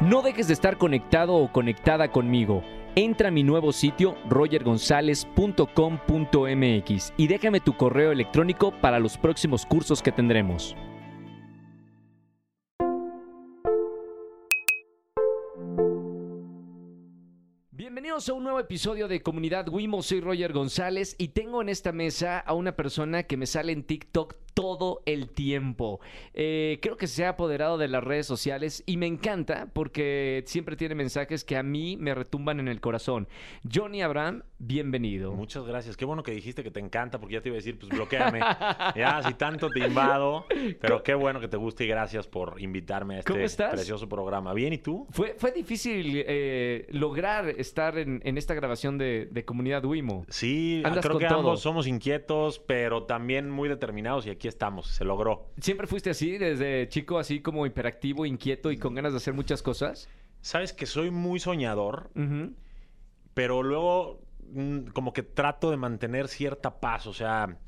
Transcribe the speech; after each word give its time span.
No 0.00 0.22
dejes 0.22 0.46
de 0.46 0.54
estar 0.54 0.78
conectado 0.78 1.34
o 1.34 1.50
conectada 1.50 2.12
conmigo. 2.12 2.62
Entra 2.94 3.28
a 3.28 3.32
mi 3.32 3.42
nuevo 3.42 3.72
sitio 3.72 4.14
rogergonzalez.com.mx 4.28 7.12
y 7.16 7.26
déjame 7.26 7.58
tu 7.58 7.76
correo 7.76 8.12
electrónico 8.12 8.70
para 8.70 9.00
los 9.00 9.18
próximos 9.18 9.66
cursos 9.66 10.00
que 10.00 10.12
tendremos. 10.12 10.76
Bienvenidos 18.18 18.34
a 18.34 18.38
un 18.38 18.42
nuevo 18.42 18.58
episodio 18.58 19.06
de 19.06 19.22
Comunidad 19.22 19.68
Wimo. 19.68 20.02
Soy 20.02 20.20
Roger 20.20 20.52
González 20.52 21.14
y 21.18 21.28
tengo 21.28 21.62
en 21.62 21.68
esta 21.68 21.92
mesa 21.92 22.40
a 22.40 22.52
una 22.52 22.74
persona 22.74 23.22
que 23.22 23.36
me 23.36 23.46
sale 23.46 23.70
en 23.70 23.84
TikTok 23.84 24.34
todo 24.58 25.02
el 25.06 25.30
tiempo. 25.30 26.00
Eh, 26.34 26.80
creo 26.82 26.96
que 26.96 27.06
se 27.06 27.24
ha 27.24 27.28
apoderado 27.28 27.78
de 27.78 27.86
las 27.86 28.02
redes 28.02 28.26
sociales 28.26 28.82
y 28.86 28.96
me 28.96 29.06
encanta 29.06 29.68
porque 29.72 30.42
siempre 30.46 30.74
tiene 30.74 30.96
mensajes 30.96 31.44
que 31.44 31.56
a 31.56 31.62
mí 31.62 31.96
me 31.96 32.12
retumban 32.12 32.58
en 32.58 32.66
el 32.66 32.80
corazón. 32.80 33.28
Johnny 33.72 34.02
Abraham, 34.02 34.42
bienvenido. 34.58 35.32
Muchas 35.32 35.64
gracias. 35.64 35.96
Qué 35.96 36.04
bueno 36.04 36.24
que 36.24 36.32
dijiste 36.32 36.64
que 36.64 36.72
te 36.72 36.80
encanta 36.80 37.20
porque 37.20 37.34
ya 37.34 37.40
te 37.40 37.50
iba 37.50 37.54
a 37.54 37.60
decir, 37.60 37.78
pues 37.78 37.88
bloqueame. 37.90 38.40
ya, 38.96 39.22
si 39.22 39.34
tanto 39.34 39.70
te 39.70 39.86
invado. 39.86 40.44
Pero 40.80 41.04
qué 41.04 41.14
bueno 41.14 41.38
que 41.38 41.46
te 41.46 41.56
guste 41.56 41.84
y 41.84 41.86
gracias 41.86 42.26
por 42.26 42.60
invitarme 42.60 43.14
a 43.14 43.18
este 43.20 43.30
¿Cómo 43.30 43.44
estás? 43.44 43.70
precioso 43.70 44.08
programa. 44.08 44.54
¿Bien 44.54 44.72
y 44.72 44.78
tú? 44.78 45.06
Fue, 45.10 45.36
fue 45.38 45.52
difícil 45.52 46.24
eh, 46.26 46.88
lograr 46.90 47.48
estar 47.48 47.96
en, 47.96 48.07
en 48.22 48.38
esta 48.38 48.54
grabación 48.54 48.98
de, 48.98 49.28
de 49.30 49.44
Comunidad 49.44 49.84
Wimo. 49.84 50.24
Sí, 50.28 50.82
Andas 50.84 51.04
creo 51.04 51.14
con 51.14 51.20
que 51.20 51.28
todo. 51.28 51.38
ambos 51.38 51.60
somos 51.60 51.86
inquietos, 51.86 52.58
pero 52.58 53.04
también 53.04 53.50
muy 53.50 53.68
determinados 53.68 54.26
y 54.26 54.30
aquí 54.30 54.48
estamos. 54.48 54.88
Se 54.88 55.04
logró. 55.04 55.50
¿Siempre 55.60 55.86
fuiste 55.86 56.10
así, 56.10 56.38
desde 56.38 56.88
chico, 56.88 57.18
así 57.18 57.40
como 57.40 57.66
hiperactivo, 57.66 58.26
inquieto 58.26 58.70
y 58.72 58.78
con 58.78 58.94
ganas 58.94 59.12
de 59.12 59.18
hacer 59.18 59.34
muchas 59.34 59.62
cosas? 59.62 60.08
Sabes 60.40 60.72
que 60.72 60.86
soy 60.86 61.10
muy 61.10 61.40
soñador, 61.40 62.10
pero 63.34 63.62
luego 63.62 64.20
mm, 64.52 64.86
como 64.94 65.12
que 65.12 65.22
trato 65.22 65.70
de 65.70 65.76
mantener 65.76 66.28
cierta 66.28 66.80
paz, 66.80 67.06
o 67.06 67.12
sea, 67.12 67.58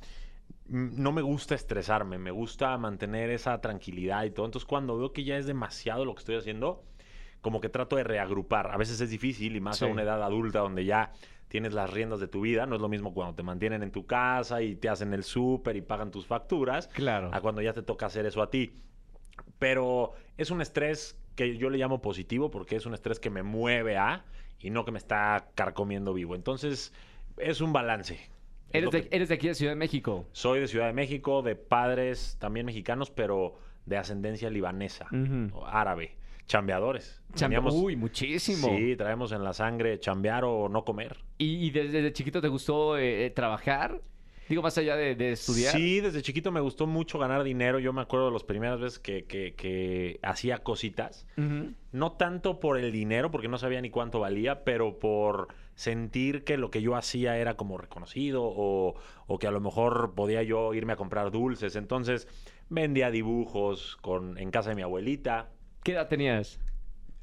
mm, 0.69 1.03
no 1.03 1.13
me 1.13 1.23
gusta 1.23 1.55
estresarme, 1.55 2.19
me 2.19 2.31
gusta 2.31 2.77
mantener 2.79 3.31
esa 3.31 3.61
tranquilidad 3.61 4.25
y 4.25 4.31
todo. 4.31 4.47
Entonces 4.47 4.67
cuando 4.67 4.97
veo 4.97 5.13
que 5.13 5.25
ya 5.25 5.37
es 5.37 5.47
demasiado 5.47 6.05
lo 6.05 6.15
que 6.15 6.21
estoy 6.21 6.37
haciendo, 6.37 6.85
como 7.41 7.61
que 7.61 7.69
trato 7.69 7.97
de 7.97 8.05
reagrupar. 8.05 8.71
A 8.71 8.77
veces 8.77 9.01
es 9.01 9.11
difícil 9.11 9.57
y 9.57 9.61
más 9.61 9.79
Sí. 9.79 9.85
a 9.85 9.89
una 9.89 10.03
edad 10.03 10.23
adulta 10.23 10.59
donde 10.61 10.85
ya 10.85 11.13
tienes 11.49 11.73
las 11.73 11.91
riendas 11.91 12.21
de 12.21 12.29
tu 12.29 12.43
vida. 12.43 12.67
No 12.67 12.77
es 12.77 12.81
lo 12.83 12.89
mismo 12.89 13.13
cuando 13.15 13.35
te 13.35 13.43
mantienen 13.43 13.83
en 13.83 13.91
tu 13.91 14.07
casa 14.07 14.63
y 14.63 14.77
te 14.77 14.89
hacen 14.89 15.13
el 15.15 15.25
súper 15.25 15.77
y 15.77 15.81
pagan 15.83 16.11
tus 16.11 16.27
facturas, 16.27 16.89
Claro. 16.89 17.31
a 17.33 17.41
cuando 17.41 17.61
ya 17.63 17.73
te 17.73 17.83
toca 17.83 18.07
hacer 18.07 18.27
eso 18.27 18.43
a 18.43 18.51
ti. 18.51 18.73
Pero 19.59 20.13
es 20.37 20.51
un 20.51 20.61
estrés 20.61 21.19
que 21.35 21.57
yo 21.57 21.71
le 21.71 21.79
llamo 21.79 22.03
positivo 22.03 22.51
porque 22.51 22.77
es 22.77 22.87
un 22.87 22.95
estrés 22.95 23.19
que 23.21 23.31
me 23.31 23.43
mueve 23.43 23.97
a 23.97 24.25
y 24.59 24.71
no 24.71 24.85
que 24.85 24.93
me 24.93 24.99
está 24.99 25.49
carcomiendo 25.55 26.13
vivo. 26.13 26.35
Entonces, 26.35 26.93
es 27.39 27.61
un 27.61 27.73
balance. 27.73 28.15
Es 28.15 28.31
Eres 28.73 28.85
lo 28.85 28.91
de, 28.91 29.09
que- 29.09 29.17
eres 29.17 29.29
de 29.29 29.35
aquí 29.37 29.49
de 29.49 29.55
Ciudad 29.55 29.73
de 29.73 29.77
México. 29.77 30.27
Soy 30.33 30.61
de 30.61 30.69
Ciudad 30.69 30.87
de 30.87 30.93
México, 30.93 31.43
de 31.43 31.57
padres 31.57 32.37
también 32.39 32.67
mexicanos, 32.67 33.11
pero 33.11 33.59
de 33.87 33.97
ascendencia 33.97 34.51
libanesa, 34.51 35.07
Ujú. 35.11 35.57
o 35.59 35.67
árabe. 35.67 36.17
Chambeadores. 36.51 37.23
Chambe- 37.35 37.57
Veníamos- 37.57 37.75
Uy, 37.75 37.95
muchísimo. 37.95 38.69
Sí, 38.77 38.97
traemos 38.97 39.31
en 39.31 39.45
la 39.45 39.53
sangre 39.53 40.01
chambear 40.01 40.45
o 40.45 40.69
no 40.69 40.85
comer. 40.85 41.19
¿Y, 41.39 41.65
y 41.67 41.71
desde, 41.71 41.93
desde 41.93 42.13
chiquito 42.13 42.41
te 42.41 42.49
gustó 42.49 42.99
eh, 42.99 43.27
eh, 43.27 43.31
trabajar? 43.31 44.01
Digo, 44.49 44.61
más 44.63 44.77
allá 44.77 44.97
de, 44.97 45.15
de 45.15 45.31
estudiar. 45.31 45.73
Sí, 45.73 46.01
desde 46.01 46.23
chiquito 46.23 46.51
me 46.51 46.59
gustó 46.59 46.89
mucho 46.89 47.21
ganar 47.21 47.45
dinero. 47.45 47.79
Yo 47.79 47.93
me 47.93 48.01
acuerdo 48.01 48.27
de 48.27 48.33
las 48.33 48.43
primeras 48.43 48.81
veces 48.81 48.99
que, 48.99 49.25
que- 49.27 49.55
que 49.55 50.19
hacía 50.25 50.59
cositas. 50.59 51.25
No 51.93 52.13
tanto 52.13 52.59
por 52.59 52.77
el 52.79 52.91
dinero, 52.91 53.31
porque 53.31 53.47
no 53.47 53.57
sabía 53.59 53.81
ni 53.81 53.91
cuánto 53.91 54.19
valía, 54.19 54.65
pero 54.65 54.99
por 54.99 55.47
sentir 55.77 56.43
que 56.43 56.57
lo 56.59 56.73
que 56.73 56.83
yo 56.83 56.97
hacía 56.97 57.39
era 57.39 57.55
como 57.55 57.79
reconocido 57.79 58.43
o, 58.45 58.97
o 59.29 59.39
que 59.39 59.47
a 59.47 59.53
lo 59.53 59.61
mejor 59.61 60.15
podía 60.17 60.43
yo 60.43 60.75
irme 60.75 60.95
a 60.95 60.97
comprar 60.97 61.31
dulces. 61.31 61.77
Entonces 61.77 62.27
vendía 62.69 63.13
dibujos 63.13 63.99
con, 64.01 64.37
en 64.37 64.51
casa 64.51 64.71
de 64.71 64.75
mi 64.75 64.83
abuelita. 64.83 65.51
¿Qué 65.91 65.95
edad 65.97 66.07
tenías? 66.07 66.61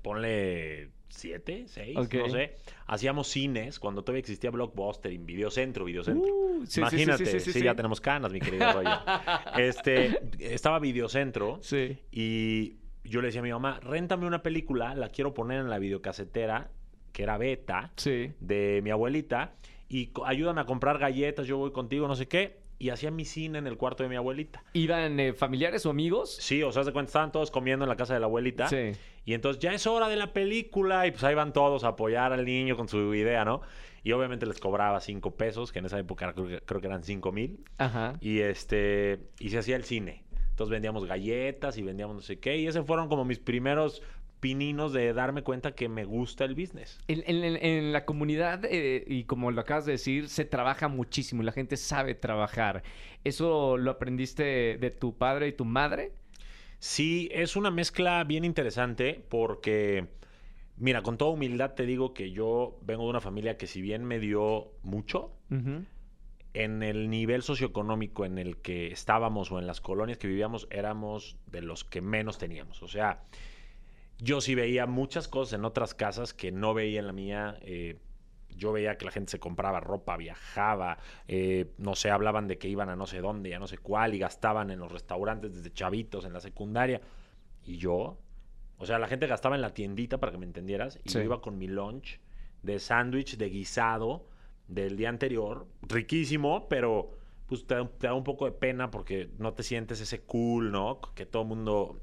Ponle 0.01 0.89
siete, 1.07 1.63
seis, 1.67 1.95
no 1.95 2.29
sé. 2.29 2.55
Hacíamos 2.85 3.29
cines 3.29 3.79
cuando 3.79 4.03
todavía 4.03 4.19
existía 4.19 4.51
Blockbuster, 4.51 5.13
en 5.13 5.25
Videocentro, 5.25 5.85
Videocentro. 5.85 6.29
Uh, 6.29 6.66
sí, 6.66 6.81
Imagínate, 6.81 7.25
sí, 7.25 7.31
sí, 7.31 7.39
sí, 7.39 7.53
sí, 7.53 7.63
ya 7.63 7.75
tenemos 7.75 8.01
canas, 8.01 8.33
mi 8.33 8.41
querido 8.41 8.69
Roger. 8.73 8.91
este, 9.57 10.19
estaba 10.39 10.79
Videocentro 10.79 11.59
Sí. 11.61 11.97
y 12.11 12.75
yo 13.06 13.22
le 13.22 13.27
decía 13.27 13.39
a 13.39 13.44
mi 13.45 13.53
mamá, 13.53 13.79
réntame 13.79 14.27
una 14.27 14.44
película, 14.44 14.95
la 14.95 15.07
quiero 15.11 15.33
poner 15.33 15.61
en 15.61 15.69
la 15.69 15.79
videocasetera, 15.79 16.69
que 17.13 17.23
era 17.23 17.38
beta, 17.38 17.94
Sí. 17.95 18.33
de 18.41 18.81
mi 18.83 18.89
abuelita, 18.89 19.56
y 19.88 20.11
ayúdame 20.25 20.59
a 20.59 20.66
comprar 20.66 20.97
galletas, 20.97 21.47
yo 21.47 21.57
voy 21.57 21.72
contigo, 21.72 22.06
no 22.09 22.17
sé 22.17 22.27
qué. 22.27 22.57
Y 22.79 22.89
hacía 22.89 23.09
mi 23.09 23.25
cine 23.25 23.57
en 23.57 23.67
el 23.67 23.77
cuarto 23.77 24.03
de 24.03 24.09
mi 24.09 24.15
abuelita. 24.15 24.63
¿Iban 24.73 25.19
eh, 25.19 25.33
familiares 25.33 25.85
o 25.85 25.89
amigos? 25.89 26.35
Sí, 26.39 26.61
o 26.61 26.71
sea, 26.71 26.83
de 26.83 26.93
cuenta, 26.93 27.09
estaban 27.09 27.31
todos 27.31 27.49
comiendo 27.49 27.85
en 27.85 27.89
la 27.89 27.95
casa 27.95 28.13
de 28.13 28.19
la 28.19 28.27
abuelita. 28.27 28.67
Sí. 28.67 28.91
Y 29.25 29.33
entonces 29.33 29.61
ya 29.61 29.73
es 29.73 29.88
hora 29.88 30.07
de 30.09 30.15
la 30.15 30.31
película 30.31 31.07
y 31.07 31.11
pues 31.11 31.23
ahí 31.23 31.35
van 31.35 31.53
todos 31.53 31.83
a 31.83 31.89
apoyar 31.89 32.33
al 32.33 32.45
niño 32.45 32.77
con 32.77 32.88
su 32.88 33.13
idea, 33.15 33.43
¿no? 33.45 33.61
Y 34.03 34.11
obviamente 34.11 34.45
les 34.45 34.59
cobraba 34.59 35.01
cinco 35.01 35.35
pesos, 35.35 35.71
que 35.71 35.79
en 35.79 35.85
esa 35.85 35.99
época 35.99 36.31
creo 36.33 36.47
que, 36.47 36.61
creo 36.61 36.79
que 36.79 36.88
eran 36.88 37.03
cinco 37.03 37.31
mil. 37.31 37.65
Ajá. 37.77 38.13
Y 38.21 38.39
este, 38.39 39.19
y 39.39 39.49
se 39.49 39.57
hacía 39.57 39.75
el 39.75 39.83
cine. 39.83 40.23
Entonces 40.57 40.71
vendíamos 40.71 41.05
galletas 41.05 41.77
y 41.77 41.83
vendíamos 41.83 42.15
no 42.15 42.21
sé 42.21 42.39
qué. 42.39 42.57
Y 42.57 42.67
esos 42.67 42.85
fueron 42.85 43.09
como 43.09 43.25
mis 43.25 43.38
primeros 43.38 44.01
pininos 44.40 44.94
de 44.94 45.14
darme 45.14 45.42
cuenta 45.42 45.74
que 45.74 45.90
me 45.90 46.06
gusta 46.06 46.46
el 46.46 46.53
business. 46.56 47.00
En, 47.08 47.24
en- 47.25 47.44
en- 47.44 47.66
en 47.66 47.92
la 47.94 48.06
comunidad, 48.06 48.66
eh, 48.66 49.03
y 49.08 49.24
como 49.24 49.52
lo 49.52 49.62
acabas 49.62 49.86
de 49.86 49.94
decir, 49.94 50.30
se 50.30 50.46
trabaja 50.46 50.88
muchísimo. 50.88 51.42
La 51.44 51.52
gente 51.52 51.75
sabe 51.78 52.14
trabajar. 52.16 52.84
¿Eso 53.24 53.78
lo 53.78 53.92
aprendiste 53.92 54.78
de 54.78 54.92
tu 54.92 55.18
padre 55.18 55.48
y 55.48 55.53
tu 55.53 55.66
madre? 55.66 56.12
Sí, 56.80 57.30
es 57.31 57.56
una 57.56 57.72
mezcla 57.72 58.24
bien 58.24 58.46
interesante 58.46 59.25
porque, 59.30 60.06
mira, 60.78 61.02
con 61.02 61.18
toda 61.18 61.31
humildad 61.31 61.74
te 61.74 61.88
digo 61.88 62.14
que 62.14 62.30
yo 62.31 62.78
vengo 62.84 63.04
de 63.06 63.09
una 63.09 63.22
familia 63.22 63.58
que 63.58 63.66
si 63.66 63.81
bien 63.81 64.04
me 64.06 64.19
dio 64.19 64.72
mucho, 64.84 65.31
en 66.54 66.84
el 66.84 67.09
nivel 67.09 67.42
socioeconómico 67.44 68.25
en 68.25 68.38
el 68.38 68.58
que 68.58 68.88
estábamos 68.92 69.52
o 69.52 69.59
en 69.59 69.68
las 69.68 69.81
colonias 69.81 70.18
que 70.18 70.28
vivíamos, 70.28 70.68
éramos 70.72 71.38
de 71.48 71.62
los 71.62 71.84
que 71.84 72.02
menos 72.02 72.38
teníamos. 72.38 72.81
O 72.84 72.88
sea, 72.88 73.24
yo 74.19 74.41
sí 74.41 74.55
veía 74.55 74.85
muchas 74.88 75.28
cosas 75.28 75.53
en 75.59 75.66
otras 75.66 75.94
casas 75.94 76.33
que 76.33 76.51
no 76.51 76.73
veía 76.73 77.00
en 77.00 77.07
la 77.07 77.13
mía. 77.13 77.57
eh, 77.61 77.97
yo 78.50 78.72
veía 78.72 78.97
que 78.97 79.05
la 79.05 79.11
gente 79.11 79.29
se 79.29 79.39
compraba 79.39 79.79
ropa, 79.79 80.17
viajaba, 80.17 80.97
eh, 81.28 81.73
no 81.78 81.94
sé, 81.94 82.09
hablaban 82.09 82.47
de 82.47 82.57
que 82.57 82.67
iban 82.67 82.89
a 82.89 82.95
no 82.95 83.06
sé 83.06 83.22
dónde, 83.22 83.53
a 83.53 83.59
no 83.59 83.67
sé 83.67 83.77
cuál, 83.77 84.16
y 84.16 84.17
gastaban 84.17 84.72
en 84.72 84.79
los 84.79 84.91
restaurantes 84.91 85.53
desde 85.53 85.72
chavitos, 85.72 86.25
en 86.25 86.33
la 86.33 86.39
secundaria. 86.39 87.00
Y 87.63 87.77
yo, 87.77 88.17
o 88.79 88.85
sea, 88.88 88.97
la 88.97 89.07
gente 89.07 89.27
gastaba 89.27 89.56
en 89.56 89.61
la 89.61 89.75
tiendita, 89.75 90.17
para 90.19 90.31
que 90.31 90.39
me 90.39 90.45
entendieras, 90.47 90.97
y 91.03 91.09
Sí. 91.09 91.19
yo 91.19 91.23
iba 91.25 91.39
con 91.39 91.59
mi 91.59 91.67
lunch 91.67 92.19
de 92.63 92.79
sándwich, 92.79 93.38
de 93.38 93.47
guisado, 93.50 94.25
del 94.67 94.97
día 94.97 95.09
anterior, 95.09 95.67
riquísimo, 95.83 96.67
pero 96.67 97.11
pues 97.45 97.67
te 97.67 97.75
da, 97.75 97.88
te 97.88 98.07
da 98.07 98.16
un 98.16 98.23
poco 98.23 98.45
de 98.45 98.51
pena 98.53 98.89
porque 98.89 99.29
no 99.38 99.53
te 99.53 99.61
sientes 99.61 100.01
ese 100.01 100.22
cool, 100.23 100.72
¿no? 100.72 101.00
Que 101.13 101.27
todo 101.27 101.44
el 101.44 101.47
mundo... 101.50 102.01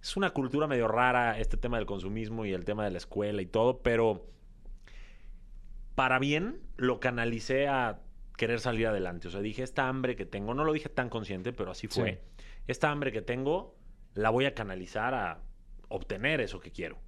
Es 0.00 0.16
una 0.16 0.30
cultura 0.30 0.66
medio 0.66 0.88
rara 0.88 1.38
este 1.38 1.56
tema 1.56 1.76
del 1.76 1.86
consumismo 1.86 2.44
y 2.44 2.52
el 2.52 2.64
tema 2.64 2.84
de 2.84 2.90
la 2.90 2.98
escuela 2.98 3.42
y 3.42 3.46
todo, 3.46 3.82
pero 3.82 4.26
para 5.94 6.18
bien 6.18 6.60
lo 6.76 7.00
canalicé 7.00 7.66
a 7.68 8.00
querer 8.36 8.60
salir 8.60 8.86
adelante. 8.86 9.28
O 9.28 9.30
sea, 9.30 9.40
dije, 9.40 9.64
esta 9.64 9.88
hambre 9.88 10.14
que 10.14 10.24
tengo, 10.24 10.54
no 10.54 10.64
lo 10.64 10.72
dije 10.72 10.88
tan 10.88 11.10
consciente, 11.10 11.52
pero 11.52 11.72
así 11.72 11.88
fue. 11.88 12.22
Esta 12.68 12.90
hambre 12.90 13.10
que 13.10 13.22
tengo 13.22 13.76
la 14.14 14.30
voy 14.30 14.46
a 14.46 14.54
canalizar 14.54 15.14
a 15.14 15.42
obtener 15.88 16.40
eso 16.40 16.60
que 16.60 16.70
quiero. 16.70 16.98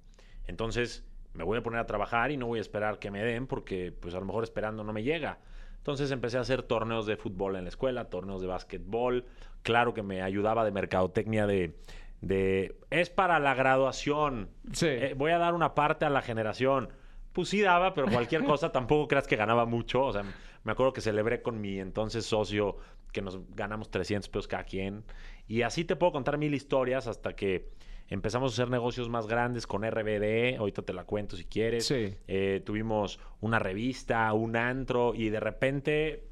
Entonces, 0.45 1.05
me 1.33 1.45
voy 1.45 1.57
a 1.57 1.63
poner 1.63 1.79
a 1.79 1.85
trabajar 1.85 2.31
y 2.31 2.37
no 2.37 2.47
voy 2.47 2.59
a 2.59 2.61
esperar 2.61 2.99
que 2.99 3.11
me 3.11 3.23
den 3.23 3.47
porque 3.47 3.91
pues 3.91 4.13
a 4.13 4.19
lo 4.19 4.25
mejor 4.25 4.43
esperando 4.43 4.83
no 4.83 4.91
me 4.91 5.03
llega. 5.03 5.39
Entonces 5.77 6.11
empecé 6.11 6.37
a 6.37 6.41
hacer 6.41 6.61
torneos 6.61 7.05
de 7.05 7.15
fútbol 7.15 7.55
en 7.55 7.63
la 7.63 7.69
escuela, 7.69 8.09
torneos 8.09 8.41
de 8.41 8.47
básquetbol. 8.47 9.25
Claro 9.63 9.93
que 9.93 10.03
me 10.03 10.21
ayudaba 10.21 10.65
de 10.65 10.71
mercadotecnia 10.71 11.47
de, 11.47 11.79
de 12.21 12.77
es 12.89 13.09
para 13.09 13.39
la 13.39 13.53
graduación. 13.53 14.49
Sí. 14.71 14.87
Eh, 14.87 15.15
voy 15.17 15.31
a 15.31 15.37
dar 15.37 15.53
una 15.53 15.75
parte 15.75 16.05
a 16.05 16.09
la 16.09 16.21
generación. 16.21 16.89
Pues 17.33 17.49
sí 17.49 17.61
daba, 17.61 17.93
pero 17.93 18.07
cualquier 18.07 18.43
cosa 18.43 18.71
tampoco 18.71 19.07
creas 19.07 19.27
que 19.27 19.35
ganaba 19.35 19.65
mucho. 19.65 20.03
O 20.03 20.13
sea, 20.13 20.23
me 20.63 20.71
acuerdo 20.71 20.93
que 20.93 21.01
celebré 21.01 21.41
con 21.41 21.59
mi 21.59 21.79
entonces 21.79 22.25
socio 22.25 22.77
que 23.11 23.21
nos 23.21 23.39
ganamos 23.55 23.89
300 23.89 24.29
pesos 24.29 24.47
cada 24.47 24.63
quien. 24.63 25.03
Y 25.47 25.63
así 25.63 25.83
te 25.83 25.95
puedo 25.95 26.13
contar 26.13 26.37
mil 26.37 26.53
historias 26.53 27.07
hasta 27.07 27.35
que 27.35 27.71
empezamos 28.07 28.51
a 28.51 28.53
hacer 28.53 28.69
negocios 28.69 29.09
más 29.09 29.27
grandes 29.27 29.65
con 29.65 29.83
RBD. 29.83 30.57
Ahorita 30.57 30.83
te 30.83 30.93
la 30.93 31.05
cuento 31.05 31.35
si 31.35 31.45
quieres. 31.45 31.87
Sí. 31.87 32.15
Eh, 32.27 32.61
tuvimos 32.63 33.19
una 33.39 33.57
revista, 33.57 34.31
un 34.33 34.55
antro 34.55 35.13
y 35.15 35.29
de 35.29 35.39
repente 35.39 36.27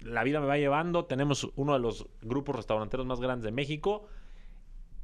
la 0.00 0.22
vida 0.22 0.40
me 0.40 0.46
va 0.46 0.58
llevando. 0.58 1.06
Tenemos 1.06 1.50
uno 1.56 1.72
de 1.72 1.78
los 1.78 2.06
grupos 2.20 2.56
restauranteros 2.56 3.06
más 3.06 3.20
grandes 3.20 3.44
de 3.44 3.52
México 3.52 4.06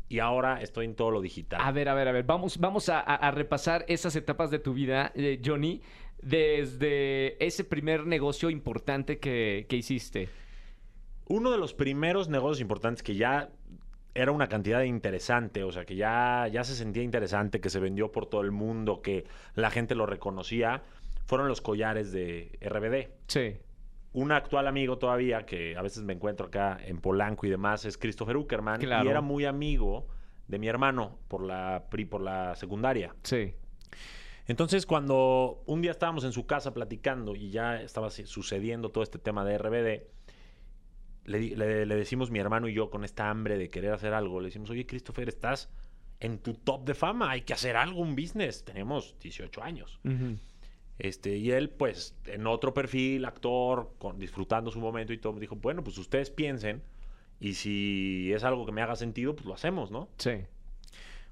y 0.08 0.18
ahora 0.20 0.60
estoy 0.62 0.84
en 0.86 0.94
todo 0.94 1.10
lo 1.10 1.20
digital. 1.20 1.60
A 1.62 1.72
ver, 1.72 1.88
a 1.88 1.94
ver, 1.94 2.08
a 2.08 2.12
ver. 2.12 2.24
Vamos, 2.24 2.58
vamos 2.58 2.88
a, 2.88 3.00
a- 3.00 3.14
a 3.16 3.30
repasar 3.30 3.84
esas 3.88 4.14
etapas 4.16 4.50
de 4.50 4.58
tu 4.58 4.72
vida, 4.74 5.12
eh, 5.14 5.40
Johnny, 5.44 5.82
desde 6.22 7.44
ese 7.44 7.64
primer 7.64 8.06
negocio 8.06 8.50
importante 8.50 9.18
que, 9.18 9.66
que 9.68 9.76
hiciste. 9.76 10.28
Uno 11.28 11.50
de 11.50 11.58
los 11.58 11.74
primeros 11.74 12.28
negocios 12.28 12.60
importantes 12.60 13.02
que 13.02 13.14
ya 13.16 13.50
era 14.14 14.32
una 14.32 14.48
cantidad 14.48 14.82
interesante, 14.82 15.62
o 15.64 15.72
sea, 15.72 15.84
que 15.84 15.96
ya, 15.96 16.48
ya 16.50 16.64
se 16.64 16.74
sentía 16.74 17.02
interesante, 17.02 17.60
que 17.60 17.68
se 17.68 17.80
vendió 17.80 18.12
por 18.12 18.26
todo 18.26 18.40
el 18.42 18.50
mundo, 18.52 19.02
que 19.02 19.24
la 19.54 19.70
gente 19.70 19.94
lo 19.94 20.06
reconocía, 20.06 20.82
fueron 21.26 21.48
los 21.48 21.60
collares 21.60 22.12
de 22.12 22.56
RBD. 22.60 23.10
Sí. 23.26 23.56
Un 24.16 24.32
actual 24.32 24.66
amigo 24.66 24.96
todavía, 24.96 25.44
que 25.44 25.76
a 25.76 25.82
veces 25.82 26.02
me 26.02 26.14
encuentro 26.14 26.46
acá 26.46 26.78
en 26.82 26.98
Polanco 27.00 27.46
y 27.46 27.50
demás, 27.50 27.84
es 27.84 27.98
Christopher 27.98 28.36
Uckerman. 28.38 28.80
Claro. 28.80 29.04
Y 29.04 29.08
era 29.08 29.20
muy 29.20 29.44
amigo 29.44 30.06
de 30.48 30.58
mi 30.58 30.68
hermano 30.68 31.18
por 31.28 31.42
la, 31.42 31.84
por 32.08 32.20
la 32.22 32.54
secundaria. 32.56 33.14
Sí. 33.24 33.52
Entonces, 34.46 34.86
cuando 34.86 35.62
un 35.66 35.82
día 35.82 35.90
estábamos 35.90 36.24
en 36.24 36.32
su 36.32 36.46
casa 36.46 36.72
platicando 36.72 37.34
y 37.34 37.50
ya 37.50 37.82
estaba 37.82 38.08
sucediendo 38.10 38.90
todo 38.90 39.02
este 39.04 39.18
tema 39.18 39.44
de 39.44 39.58
RBD, 39.58 40.02
le, 41.24 41.56
le- 41.56 41.84
le 41.86 41.94
decimos 41.96 42.30
mi 42.30 42.38
hermano 42.38 42.68
y 42.68 42.72
yo 42.74 42.88
con 42.88 43.04
esta 43.04 43.28
hambre 43.28 43.58
de 43.58 43.68
querer 43.68 43.92
hacer 43.92 44.14
algo, 44.14 44.40
le 44.40 44.46
decimos, 44.46 44.70
oye, 44.70 44.86
Christopher, 44.86 45.28
estás 45.28 45.68
en 46.20 46.38
tu 46.38 46.54
top 46.54 46.84
de 46.86 46.94
fama, 46.94 47.30
hay 47.32 47.42
que 47.42 47.52
hacer 47.52 47.76
algo, 47.76 48.00
un 48.00 48.14
business. 48.16 48.64
Tenemos 48.64 49.16
18 49.18 49.62
años. 49.62 49.98
Este, 50.98 51.36
y 51.36 51.50
él, 51.50 51.70
pues, 51.70 52.16
en 52.24 52.46
otro 52.46 52.72
perfil, 52.72 53.24
actor, 53.26 53.92
con- 53.98 54.18
disfrutando 54.18 54.70
su 54.70 54.80
momento 54.80 55.12
y 55.12 55.18
todo, 55.18 55.32
me 55.34 55.40
dijo, 55.40 55.56
bueno, 55.56 55.84
pues 55.84 55.98
ustedes 55.98 56.30
piensen 56.30 56.82
y 57.38 57.54
si 57.54 58.32
es 58.32 58.44
algo 58.44 58.64
que 58.64 58.72
me 58.72 58.80
haga 58.82 58.96
sentido, 58.96 59.34
pues 59.36 59.46
lo 59.46 59.54
hacemos, 59.54 59.90
¿no? 59.90 60.08
Sí. 60.16 60.44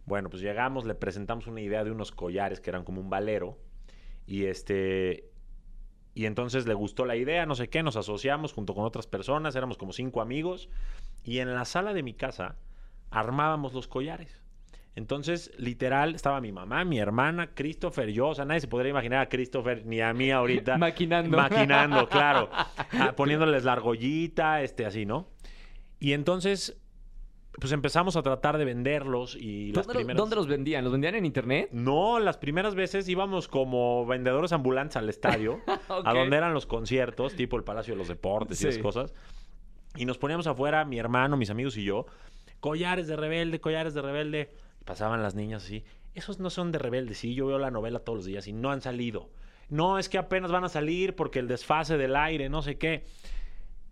Bueno, 0.06 0.28
pues 0.28 0.42
llegamos, 0.42 0.84
le 0.84 0.94
presentamos 0.94 1.46
una 1.46 1.62
idea 1.62 1.82
de 1.82 1.90
unos 1.90 2.12
collares 2.12 2.60
que 2.60 2.68
eran 2.70 2.84
como 2.84 3.00
un 3.00 3.08
valero. 3.08 3.58
Y 4.26 4.44
este. 4.44 5.30
Y 6.14 6.26
entonces 6.26 6.66
le 6.66 6.74
gustó 6.74 7.06
la 7.06 7.16
idea, 7.16 7.46
no 7.46 7.54
sé 7.54 7.68
qué, 7.68 7.82
nos 7.82 7.96
asociamos 7.96 8.52
junto 8.52 8.74
con 8.74 8.84
otras 8.84 9.06
personas, 9.06 9.56
éramos 9.56 9.78
como 9.78 9.92
cinco 9.92 10.20
amigos. 10.20 10.68
Y 11.24 11.38
en 11.38 11.54
la 11.54 11.64
sala 11.64 11.94
de 11.94 12.02
mi 12.02 12.12
casa 12.12 12.56
armábamos 13.10 13.72
los 13.72 13.88
collares. 13.88 14.43
Entonces, 14.96 15.50
literal, 15.58 16.14
estaba 16.14 16.40
mi 16.40 16.52
mamá, 16.52 16.84
mi 16.84 16.98
hermana, 16.98 17.50
Christopher, 17.54 18.10
yo. 18.10 18.28
O 18.28 18.34
sea, 18.34 18.44
nadie 18.44 18.60
se 18.60 18.68
podría 18.68 18.90
imaginar 18.90 19.20
a 19.20 19.28
Christopher 19.28 19.84
ni 19.84 20.00
a 20.00 20.12
mí 20.12 20.30
ahorita. 20.30 20.78
Maquinando. 20.78 21.36
Maquinando, 21.36 22.08
claro. 22.10 22.48
Ah, 22.52 23.14
poniéndoles 23.16 23.64
la 23.64 23.72
argollita, 23.72 24.62
este, 24.62 24.86
así, 24.86 25.04
¿no? 25.04 25.28
Y 25.98 26.12
entonces, 26.12 26.80
pues 27.60 27.72
empezamos 27.72 28.14
a 28.16 28.22
tratar 28.22 28.56
de 28.56 28.64
venderlos 28.64 29.36
y 29.36 29.72
las 29.72 29.86
¿Dónde, 29.86 30.00
primeras... 30.00 30.18
dónde 30.18 30.36
los 30.36 30.46
vendían? 30.46 30.84
¿Los 30.84 30.92
vendían 30.92 31.16
en 31.16 31.24
internet? 31.24 31.70
No, 31.72 32.20
las 32.20 32.36
primeras 32.36 32.76
veces 32.76 33.08
íbamos 33.08 33.48
como 33.48 34.06
vendedores 34.06 34.52
ambulantes 34.52 34.96
al 34.96 35.08
estadio, 35.08 35.60
a 35.88 36.14
donde 36.14 36.36
eran 36.36 36.54
los 36.54 36.66
conciertos, 36.66 37.34
tipo 37.34 37.56
el 37.56 37.64
Palacio 37.64 37.94
de 37.94 37.98
los 37.98 38.08
Deportes 38.08 38.62
y 38.62 38.68
esas 38.68 38.82
cosas. 38.82 39.12
Y 39.96 40.04
nos 40.04 40.18
poníamos 40.18 40.46
afuera, 40.46 40.84
mi 40.84 40.98
hermano, 40.98 41.36
mis 41.36 41.50
amigos 41.50 41.76
y 41.76 41.84
yo, 41.84 42.06
collares 42.60 43.06
de 43.06 43.16
rebelde, 43.16 43.60
collares 43.60 43.94
de 43.94 44.02
rebelde. 44.02 44.50
Pasaban 44.84 45.22
las 45.22 45.34
niñas 45.34 45.64
así. 45.64 45.84
Esos 46.14 46.38
no 46.38 46.50
son 46.50 46.70
de 46.72 46.78
rebelde, 46.78 47.14
sí, 47.14 47.34
yo 47.34 47.46
veo 47.46 47.58
la 47.58 47.70
novela 47.70 47.98
todos 48.00 48.18
los 48.18 48.24
días 48.26 48.46
y 48.46 48.52
no 48.52 48.70
han 48.70 48.80
salido. 48.82 49.30
No, 49.68 49.98
es 49.98 50.08
que 50.08 50.18
apenas 50.18 50.52
van 50.52 50.64
a 50.64 50.68
salir 50.68 51.16
porque 51.16 51.38
el 51.38 51.48
desfase 51.48 51.96
del 51.96 52.14
aire, 52.16 52.48
no 52.48 52.62
sé 52.62 52.76
qué. 52.76 53.04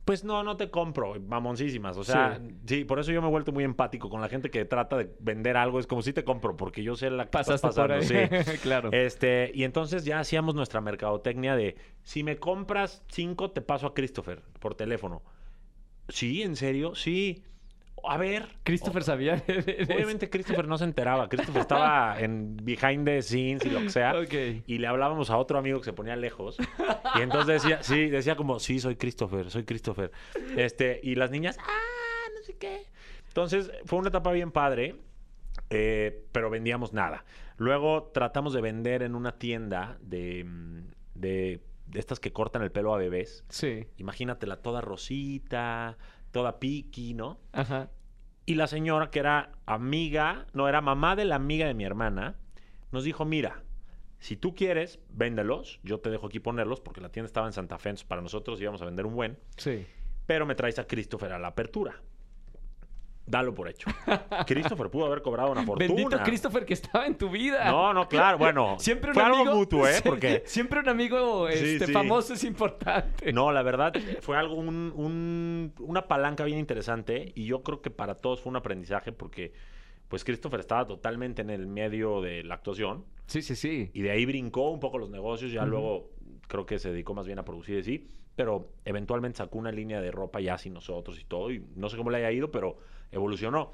Pues 0.05 0.25
no, 0.25 0.43
no 0.43 0.57
te 0.57 0.69
compro, 0.69 1.15
mamoncísimas. 1.21 1.97
O 1.97 2.03
sea, 2.05 2.39
Sí. 2.45 2.55
sí. 2.67 2.85
por 2.85 2.99
eso 2.99 3.13
yo 3.13 3.23
me 3.23 3.29
he 3.29 3.31
vuelto 3.31 3.53
muy 3.53 3.63
empático 3.63 4.11
con 4.11 4.21
la 4.21 4.29
gente 4.29 4.51
que 4.51 4.65
trata 4.65 4.97
de 4.97 5.09
vender 5.21 5.57
algo. 5.57 5.79
Es 5.79 5.87
como 5.87 6.03
si 6.03 6.13
te 6.13 6.25
compro, 6.25 6.57
porque 6.57 6.83
yo 6.83 6.97
sé 6.97 7.09
la 7.09 7.25
que 7.25 7.39
estás 7.39 7.47
Pasaste 7.61 7.69
por 7.81 7.89
pasando. 7.89 8.15
ahí. 8.15 8.45
Sí. 8.45 8.59
claro. 8.63 8.91
Este, 8.93 9.53
y 9.55 9.63
entonces 9.65 10.05
ya 10.05 10.19
hacíamos 10.19 10.55
nuestra 10.57 10.81
mercadotecnia 10.81 11.55
de 11.57 11.77
si 12.03 12.25
me 12.25 12.37
compras 12.37 13.03
cinco, 13.09 13.53
te 13.53 13.63
paso 13.63 13.87
a 13.87 13.95
Christopher 13.95 14.43
por 14.59 14.75
teléfono. 14.75 15.23
Sí, 16.09 16.43
en 16.43 16.57
serio, 16.57 16.95
sí. 16.97 17.45
A 18.05 18.17
ver. 18.17 18.49
Christopher 18.65 19.05
sabía 19.05 19.37
de. 19.37 19.87
Obviamente 19.95 20.29
Christopher 20.29 20.67
no 20.67 20.79
se 20.79 20.85
enteraba. 20.85 21.29
Christopher 21.29 21.63
estaba 21.63 22.21
en 22.21 22.57
behind 22.57 23.05
the 23.05 23.23
scenes 23.23 23.65
y 23.65 23.71
lo 23.71 23.81
que 23.81 23.91
sea. 23.91 24.15
Y 24.67 24.79
le 24.79 24.87
hablábamos 24.87 25.31
a 25.31 25.37
otro 25.37 25.59
amigo 25.59 25.79
que 25.79 25.85
se 25.85 25.93
ponía 25.93 26.17
lejos. 26.17 26.57
Y 27.17 27.21
entonces 27.21 27.63
decía, 27.63 27.83
sí, 27.83 28.09
decía 28.09 28.37
como, 28.37 28.59
sí, 28.59 28.81
soy 28.81 28.97
Christopher, 28.97 29.51
soy 29.51 29.65
Christopher. 29.65 30.11
Este, 30.57 31.01
y 31.03 31.15
las 31.15 31.31
niñas, 31.31 31.57
ah, 31.61 32.29
no 32.37 32.43
sé 32.43 32.57
qué. 32.57 32.87
Entonces, 33.29 33.71
fue 33.85 33.99
una 33.99 34.09
etapa 34.09 34.33
bien 34.33 34.51
padre, 34.51 34.97
eh, 35.71 36.27
pero 36.33 36.51
vendíamos 36.51 36.93
nada. 36.93 37.25
Luego 37.57 38.11
tratamos 38.13 38.53
de 38.53 38.61
vender 38.61 39.03
en 39.03 39.15
una 39.15 39.39
tienda 39.39 39.97
de, 40.01 40.45
mm, 40.45 40.83
de, 41.15 41.61
de 41.87 41.99
estas 41.99 42.21
que 42.21 42.33
cortan 42.33 42.63
el 42.63 42.73
pelo 42.73 42.95
a 42.95 42.99
bebés. 42.99 43.45
Sí. 43.49 43.87
Imagínatela 43.97 44.57
toda 44.57 44.81
rosita, 44.81 45.97
toda 46.33 46.59
piqui, 46.59 47.15
¿no? 47.15 47.39
Ajá. 47.53 47.91
Y 48.45 48.57
la 48.57 48.67
señora, 48.67 49.11
que 49.11 49.21
era 49.21 49.53
amiga, 49.67 50.47
no, 50.53 50.69
era 50.69 50.81
mamá 50.81 51.15
de 51.15 51.25
la 51.25 51.37
amiga 51.37 51.67
de 51.67 51.75
mi 51.75 51.85
hermana, 51.85 52.35
nos 52.91 53.05
dijo, 53.05 53.25
mira, 53.25 53.63
si 54.19 54.37
tú 54.37 54.55
quieres, 54.55 54.99
véndelos, 55.11 55.79
yo 55.85 56.01
te 56.01 56.11
dejo 56.11 56.27
aquí 56.27 56.41
ponerlos, 56.41 56.81
porque 56.81 57.01
la 57.01 57.11
tienda 57.11 57.27
estaba 57.27 57.47
en 57.47 57.53
Santa 57.53 57.79
Fe, 57.79 57.91
entonces 57.91 58.07
para 58.09 58.21
nosotros 58.23 58.61
íbamos 58.61 58.83
a 58.83 58.85
vender 58.87 59.07
un 59.07 59.15
buen, 59.15 59.39
Sí. 59.57 59.87
pero 60.27 60.45
me 60.47 60.55
traes 60.57 60.79
a 60.79 60.87
Christopher 60.87 61.33
a 61.33 61.39
la 61.39 61.49
apertura. 61.49 62.01
Dalo 63.25 63.55
por 63.55 63.69
hecho. 63.69 63.89
Christopher 64.47 64.91
pudo 64.91 65.07
haber 65.07 65.23
cobrado 65.23 65.53
una 65.53 65.65
fortuna. 65.65 65.87
Bendito 65.95 66.23
Christopher 66.25 66.65
que 66.65 66.75
estaba 66.75 67.07
en 67.07 67.17
tu 67.17 67.31
vida. 67.31 67.71
No, 67.71 67.95
no, 67.95 68.09
claro, 68.09 68.37
bueno. 68.39 68.77
Siempre 68.81 69.11
un 69.11 69.15
fue 69.15 69.23
amigo. 69.23 69.43
algo 69.43 69.55
mutuo, 69.55 69.87
¿eh? 69.87 70.01
Porque 70.05 70.43
Siempre 70.47 70.81
un 70.81 70.89
amigo 70.89 71.49
este, 71.49 71.87
sí. 71.87 71.93
famoso 71.93 72.35
es 72.35 72.43
importante. 72.45 73.33
No, 73.33 73.53
la 73.53 73.63
verdad 73.63 73.93
fue 74.21 74.37
algo, 74.37 74.55
un- 74.57 74.93
un- 74.97 75.73
una 75.79 76.09
palanca 76.09 76.45
bien 76.45 76.59
interesante 76.59 77.33
y 77.35 77.47
yo 77.47 77.63
creo 77.63 77.81
que 77.81 77.91
para 77.91 78.17
todos 78.17 78.41
fue 78.41 78.51
un 78.51 78.57
aprendizaje 78.57 79.13
porque 79.13 79.53
pues 80.09 80.25
Christopher 80.25 80.61
estaba 80.61 80.87
totalmente 80.87 81.41
en 81.43 81.49
el 81.51 81.67
medio 81.67 82.21
de 82.21 82.43
la 82.43 82.55
actuación 82.57 83.05
Sí, 83.27 83.41
sí, 83.41 83.57
sí. 83.57 83.91
y 83.95 84.03
de 84.03 84.11
ahí 84.11 84.27
brincó 84.27 84.69
un 84.71 84.79
poco 84.81 84.99
los 84.99 85.09
negocios, 85.09 85.53
ya 85.53 85.65
luego 85.65 86.11
creo 86.49 86.67
que 86.67 86.79
se 86.79 86.91
dedicó 86.91 87.15
más 87.15 87.25
bien 87.27 87.39
a 87.39 87.45
producir 87.47 87.79
y 87.79 87.83
sí, 87.83 88.09
pero 88.37 88.69
eventualmente 88.85 89.39
sacó 89.39 89.57
una 89.59 89.73
línea 89.73 90.03
de 90.03 90.11
ropa 90.11 90.41
ya 90.41 90.59
sin 90.59 90.75
nosotros 90.75 91.19
y 91.19 91.25
todo 91.25 91.51
y 91.51 91.65
no 91.77 91.89
sé 91.89 91.97
cómo 91.97 92.11
le 92.11 92.19
haya 92.19 92.31
ido, 92.31 92.51
pero 92.51 92.77
evolucionó. 93.13 93.73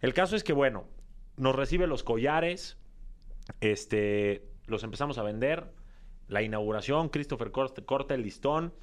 El 0.00 0.12
caso 0.12 0.36
es 0.36 0.44
que 0.44 0.52
bueno, 0.52 0.84
nos 1.36 1.54
recibe 1.54 1.86
los 1.86 2.02
collares, 2.02 2.76
este, 3.60 4.46
los 4.66 4.84
empezamos 4.84 5.18
a 5.18 5.22
vender, 5.22 5.72
la 6.28 6.42
inauguración, 6.42 7.08
Christopher 7.08 7.50
corta, 7.52 7.82
corta 7.82 8.14
el 8.14 8.22
listón 8.22 8.74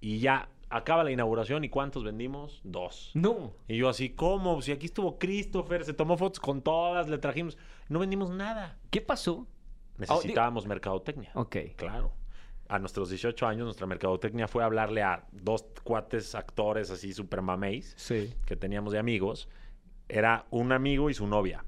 y 0.00 0.20
ya 0.20 0.48
acaba 0.68 1.04
la 1.04 1.10
inauguración 1.10 1.64
y 1.64 1.68
¿cuántos 1.68 2.04
vendimos? 2.04 2.60
Dos. 2.64 3.10
No. 3.14 3.52
Y 3.68 3.76
yo 3.76 3.88
así, 3.88 4.10
¿cómo? 4.10 4.60
Si 4.62 4.72
aquí 4.72 4.86
estuvo 4.86 5.18
Christopher, 5.18 5.84
se 5.84 5.94
tomó 5.94 6.16
fotos 6.16 6.40
con 6.40 6.62
todas, 6.62 7.08
le 7.08 7.18
trajimos, 7.18 7.58
no 7.88 7.98
vendimos 7.98 8.30
nada. 8.30 8.78
¿Qué 8.90 9.00
pasó? 9.00 9.46
Necesitábamos 9.98 10.66
mercadotecnia. 10.66 11.30
Ok. 11.34 11.56
Claro. 11.76 12.12
A 12.68 12.78
nuestros 12.78 13.10
18 13.10 13.46
años, 13.46 13.64
nuestra 13.64 13.86
mercadotecnia 13.86 14.48
fue 14.48 14.64
hablarle 14.64 15.02
a 15.02 15.26
dos 15.32 15.64
cuates 15.84 16.34
actores 16.34 16.90
así 16.90 17.12
super 17.12 17.42
mameis 17.42 17.92
Sí. 17.98 18.32
que 18.46 18.56
teníamos 18.56 18.92
de 18.92 18.98
amigos. 18.98 19.48
Era 20.08 20.46
un 20.50 20.72
amigo 20.72 21.10
y 21.10 21.14
su 21.14 21.26
novia. 21.26 21.64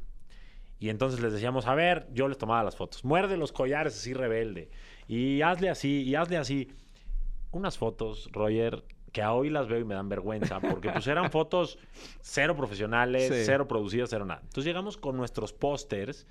Y 0.79 0.89
entonces 0.89 1.21
les 1.21 1.33
decíamos, 1.33 1.67
a 1.67 1.75
ver, 1.75 2.07
yo 2.13 2.29
les 2.29 2.39
tomaba 2.39 2.63
las 2.63 2.77
fotos. 2.77 3.05
Muerde 3.05 3.37
los 3.37 3.53
collares 3.53 3.95
así 3.95 4.13
rebelde. 4.15 4.71
Y 5.09 5.43
hazle 5.43 5.71
así, 5.71 6.03
y 6.03 6.15
hazle 6.15 6.37
así. 6.37 6.71
Unas 7.53 7.79
fotos, 7.79 8.29
Roger, 8.33 8.85
que 9.13 9.23
a 9.23 9.33
hoy 9.33 9.49
las 9.51 9.69
veo 9.69 9.79
y 9.79 9.85
me 9.85 9.95
dan 9.95 10.09
vergüenza, 10.09 10.59
porque 10.61 10.91
pues 10.91 11.07
eran 11.07 11.31
fotos 11.31 11.79
cero 12.21 12.57
profesionales, 12.57 13.29
Sí. 13.33 13.43
cero 13.45 13.69
producidas, 13.69 14.11
cero 14.11 14.25
nada. 14.25 14.41
Entonces 14.43 14.65
llegamos 14.65 14.97
con 14.97 15.17
nuestros 15.17 15.53
pósters 15.53 16.27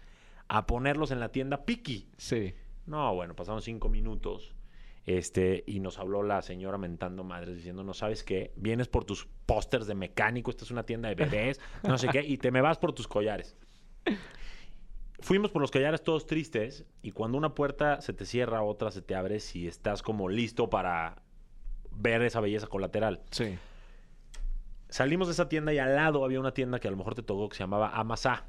a 0.50 0.68
ponerlos 0.68 1.12
en 1.12 1.20
la 1.22 1.30
tienda 1.30 1.64
Piki. 1.66 2.10
Sí. 2.18 2.54
No, 2.86 3.14
bueno, 3.16 3.36
pasaron 3.36 3.62
cinco 3.62 3.90
minutos. 3.90 4.56
Este, 5.06 5.64
y 5.68 5.82
nos 5.82 6.00
habló 6.00 6.24
la 6.24 6.42
señora 6.42 6.78
mentando 6.78 7.24
madres 7.26 7.58
diciendo, 7.58 7.84
no 7.84 7.94
sabes 7.94 8.24
qué, 8.24 8.54
vienes 8.56 8.88
por 8.88 9.04
tus 9.04 9.28
pósters 9.46 9.86
de 9.86 9.96
mecánico, 9.96 10.50
esta 10.50 10.64
es 10.64 10.72
una 10.72 10.86
tienda 10.86 11.10
de 11.10 11.16
bebés, 11.16 11.60
no 11.84 11.98
sé 11.98 12.08
qué, 12.08 12.24
y 12.24 12.38
te 12.38 12.52
me 12.52 12.62
vas 12.62 12.78
por 12.78 12.94
tus 12.94 13.10
collares. 13.10 13.58
Fuimos 15.20 15.52
por 15.52 15.62
los 15.62 15.72
collares 15.72 16.04
todos 16.04 16.26
tristes, 16.26 16.86
y 17.02 17.12
cuando 17.12 17.38
una 17.38 17.54
puerta 17.54 18.00
se 18.00 18.14
te 18.14 18.26
cierra, 18.26 18.64
otra 18.64 18.92
se 18.92 19.02
te 19.02 19.14
abre 19.14 19.42
si 19.42 19.68
estás 19.68 20.02
como 20.04 20.30
listo 20.30 20.70
para 20.70 21.22
ver 21.92 22.22
esa 22.22 22.40
belleza 22.40 22.68
colateral. 22.68 23.22
Sí. 23.32 23.58
Salimos 24.88 25.28
de 25.28 25.34
esa 25.34 25.50
tienda 25.50 25.74
y 25.74 25.80
al 25.80 25.96
lado 25.96 26.24
había 26.24 26.40
una 26.40 26.54
tienda 26.54 26.80
que 26.80 26.88
a 26.88 26.92
lo 26.92 26.98
mejor 26.98 27.16
te 27.16 27.24
tocó 27.24 27.50
que 27.50 27.58
se 27.58 27.64
llamaba 27.64 27.90
Amazá, 27.90 28.46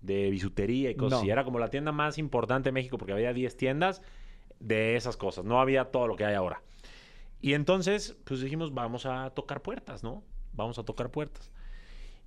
de 0.00 0.30
bisutería 0.30 0.90
y 0.90 0.94
cosas 0.94 1.10
No. 1.12 1.18
así. 1.18 1.30
Era 1.30 1.44
como 1.44 1.58
la 1.58 1.68
tienda 1.70 1.92
más 1.92 2.18
importante 2.18 2.68
de 2.68 2.72
México 2.72 2.98
porque 2.98 3.12
había 3.12 3.32
10 3.32 3.56
tiendas 3.56 4.02
de 4.60 4.96
esas 4.96 5.16
cosas. 5.16 5.44
No 5.44 5.60
había 5.60 5.86
todo 5.86 6.06
lo 6.06 6.16
que 6.16 6.24
hay 6.24 6.34
ahora. 6.34 6.62
Y 7.40 7.54
entonces, 7.54 8.16
pues 8.24 8.40
dijimos, 8.40 8.74
vamos 8.74 9.06
a 9.06 9.30
tocar 9.30 9.62
puertas, 9.62 10.02
¿no? 10.02 10.24
Vamos 10.52 10.78
a 10.78 10.84
tocar 10.84 11.10
puertas. 11.10 11.52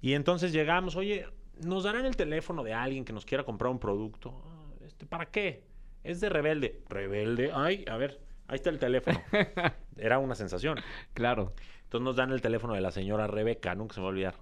Y 0.01 0.13
entonces 0.13 0.51
llegamos, 0.53 0.95
oye, 0.95 1.25
¿nos 1.65 1.83
darán 1.83 2.05
el 2.05 2.15
teléfono 2.15 2.63
de 2.63 2.73
alguien 2.73 3.03
que 3.05 3.13
nos 3.13 3.25
quiera 3.25 3.43
comprar 3.43 3.71
un 3.71 3.79
producto? 3.79 4.41
"Ah, 4.45 4.57
Este, 4.85 5.05
¿Para 5.05 5.25
qué? 5.27 5.63
Es 6.03 6.19
de 6.21 6.29
rebelde. 6.29 6.81
¿Rebelde? 6.89 7.51
Ay, 7.53 7.85
a 7.89 7.95
ver, 7.97 8.19
ahí 8.47 8.55
está 8.55 8.69
el 8.69 8.79
teléfono. 8.79 9.21
Era 9.97 10.17
una 10.19 10.33
sensación. 10.35 10.79
Claro. 11.13 11.53
Entonces 11.83 12.03
nos 12.05 12.15
dan 12.15 12.31
el 12.31 12.41
teléfono 12.41 12.73
de 12.73 12.81
la 12.81 12.91
señora 12.91 13.27
Rebeca, 13.27 13.75
nunca 13.75 13.93
se 13.93 13.99
me 13.99 14.05
va 14.05 14.09
a 14.09 14.13
olvidar. 14.13 14.35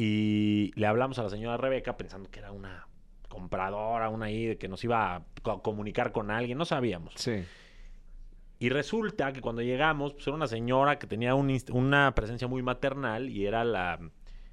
Y 0.00 0.70
le 0.76 0.86
hablamos 0.86 1.18
a 1.18 1.24
la 1.24 1.28
señora 1.28 1.56
Rebeca 1.56 1.96
pensando 1.96 2.30
que 2.30 2.38
era 2.38 2.52
una 2.52 2.86
compradora, 3.28 4.08
una 4.10 4.26
ahí, 4.26 4.54
que 4.56 4.68
nos 4.68 4.82
iba 4.84 5.16
a 5.16 5.22
co- 5.42 5.60
comunicar 5.60 6.12
con 6.12 6.30
alguien, 6.30 6.56
no 6.56 6.64
sabíamos. 6.64 7.14
Sí. 7.16 7.44
Y 8.60 8.68
resulta 8.68 9.32
que 9.32 9.40
cuando 9.40 9.60
llegamos, 9.60 10.14
pues 10.14 10.26
era 10.28 10.36
una 10.36 10.46
señora 10.46 11.00
que 11.00 11.08
tenía 11.08 11.34
un 11.34 11.52
una 11.72 12.14
presencia 12.14 12.46
muy 12.46 12.62
maternal 12.62 13.28
y 13.28 13.44
era 13.46 13.64
la 13.64 13.98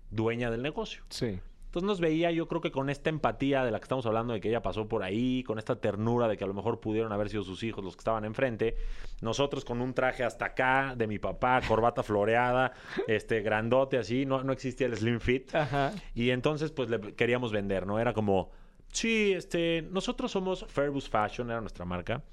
dueña 0.10 0.50
del 0.50 0.64
negocio. 0.64 1.04
Sí. 1.10 1.40
Entonces 1.76 1.88
nos 1.88 2.00
veía, 2.00 2.32
yo 2.32 2.48
creo 2.48 2.62
que 2.62 2.72
con 2.72 2.90
esta 2.90 3.10
empatía 3.10 3.66
de 3.66 3.70
la 3.70 3.80
que 3.80 3.84
estamos 3.84 4.06
hablando, 4.06 4.32
de 4.32 4.40
que 4.40 4.48
ella 4.48 4.62
pasó 4.62 4.88
por 4.88 5.04
ahí, 5.04 5.44
con 5.44 5.60
esta 5.60 5.76
ternura 5.76 6.30
de 6.30 6.38
que 6.38 6.46
a 6.46 6.48
lo 6.48 6.54
mejor 6.54 6.80
pudieron 6.80 7.12
haber 7.12 7.28
sido 7.28 7.44
sus 7.44 7.64
hijos 7.64 7.84
los 7.84 7.98
que 7.98 8.00
estaban 8.00 8.24
enfrente, 8.24 8.78
nosotros 9.20 9.66
con 9.66 9.82
un 9.82 9.94
traje 9.94 10.24
hasta 10.24 10.46
acá 10.46 10.94
de 10.96 11.06
mi 11.06 11.20
papá, 11.20 11.60
corbata 11.68 12.02
floreada, 12.02 12.72
este 13.10 13.42
grandote 13.42 13.98
así, 13.98 14.26
no, 14.26 14.42
no 14.42 14.54
existía 14.54 14.88
el 14.88 14.96
slim 14.96 15.20
fit. 15.20 15.54
Ajá. 15.54 15.92
Y 16.14 16.30
entonces 16.30 16.72
pues 16.72 16.90
le 16.90 17.14
queríamos 17.14 17.52
vender, 17.52 17.86
¿no? 17.86 18.00
Era 18.00 18.14
como, 18.14 18.52
sí, 18.94 19.34
este, 19.34 19.82
nosotros 19.92 20.32
somos 20.32 20.66
Fairbus 20.70 21.10
Fashion, 21.10 21.52
era 21.52 21.60
nuestra 21.60 21.84
marca, 21.84 22.24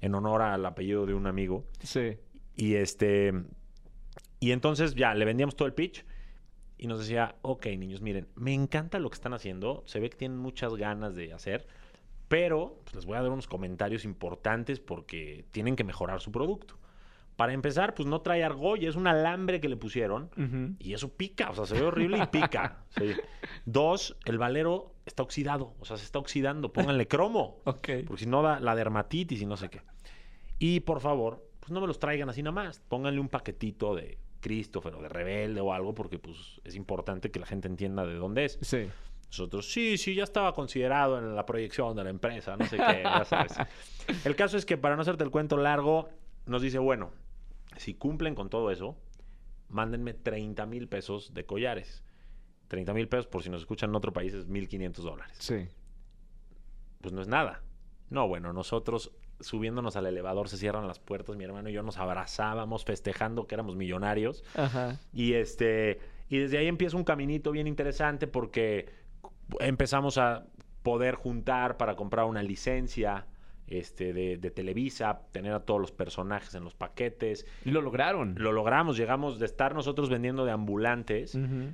en 0.00 0.14
honor 0.14 0.40
al 0.40 0.64
apellido 0.64 1.04
de 1.04 1.14
un 1.14 1.26
amigo. 1.26 1.64
Sí. 1.82 2.16
Y 2.54 2.76
este. 2.76 3.32
Y 4.38 4.52
entonces 4.52 4.94
ya 4.94 5.14
le 5.14 5.24
vendíamos 5.24 5.56
todo 5.56 5.66
el 5.66 5.74
pitch. 5.74 6.04
Y 6.76 6.86
nos 6.86 6.98
decía, 6.98 7.36
ok, 7.42 7.66
niños, 7.78 8.00
miren, 8.00 8.28
me 8.34 8.52
encanta 8.52 8.98
lo 8.98 9.08
que 9.10 9.14
están 9.14 9.34
haciendo. 9.34 9.82
Se 9.86 10.00
ve 10.00 10.10
que 10.10 10.16
tienen 10.16 10.38
muchas 10.38 10.74
ganas 10.74 11.14
de 11.14 11.32
hacer. 11.32 11.66
Pero 12.28 12.80
pues, 12.84 12.96
les 12.96 13.06
voy 13.06 13.16
a 13.16 13.22
dar 13.22 13.30
unos 13.30 13.46
comentarios 13.46 14.04
importantes 14.04 14.80
porque 14.80 15.44
tienen 15.50 15.76
que 15.76 15.84
mejorar 15.84 16.20
su 16.20 16.32
producto. 16.32 16.78
Para 17.36 17.52
empezar, 17.52 17.94
pues 17.94 18.06
no 18.06 18.20
trae 18.20 18.44
argolla, 18.44 18.88
es 18.88 18.94
un 18.94 19.08
alambre 19.08 19.60
que 19.60 19.68
le 19.68 19.76
pusieron. 19.76 20.30
Y 20.78 20.94
eso 20.94 21.08
pica, 21.16 21.50
o 21.50 21.54
sea, 21.54 21.66
se 21.66 21.74
ve 21.74 21.82
horrible 21.82 22.18
y 22.18 22.26
pica. 22.26 22.84
Sí. 22.96 23.12
Dos, 23.64 24.16
el 24.24 24.38
valero 24.38 24.94
está 25.04 25.24
oxidado, 25.24 25.74
o 25.80 25.84
sea, 25.84 25.96
se 25.96 26.04
está 26.04 26.20
oxidando. 26.20 26.72
Pónganle 26.72 27.08
cromo. 27.08 27.60
Ok. 27.64 27.88
Porque 28.06 28.24
si 28.24 28.26
no 28.26 28.42
da 28.42 28.60
la 28.60 28.76
dermatitis 28.76 29.42
y 29.42 29.46
no 29.46 29.56
sé 29.56 29.68
qué. 29.68 29.82
Y 30.60 30.80
por 30.80 31.00
favor, 31.00 31.44
pues 31.58 31.72
no 31.72 31.80
me 31.80 31.88
los 31.88 31.98
traigan 31.98 32.28
así 32.28 32.42
nada 32.42 32.52
más. 32.52 32.80
Pónganle 32.88 33.18
un 33.18 33.28
paquetito 33.28 33.96
de 33.96 34.18
Christopher 34.44 34.94
o 34.94 35.00
de 35.02 35.08
Rebelde 35.08 35.60
o 35.62 35.72
algo, 35.72 35.94
porque 35.94 36.18
pues 36.18 36.60
es 36.64 36.76
importante 36.76 37.30
que 37.30 37.40
la 37.40 37.46
gente 37.46 37.66
entienda 37.66 38.04
de 38.06 38.14
dónde 38.14 38.44
es. 38.44 38.58
Sí. 38.60 38.86
Nosotros, 39.28 39.72
sí, 39.72 39.96
sí, 39.96 40.14
ya 40.14 40.22
estaba 40.22 40.52
considerado 40.54 41.18
en 41.18 41.34
la 41.34 41.46
proyección 41.46 41.96
de 41.96 42.04
la 42.04 42.10
empresa, 42.10 42.54
no 42.58 42.66
sé 42.66 42.76
qué, 42.76 43.00
ya 43.02 43.24
sabes. 43.24 43.54
El 44.26 44.36
caso 44.36 44.58
es 44.58 44.66
que 44.66 44.76
para 44.76 44.94
no 44.96 45.02
hacerte 45.02 45.24
el 45.24 45.30
cuento 45.30 45.56
largo, 45.56 46.08
nos 46.46 46.60
dice, 46.62 46.78
bueno, 46.78 47.10
si 47.78 47.94
cumplen 47.94 48.34
con 48.34 48.50
todo 48.50 48.70
eso, 48.70 48.96
mándenme 49.70 50.12
30 50.14 50.66
mil 50.66 50.86
pesos 50.88 51.32
de 51.34 51.46
collares. 51.46 52.04
30 52.68 52.92
mil 52.94 53.08
pesos, 53.08 53.26
por 53.26 53.42
si 53.42 53.48
nos 53.50 53.62
escuchan 53.62 53.90
en 53.90 53.96
otro 53.96 54.12
país, 54.12 54.34
es 54.34 54.46
1.500 54.48 54.92
dólares 55.02 55.36
Sí. 55.40 55.66
pues 57.00 57.12
no 57.12 57.22
es 57.22 57.28
nada. 57.28 57.62
No, 58.10 58.28
bueno, 58.28 58.52
nosotros 58.52 59.10
subiéndonos 59.40 59.96
al 59.96 60.06
elevador 60.06 60.48
se 60.48 60.56
cierran 60.56 60.86
las 60.86 60.98
puertas, 60.98 61.36
mi 61.36 61.44
hermano 61.44 61.68
y 61.68 61.72
yo 61.72 61.82
nos 61.82 61.98
abrazábamos 61.98 62.84
festejando 62.84 63.46
que 63.46 63.54
éramos 63.54 63.76
millonarios 63.76 64.44
Ajá. 64.54 64.98
y 65.12 65.34
este 65.34 65.98
y 66.28 66.38
desde 66.38 66.58
ahí 66.58 66.66
empieza 66.66 66.96
un 66.96 67.04
caminito 67.04 67.50
bien 67.52 67.66
interesante 67.66 68.26
porque 68.26 68.88
empezamos 69.60 70.18
a 70.18 70.46
poder 70.82 71.14
juntar 71.14 71.76
para 71.76 71.96
comprar 71.96 72.26
una 72.26 72.42
licencia 72.42 73.26
este 73.66 74.12
de, 74.12 74.36
de 74.36 74.50
Televisa, 74.50 75.22
tener 75.32 75.52
a 75.52 75.60
todos 75.60 75.80
los 75.80 75.90
personajes 75.92 76.54
en 76.54 76.64
los 76.64 76.74
paquetes. 76.74 77.46
Y 77.64 77.70
lo 77.70 77.80
lograron. 77.80 78.34
Lo 78.36 78.52
logramos, 78.52 78.96
llegamos 78.98 79.38
de 79.38 79.46
estar 79.46 79.74
nosotros 79.74 80.10
vendiendo 80.10 80.44
de 80.44 80.50
ambulantes 80.52 81.34
Ujú. 81.34 81.72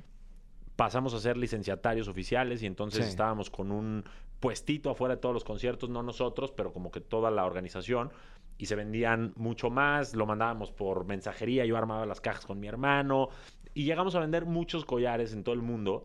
Pasamos 0.81 1.13
a 1.13 1.19
ser 1.19 1.37
licenciatarios 1.37 2.07
oficiales 2.07 2.63
y 2.63 2.65
entonces 2.65 3.05
Sí. 3.05 3.11
estábamos 3.11 3.51
con 3.51 3.71
un 3.71 4.03
puestito 4.39 4.89
afuera 4.89 5.13
de 5.13 5.21
todos 5.21 5.31
los 5.31 5.43
conciertos, 5.43 5.91
no 5.91 6.01
nosotros, 6.01 6.51
pero 6.51 6.73
como 6.73 6.89
que 6.89 6.99
toda 7.01 7.29
la 7.29 7.45
organización 7.45 8.09
y 8.57 8.65
se 8.65 8.75
vendían 8.75 9.31
mucho 9.35 9.69
más, 9.69 10.15
lo 10.15 10.25
mandábamos 10.25 10.71
por 10.71 11.05
mensajería, 11.05 11.65
yo 11.67 11.77
armaba 11.77 12.07
las 12.07 12.19
cajas 12.19 12.47
con 12.47 12.59
mi 12.59 12.67
hermano 12.67 13.29
y 13.75 13.83
llegamos 13.83 14.15
a 14.15 14.21
vender 14.21 14.45
muchos 14.47 14.83
collares 14.83 15.33
en 15.33 15.43
todo 15.43 15.53
el 15.53 15.61
mundo. 15.61 16.03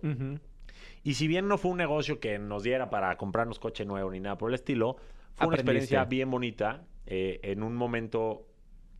Y 1.02 1.14
si 1.14 1.26
bien 1.26 1.48
no 1.48 1.56
fue 1.56 1.70
un 1.70 1.78
negocio 1.78 2.20
que 2.20 2.38
nos 2.38 2.62
diera 2.62 2.90
para 2.90 3.16
comprarnos 3.16 3.58
coche 3.58 3.86
nuevo 3.86 4.10
ni 4.10 4.20
nada 4.20 4.36
por 4.36 4.50
el 4.50 4.56
estilo, 4.56 4.98
fue 5.36 5.46
una 5.46 5.56
experiencia 5.56 6.04
bien 6.04 6.30
bonita 6.30 6.84
eh, 7.06 7.40
en 7.44 7.62
un 7.62 7.74
momento 7.74 8.46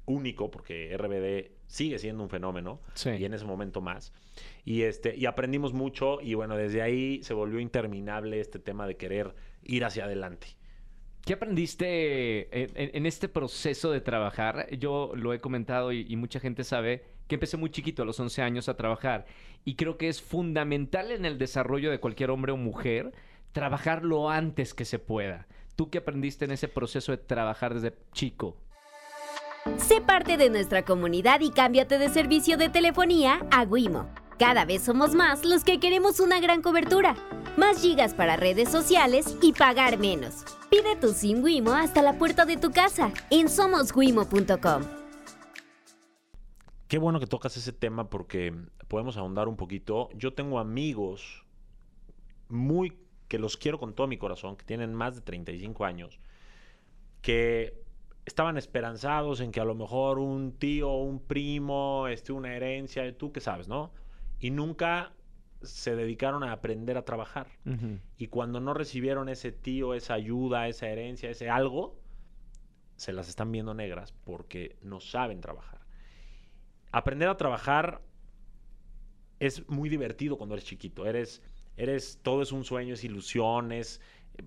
único, 0.06 0.50
porque 0.50 0.97
RBD 0.97 1.56
sigue 1.66 1.99
siendo 1.99 2.23
un 2.23 2.28
fenómeno 2.30 2.80
Sí. 2.94 3.11
y 3.11 3.25
en 3.25 3.35
ese 3.35 3.44
momento 3.44 3.80
más. 3.80 4.12
Y, 4.64 4.82
este, 4.82 5.16
y 5.16 5.26
aprendimos 5.26 5.73
mucho 5.73 6.20
y 6.20 6.35
bueno, 6.35 6.56
desde 6.56 6.82
ahí 6.82 7.23
se 7.23 7.35
volvió 7.35 7.58
interminable 7.61 8.40
este 8.40 8.58
tema 8.58 8.87
de 8.87 8.96
querer 8.96 9.35
ir 9.64 9.85
hacia 9.85 10.04
adelante. 10.04 10.49
¿Qué 11.25 11.32
aprendiste 11.32 12.62
en, 12.62 12.70
en- 12.76 12.90
en 12.96 13.06
este 13.06 13.28
proceso 13.28 13.90
de 13.90 14.00
trabajar? 14.00 14.68
Yo 14.78 15.12
lo 15.16 15.32
he 15.35 15.40
comentado 15.40 15.92
y, 15.92 16.06
y 16.08 16.16
mucha 16.16 16.38
gente 16.40 16.62
sabe 16.64 17.04
que 17.26 17.35
empecé 17.35 17.56
muy 17.56 17.70
chiquito, 17.70 18.02
a 18.02 18.06
los 18.06 18.20
11 18.20 18.42
años, 18.42 18.68
a 18.68 18.76
trabajar. 18.76 19.26
Y 19.64 19.75
creo 19.75 19.96
que 19.99 20.08
es 20.08 20.23
fundamental 20.23 21.11
en 21.11 21.25
el 21.25 21.38
desarrollo 21.38 21.90
de 21.90 21.99
cualquier 21.99 22.30
hombre 22.30 22.52
o 22.52 22.56
mujer 22.56 23.12
trabajar 23.50 24.04
lo 24.04 24.30
antes 24.30 24.75
que 24.75 24.85
se 24.85 25.00
pueda. 25.00 25.49
¿Tú 25.75 25.90
qué 25.90 25.99
aprendiste 25.99 26.44
en 26.44 26.52
ese 26.52 26.68
proceso 26.68 27.11
de 27.12 27.18
trabajar 27.18 27.75
desde 27.75 27.96
chico? 28.12 28.56
Sé 29.75 30.00
parte 30.00 30.37
de 30.37 30.49
nuestra 30.49 30.85
comunidad 30.85 31.40
y 31.40 31.50
cámbiate 31.50 31.99
de 31.99 32.08
servicio 32.08 32.56
de 32.56 32.68
telefonía 32.68 33.44
a 33.50 33.64
Wimo. 33.64 34.08
Cada 34.38 34.64
vez 34.64 34.82
somos 34.82 35.14
más 35.14 35.44
los 35.44 35.64
que 35.64 35.80
queremos 35.80 36.20
una 36.20 36.40
gran 36.40 36.62
cobertura, 36.62 37.16
más 37.56 37.82
gigas 37.82 38.14
para 38.14 38.37
redes 38.37 38.70
sociales 38.70 39.37
y 39.42 39.52
pagar 39.52 39.99
menos. 39.99 40.44
Pide 40.70 40.96
tu 40.96 41.12
SIM 41.12 41.42
Wimo 41.42 41.73
hasta 41.73 42.00
la 42.00 42.16
puerta 42.16 42.46
de 42.46 42.56
tu 42.56 42.70
casa 42.70 43.12
en 43.30 43.49
somoswimo.com. 43.49 44.82
Qué 46.88 46.99
bueno 46.99 47.18
que 47.18 47.26
tocas 47.26 47.56
ese 47.56 47.73
tema 47.73 48.08
porque 48.08 48.54
podemos 48.88 49.16
ahondar 49.16 49.49
un 49.49 49.56
poquito. 49.56 50.08
Yo 50.14 50.32
tengo 50.32 50.61
amigos 50.61 51.44
muy 52.49 52.96
que 53.28 53.38
los 53.38 53.56
quiero 53.56 53.78
con 53.78 53.94
todo 53.94 54.06
mi 54.06 54.16
corazón, 54.16 54.56
que 54.56 54.64
tienen 54.64 54.94
más 54.94 55.16
de 55.16 55.20
35 55.23 55.85
años, 55.85 56.20
que 57.20 57.86
estaban 58.26 58.59
esperanzados 58.59 59.40
en 59.40 59.52
que 59.52 59.61
a 59.61 59.64
lo 59.64 59.75
mejor 59.75 60.18
un 60.18 60.52
tío, 60.59 60.92
un 60.92 61.21
primo, 61.21 62.09
este, 62.09 62.33
una 62.33 62.54
herencia, 62.54 63.16
tú 63.16 63.33
qué 63.33 63.40
sabes, 63.40 63.68
¿no? 63.68 63.92
Y 64.40 64.50
nunca 64.50 65.12
se 65.62 65.97
dedicaron 65.97 66.42
a 66.45 66.52
aprender 66.52 66.99
a 66.99 67.04
trabajar. 67.04 67.49
Y 68.18 68.26
cuando 68.26 68.61
no 68.61 68.75
recibieron 68.75 69.28
ese 69.28 69.52
tío, 69.52 69.95
esa 69.95 70.14
ayuda, 70.14 70.68
esa 70.68 70.88
herencia, 70.88 71.30
ese 71.30 71.49
algo, 71.49 71.99
se 72.97 73.12
las 73.12 73.28
están 73.28 73.52
viendo 73.52 73.73
negras 73.75 74.12
porque 74.25 74.76
no 74.83 75.00
saben 75.00 75.40
trabajar. 75.40 75.80
Aprender 76.92 77.28
a 77.28 77.37
trabajar 77.37 78.02
es 79.38 79.68
muy 79.68 79.88
divertido 79.88 80.37
cuando 80.37 80.54
eres 80.54 80.66
chiquito. 80.66 81.06
Eres, 81.06 81.42
eres, 81.76 82.21
todo 82.23 82.42
es 82.42 82.52
un 82.52 82.64
sueño, 82.64 82.95
es 82.95 83.04
ilusiones. 83.04 84.00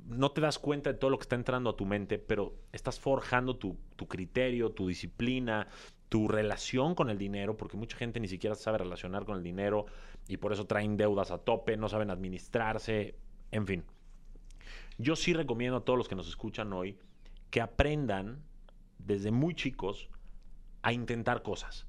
No 0.05 0.31
te 0.31 0.41
das 0.41 0.60
cuenta 0.60 0.91
de 0.91 0.98
todo 0.98 1.10
lo 1.10 1.17
que 1.17 1.24
está 1.24 1.36
entrando 1.36 1.69
a 1.69 1.75
tu 1.75 1.86
mente, 1.86 2.19
pero 2.19 2.55
estás 2.72 3.00
forjando 3.00 3.58
tu, 3.58 3.77
criterio, 4.08 4.72
tu 4.72 4.88
disciplina, 4.88 5.67
tu 6.10 6.27
relación 6.27 6.96
con 6.96 7.10
el 7.10 7.17
dinero, 7.17 7.58
porque 7.58 7.77
mucha 7.77 7.98
gente 7.98 8.19
ni 8.19 8.27
siquiera 8.27 8.55
sabe 8.55 8.79
relacionar 8.79 9.25
con 9.25 9.38
el 9.38 9.43
dinero 9.43 9.86
y 10.27 10.38
por 10.38 10.53
eso 10.53 10.65
traen 10.65 10.98
deudas 10.98 11.31
a 11.31 11.39
tope, 11.39 11.77
no 11.77 11.89
saben 11.89 12.10
administrarse, 12.10 13.15
en 13.51 13.67
fin. 13.67 13.84
Yo 14.98 15.15
sí 15.15 15.34
recomiendo 15.34 15.77
a 15.77 15.86
todos 15.86 15.98
los 15.98 16.08
que 16.08 16.15
nos 16.15 16.27
escuchan 16.27 16.74
hoy 16.74 16.98
que 17.50 17.62
aprendan 17.62 18.43
desde 18.98 19.31
muy 19.31 19.55
chicos 19.55 20.10
a 20.81 20.93
intentar 20.93 21.41
cosas. 21.41 21.88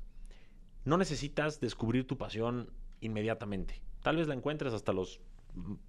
No 0.85 0.97
necesitas 0.97 1.61
descubrir 1.61 2.07
tu 2.07 2.17
pasión 2.17 2.71
inmediatamente. 3.01 3.83
Tal 4.03 4.17
vez 4.17 4.29
la 4.29 4.35
encuentres 4.35 4.73
hasta 4.73 4.93
los 4.93 5.21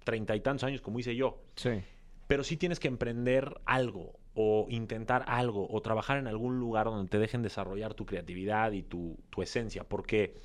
treinta 0.04 0.36
y 0.36 0.40
tantos 0.40 0.64
años, 0.64 0.80
como 0.80 0.98
hice 0.98 1.16
yo. 1.16 1.42
Sí. 1.56 1.82
Pero 2.32 2.44
sí 2.44 2.56
tienes 2.56 2.80
que 2.80 2.88
emprender 2.88 3.60
algo 3.66 4.18
o 4.32 4.64
intentar 4.70 5.22
algo 5.28 5.68
o 5.70 5.82
trabajar 5.82 6.16
en 6.16 6.26
algún 6.26 6.58
lugar 6.58 6.86
donde 6.86 7.10
te 7.10 7.18
dejen 7.18 7.42
desarrollar 7.42 7.92
tu 7.92 8.06
creatividad 8.06 8.72
y 8.72 8.82
tu, 8.82 9.18
tu 9.28 9.42
esencia. 9.42 9.84
Porque 9.84 10.40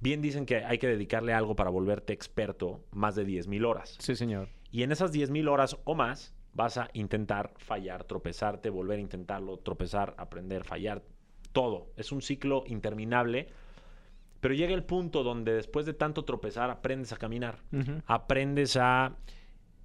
bien 0.00 0.20
dicen 0.20 0.44
que 0.44 0.56
hay 0.56 0.76
que 0.76 0.86
dedicarle 0.86 1.32
algo 1.32 1.56
para 1.56 1.70
volverte 1.70 2.12
experto 2.12 2.84
más 2.90 3.14
de 3.14 3.26
10.000 3.26 3.66
horas. 3.66 3.96
Sí, 4.00 4.14
señor. 4.14 4.50
Y 4.70 4.82
en 4.82 4.92
esas 4.92 5.14
10.000 5.14 5.48
horas 5.48 5.78
o 5.84 5.94
más 5.94 6.34
vas 6.52 6.76
a 6.76 6.90
intentar 6.92 7.54
fallar, 7.56 8.04
tropezarte, 8.04 8.68
volver 8.68 8.98
a 8.98 9.00
intentarlo, 9.00 9.56
tropezar, 9.60 10.14
aprender, 10.18 10.64
fallar, 10.64 11.02
todo. 11.52 11.86
Es 11.96 12.12
un 12.12 12.20
ciclo 12.20 12.64
interminable, 12.66 13.48
Pero 14.40 14.52
llega 14.52 14.74
el 14.74 14.84
punto 14.84 15.22
donde 15.22 15.54
después 15.54 15.86
de 15.86 15.94
tanto 15.94 16.26
tropezar 16.26 16.68
aprendes 16.68 17.14
a 17.14 17.16
caminar, 17.16 17.60
aprendes 18.04 18.76
a 18.76 19.16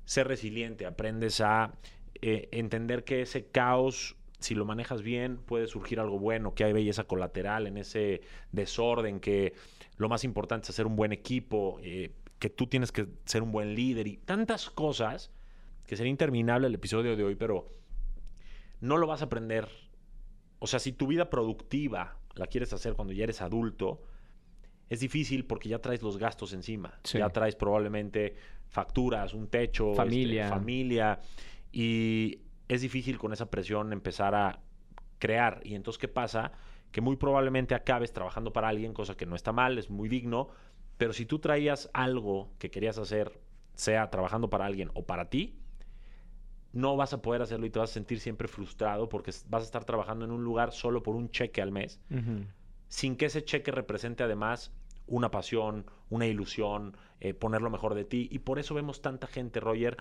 ser 0.05 0.27
resiliente, 0.27 0.85
aprendes 0.85 1.41
a 1.41 1.74
eh, 2.21 2.47
entender 2.51 3.03
que 3.03 3.21
ese 3.21 3.47
caos, 3.47 4.15
si 4.39 4.55
lo 4.55 4.65
manejas 4.65 5.01
bien, 5.01 5.38
puede 5.38 5.67
surgir 5.67 6.00
algo 6.00 6.19
bueno, 6.19 6.53
que 6.53 6.63
hay 6.63 6.74
belleza 6.74 7.03
colateral 7.03 7.67
en 7.67 7.77
ese 7.77 8.21
desorden, 8.51 9.19
que 9.19 9.53
lo 9.97 10.09
más 10.09 10.24
importante 10.24 10.65
es 10.65 10.69
hacer 10.69 10.88
un 10.88 10.95
buen 10.95 11.12
equipo, 11.12 11.79
eh, 11.81 12.12
que 12.39 12.50
tú 12.50 12.67
tienes 12.67 12.91
que 12.91 13.07
ser 13.25 13.43
un 13.43 13.51
buen 13.51 13.75
líder 13.75 14.07
y 14.07 14.17
tantas 14.17 14.69
cosas 14.69 15.31
que 15.88 15.95
sería 15.95 16.12
interminable 16.12 16.67
el 16.67 16.75
episodio 16.75 17.15
de 17.15 17.24
hoy, 17.24 17.35
pero 17.35 17.67
no 18.81 18.97
lo 18.97 19.07
vas 19.07 19.21
a 19.21 19.25
aprender. 19.25 19.67
O 20.59 20.67
sea, 20.67 20.79
si 20.79 20.91
tu 20.91 21.07
vida 21.07 21.29
productiva 21.29 22.17
la 22.35 22.47
quieres 22.47 22.74
hacer 22.74 22.93
cuando 22.93 23.13
ya 23.13 23.24
eres 23.24 23.41
adulto, 23.41 24.01
es 24.89 24.99
difícil 24.99 25.45
porque 25.45 25.69
ya 25.69 25.79
traes 25.79 26.01
los 26.01 26.17
gastos 26.17 26.53
encima. 26.53 26.99
Sí. 27.03 27.17
Ya 27.17 27.29
traes 27.29 27.55
probablemente 27.55 28.35
facturas, 28.67 29.33
un 29.33 29.47
techo, 29.47 29.91
este, 29.91 30.03
Familia. 30.03 30.49
familia. 30.49 31.19
Y 31.71 32.39
es 32.67 32.81
difícil 32.81 33.17
con 33.17 33.33
esa 33.33 33.49
presión 33.49 33.93
empezar 33.93 34.35
a 34.35 34.59
crear. 35.19 35.61
Y 35.63 35.75
entonces, 35.75 35.99
¿qué 35.99 36.07
pasa? 36.07 36.51
Que 36.91 37.01
muy 37.01 37.15
probablemente 37.15 37.75
acabes 37.75 38.13
trabajando 38.13 38.53
para 38.53 38.67
alguien, 38.67 38.93
cosa 38.93 39.15
que 39.15 39.25
no 39.25 39.35
está 39.35 39.51
mal, 39.51 39.77
es 39.77 39.89
muy 39.89 40.09
digno. 40.09 40.49
Pero 40.97 41.13
si 41.13 41.25
tú 41.25 41.39
traías 41.39 41.89
algo 41.93 42.51
que 42.59 42.69
querías 42.71 42.97
hacer, 42.97 43.39
sea 43.73 44.09
trabajando 44.09 44.49
para 44.49 44.65
alguien 44.65 44.91
o 44.93 45.05
para 45.05 45.29
ti, 45.29 45.59
no 46.71 46.95
vas 46.95 47.13
a 47.13 47.21
poder 47.21 47.41
hacerlo 47.41 47.65
y 47.65 47.69
te 47.69 47.79
vas 47.79 47.91
a 47.91 47.93
sentir 47.93 48.19
siempre 48.19 48.47
frustrado 48.47 49.09
porque 49.09 49.31
vas 49.47 49.63
a 49.63 49.65
estar 49.65 49.85
trabajando 49.85 50.25
en 50.25 50.31
un 50.31 50.43
lugar 50.43 50.71
solo 50.73 51.01
por 51.03 51.15
un 51.15 51.29
cheque 51.29 51.61
al 51.61 51.71
mes. 51.71 51.99
Sin 52.87 53.15
que 53.15 53.25
ese 53.25 53.43
cheque 53.43 53.71
represente 53.71 54.23
además 54.23 54.71
una 55.07 55.31
pasión, 55.31 55.85
una 56.09 56.25
ilusión, 56.27 56.97
eh, 57.19 57.33
poner 57.33 57.61
lo 57.61 57.69
mejor 57.69 57.93
de 57.93 58.05
ti. 58.05 58.27
Y 58.31 58.39
por 58.39 58.59
eso 58.59 58.73
vemos 58.73 59.01
tanta 59.01 59.27
gente, 59.27 59.59
Roger, 59.59 59.97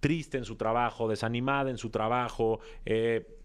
triste 0.00 0.38
en 0.38 0.44
su 0.44 0.56
trabajo, 0.56 1.08
desanimada 1.08 1.70
en 1.70 1.78
su 1.78 1.90
trabajo, 1.90 2.60
eh, 2.84 3.36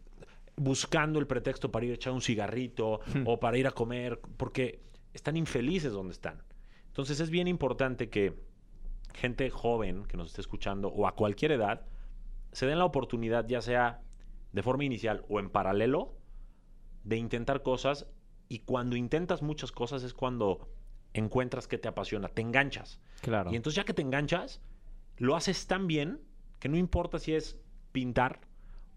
buscando 0.56 1.20
el 1.20 1.28
pretexto 1.28 1.72
para 1.72 1.86
ir 1.86 1.92
a 1.92 1.96
echar 1.96 2.14
un 2.14 2.22
cigarrito 2.22 3.02
o 3.26 3.40
para 3.40 3.58
ir 3.58 3.68
a 3.68 3.72
comer, 3.72 4.20
porque 4.38 4.82
están 5.14 5.38
infelices 5.38 5.92
donde 5.92 6.14
están. 6.14 6.44
Entonces 6.88 7.20
es 7.20 7.30
bien 7.30 7.48
importante 7.48 8.10
que 8.10 8.34
gente 9.14 9.50
joven 9.50 10.06
que 10.06 10.18
nos 10.18 10.28
esté 10.28 10.42
escuchando 10.42 10.90
o 10.90 11.08
a 11.08 11.16
cualquier 11.16 11.54
edad 11.54 11.86
se 12.52 12.66
den 12.66 12.80
la 12.80 12.86
oportunidad, 12.86 13.46
ya 13.48 13.62
sea 13.62 14.02
de 14.54 14.64
forma 14.64 14.86
inicial 14.86 15.26
o 15.28 15.40
en 15.40 15.50
paralelo, 15.50 16.14
de 17.04 17.18
intentar 17.18 17.64
cosas 17.64 18.08
y 18.50 18.60
cuando 18.60 18.96
intentas 18.96 19.42
muchas 19.42 19.72
cosas 19.72 20.04
es 20.04 20.14
cuando 20.14 20.70
encuentras 21.14 21.68
que 21.68 21.78
te 21.78 21.88
apasiona, 21.88 22.28
te 22.28 22.42
enganchas. 22.42 23.00
Claro. 23.22 23.52
Y 23.52 23.56
entonces 23.56 23.76
ya 23.78 23.86
que 23.86 23.94
te 23.94 24.02
enganchas, 24.02 24.62
lo 25.18 25.36
haces 25.36 25.68
tan 25.68 25.88
bien 25.88 26.22
que 26.60 26.70
no 26.70 26.78
importa 26.78 27.20
si 27.20 27.34
es 27.34 27.58
pintar 27.92 28.42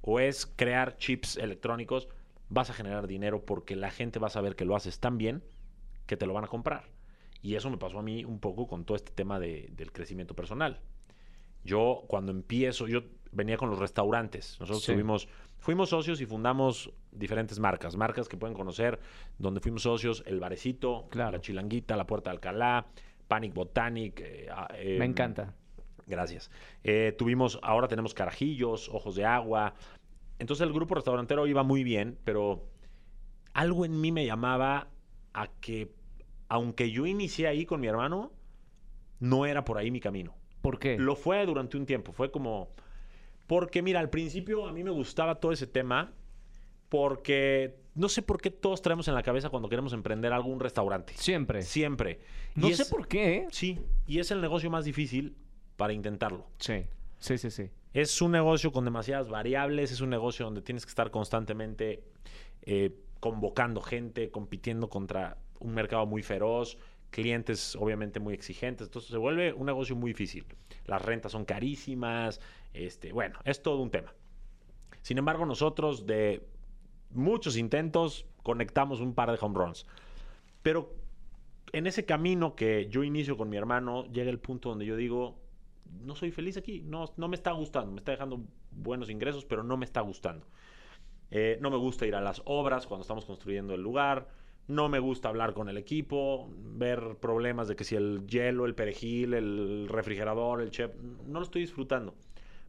o 0.01 0.21
es 0.21 0.47
crear 0.47 0.97
chips 0.97 1.37
electrónicos, 1.37 2.09
vas 2.49 2.71
a 2.71 2.75
generar 2.75 3.07
dinero 3.07 3.45
porque 3.45 3.77
la 3.77 3.91
gente 3.91 4.19
va 4.19 4.27
a 4.29 4.31
saber 4.31 4.57
que 4.57 4.65
lo 4.65 4.75
haces 4.75 5.01
tan 5.01 5.19
bien 5.19 5.45
que 6.07 6.17
te 6.17 6.27
lo 6.27 6.33
van 6.33 6.45
a 6.45 6.49
comprar. 6.49 6.89
Y 7.43 7.55
eso 7.55 7.71
me 7.71 7.77
pasó 7.79 7.99
a 8.01 8.03
mí 8.03 8.25
un 8.25 8.41
poco 8.41 8.67
con 8.67 8.85
todo 8.85 8.97
este 8.97 9.13
tema 9.13 9.39
de- 9.39 9.69
del 9.77 9.93
crecimiento 9.93 10.35
personal. 10.35 10.81
Yo 11.65 12.05
cuando 12.09 12.33
empiezo, 12.33 12.89
yo 12.89 13.03
venía 13.33 13.57
con 13.57 13.71
los 13.71 13.79
restaurantes. 13.79 14.57
Nosotros 14.61 14.83
Sí. 14.85 14.93
tuvimos, 14.93 15.29
fuimos 15.59 15.91
socios 15.91 16.21
y 16.21 16.27
fundamos 16.27 16.93
diferentes 17.13 17.59
marcas. 17.59 17.97
Marcas 17.97 18.29
que 18.29 18.37
pueden 18.37 18.55
conocer, 18.57 18.99
donde 19.39 19.61
fuimos 19.61 19.83
socios, 19.83 20.23
El 20.27 20.41
Barecito, 20.41 21.07
Claro. 21.11 21.33
La 21.33 21.41
Chilanguita, 21.41 21.97
La 21.97 22.07
Puerta 22.07 22.31
de 22.31 22.37
Alcalá, 22.37 22.87
Panic 23.27 23.55
Botanic. 23.55 24.21
eh, 24.21 24.49
ah, 24.51 24.69
Me 24.73 24.97
em, 24.97 25.03
encanta. 25.03 25.55
Gracias. 26.07 26.51
Eh, 26.85 27.15
tuvimos, 27.19 27.59
ahora 27.63 27.87
tenemos 27.87 28.15
carajillos, 28.15 28.89
ojos 28.89 29.15
de 29.15 29.25
agua. 29.27 29.75
Entonces 30.39 30.67
el 30.67 30.73
grupo 30.73 30.95
restaurantero 30.95 31.47
iba 31.47 31.63
muy 31.63 31.85
bien, 31.85 32.19
pero 32.25 32.65
algo 33.53 33.85
en 33.85 34.01
mí 34.01 34.13
me 34.13 34.25
llamaba 34.25 34.89
a 35.35 35.49
que, 35.61 35.93
aunque 36.49 36.91
yo 36.91 37.07
inicié 37.07 37.47
ahí 37.49 37.67
con 37.67 37.81
mi 37.81 37.89
hermano, 37.89 38.33
no 39.21 39.45
era 39.47 39.65
por 39.65 39.77
ahí 39.79 39.91
mi 39.91 40.01
camino. 40.01 40.35
¿Por 40.63 40.79
qué? 40.79 40.99
Lo 40.99 41.15
fue 41.17 41.45
durante 41.45 41.77
un 41.77 41.87
tiempo, 41.87 42.13
fue 42.13 42.31
como... 42.31 42.71
Porque 43.49 43.83
mira, 43.83 43.99
al 43.99 44.11
principio 44.11 44.69
a 44.69 44.73
mí 44.73 44.85
me 44.85 44.91
gustaba 44.93 45.41
todo 45.41 45.51
ese 45.51 45.67
tema 45.67 46.13
porque 46.89 47.77
no 47.95 48.09
sé 48.09 48.23
por 48.23 48.41
qué 48.41 48.51
todos 48.51 48.81
traemos 48.83 49.09
en 49.09 49.15
la 49.15 49.23
cabeza 49.23 49.51
cuando 49.51 49.69
queremos 49.69 49.93
emprender 49.93 50.33
algo 50.33 50.49
un 50.51 50.61
restaurante. 50.61 51.13
Siempre. 51.17 51.63
Siempre. 51.63 52.21
No 52.55 52.69
Y 52.69 52.75
sé 52.75 52.83
es- 52.83 52.89
por 52.89 53.09
qué, 53.09 53.37
¿eh? 53.37 53.47
Sí, 53.51 53.79
y 54.07 54.21
es 54.21 54.31
el 54.31 54.41
negocio 54.41 54.71
más 54.71 54.85
difícil 54.85 55.37
para 55.77 55.93
intentarlo. 55.93 56.47
Sí. 56.59 56.85
Sí, 57.19 57.37
sí, 57.39 57.51
sí. 57.51 57.71
Es 57.95 58.23
un 58.23 58.31
negocio 58.33 58.71
con 58.71 58.85
demasiadas 58.85 59.29
variables, 59.29 59.91
es 59.91 60.01
un 60.01 60.11
negocio 60.11 60.45
donde 60.45 60.63
tienes 60.63 60.85
que 60.87 60.91
estar 60.91 61.11
constantemente 61.11 62.05
eh, 62.63 62.93
convocando 63.21 63.81
gente, 63.81 64.31
compitiendo 64.31 64.89
contra 64.89 65.39
un 65.59 65.75
mercado 65.75 66.07
muy 66.07 66.23
feroz, 66.23 66.79
clientes 67.11 67.77
obviamente 67.77 68.21
muy 68.21 68.35
exigentes, 68.35 68.89
entonces 68.89 69.11
se 69.11 69.17
vuelve 69.17 69.53
un 69.53 69.67
negocio 69.67 69.97
muy 69.97 70.11
difícil. 70.11 70.45
Las 70.87 71.03
rentas 71.03 71.33
son 71.33 71.45
carísimas, 71.45 72.41
este, 72.73 73.13
bueno, 73.13 73.39
es 73.45 73.63
todo 73.63 73.81
un 73.81 73.91
tema. 73.91 74.13
Sin 75.03 75.19
embargo, 75.19 75.47
nosotros 75.47 76.07
de 76.07 76.47
muchos 77.11 77.57
intentos 77.57 78.27
conectamos 78.43 79.01
un 79.01 79.15
par 79.15 79.31
de 79.31 79.39
home 79.41 79.59
runs. 79.59 79.87
Pero 80.63 80.95
en 81.73 81.87
ese 81.87 82.05
camino 82.05 82.55
que 82.55 82.89
yo 82.89 83.05
inicio 83.05 83.37
con 83.37 83.49
mi 83.49 83.57
hermano, 83.57 84.07
llega 84.07 84.31
el 84.31 84.39
punto 84.39 84.69
donde 84.71 84.87
yo 84.87 84.97
digo, 84.97 85.39
no 86.03 86.15
soy 86.15 86.31
feliz 86.31 86.57
aquí, 86.57 86.83
no, 86.83 87.07
no 87.17 87.29
me 87.29 87.37
está 87.37 87.53
gustando, 87.53 87.93
me 87.93 87.99
está 87.99 88.13
dejando 88.13 88.45
buenos 88.71 89.11
ingresos, 89.11 89.45
pero 89.45 89.63
no 89.63 89.77
me 89.77 89.85
está 89.85 90.01
gustando. 90.01 90.47
Eh, 91.31 91.59
no 91.61 91.71
me 91.71 91.77
gusta 91.77 92.07
ir 92.07 92.15
a 92.15 92.21
las 92.21 92.41
obras 92.45 92.87
cuando 92.87 93.03
estamos 93.03 93.25
construyendo 93.25 93.75
el 93.75 93.83
lugar, 93.83 94.29
no 94.69 94.89
me 94.89 94.99
gusta 94.99 95.29
hablar 95.29 95.53
con 95.55 95.69
el 95.69 95.77
equipo, 95.77 96.49
ver 96.53 97.17
problemas 97.21 97.69
de 97.69 97.77
que 97.77 97.85
si 97.85 97.97
el 97.97 98.27
hielo, 98.27 98.65
el 98.67 98.75
perejil, 98.75 99.35
el 99.35 99.89
refrigerador, 99.89 100.61
el 100.63 100.71
chef, 100.71 100.95
no 101.27 101.41
lo 101.41 101.45
estoy 101.45 101.63
disfrutando. 101.63 102.15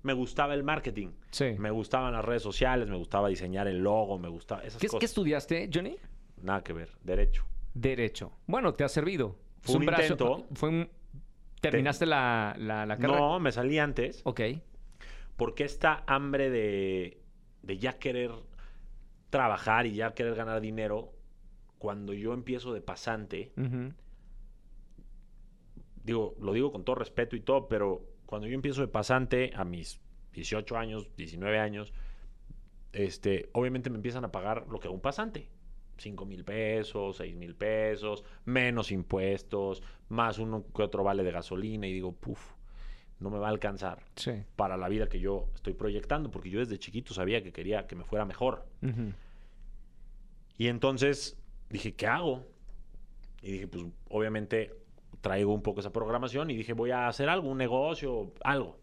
Me 0.01 0.13
gustaba 0.13 0.53
el 0.53 0.63
marketing, 0.63 1.09
Sí. 1.31 1.55
me 1.59 1.71
gustaban 1.71 2.13
las 2.13 2.23
redes 2.23 2.41
sociales, 2.41 2.89
me 2.89 2.95
gustaba 2.95 3.27
diseñar 3.27 3.67
el 3.67 3.79
logo, 3.79 4.17
me 4.17 4.29
gustaba 4.29 4.61
esas 4.63 4.79
¿Qué, 4.79 4.87
cosas. 4.87 4.99
qué 4.99 5.05
estudiaste, 5.05 5.69
Johnny? 5.73 5.97
Nada 6.41 6.63
que 6.63 6.71
ver, 6.73 6.89
derecho. 7.03 7.45
Derecho. 7.73 8.31
Bueno, 8.47 8.73
te 8.73 8.83
ha 8.85 8.89
servido. 8.89 9.35
Fue 9.61 9.75
un 9.75 9.83
intento. 9.83 10.45
Fue 10.53 10.69
un... 10.69 10.89
¿Terminaste 11.59 12.05
la, 12.05 12.55
la, 12.57 12.85
la 12.85 12.95
carrera? 12.97 13.19
No, 13.19 13.39
me 13.41 13.51
salí 13.51 13.77
antes. 13.77 14.21
Ok. 14.23 14.39
porque 15.35 15.65
esta 15.65 16.03
hambre 16.07 16.49
de, 16.49 17.21
de 17.61 17.77
ya 17.77 17.99
querer 17.99 18.31
trabajar 19.29 19.85
y 19.85 19.93
ya 19.95 20.13
querer 20.13 20.35
ganar 20.35 20.61
dinero, 20.61 21.11
cuando 21.79 22.13
yo 22.13 22.33
empiezo 22.33 22.73
de 22.73 22.81
pasante, 22.81 23.51
digo, 26.03 26.35
lo 26.39 26.53
digo 26.53 26.71
con 26.71 26.83
todo 26.83 26.95
respeto 26.95 27.35
y 27.35 27.39
todo, 27.39 27.67
pero 27.67 28.05
cuando 28.25 28.47
yo 28.47 28.53
empiezo 28.53 28.81
de 28.81 28.87
pasante 28.87 29.51
a 29.55 29.63
mis 29.63 29.99
18 30.33 30.77
años, 30.77 31.09
19 31.17 31.57
años, 31.57 31.93
este, 32.93 33.49
obviamente 33.53 33.89
me 33.89 33.95
empiezan 33.95 34.25
a 34.25 34.31
pagar 34.31 34.67
lo 34.69 34.79
que 34.79 34.87
un 34.87 35.01
pasante. 35.01 35.49
5 35.97 36.25
mil 36.25 36.43
pesos, 36.45 37.17
6 37.17 37.35
mil 37.35 37.55
pesos, 37.55 38.23
menos 38.45 38.91
impuestos, 38.91 39.81
más 40.07 40.37
uno 40.37 40.65
que 40.73 40.83
otro 40.83 41.03
vale 41.03 41.23
de 41.23 41.31
gasolina 41.31 41.87
y 41.87 41.93
digo, 41.93 42.13
puf, 42.13 42.53
no 43.19 43.29
me 43.29 43.37
va 43.37 43.47
a 43.47 43.51
alcanzar. 43.51 44.03
Sí. 44.15 44.43
para 44.55 44.77
la 44.77 44.89
vida 44.89 45.07
que 45.07 45.19
yo 45.19 45.49
estoy 45.55 45.73
proyectando, 45.73 46.31
porque 46.31 46.49
yo 46.49 46.59
desde 46.59 46.77
chiquito 46.77 47.13
sabía 47.13 47.43
que 47.43 47.51
quería 47.51 47.87
que 47.87 47.95
me 47.95 48.03
fuera 48.03 48.25
mejor. 48.25 48.65
Y 50.57 50.67
entonces 50.67 51.38
dije, 51.69 51.95
¿qué 51.95 52.07
hago? 52.07 52.45
Y 53.41 53.51
dije, 53.51 53.67
pues 53.67 53.85
obviamente 54.09 54.73
traigo 55.21 55.53
un 55.53 55.61
poco 55.61 55.79
esa 55.79 55.91
programación 55.91 56.49
y 56.49 56.55
dije, 56.55 56.73
voy 56.73 56.91
a 56.91 57.07
hacer 57.07 57.29
algo, 57.29 57.49
un 57.49 57.57
negocio, 57.57 58.33
algo. 58.43 58.79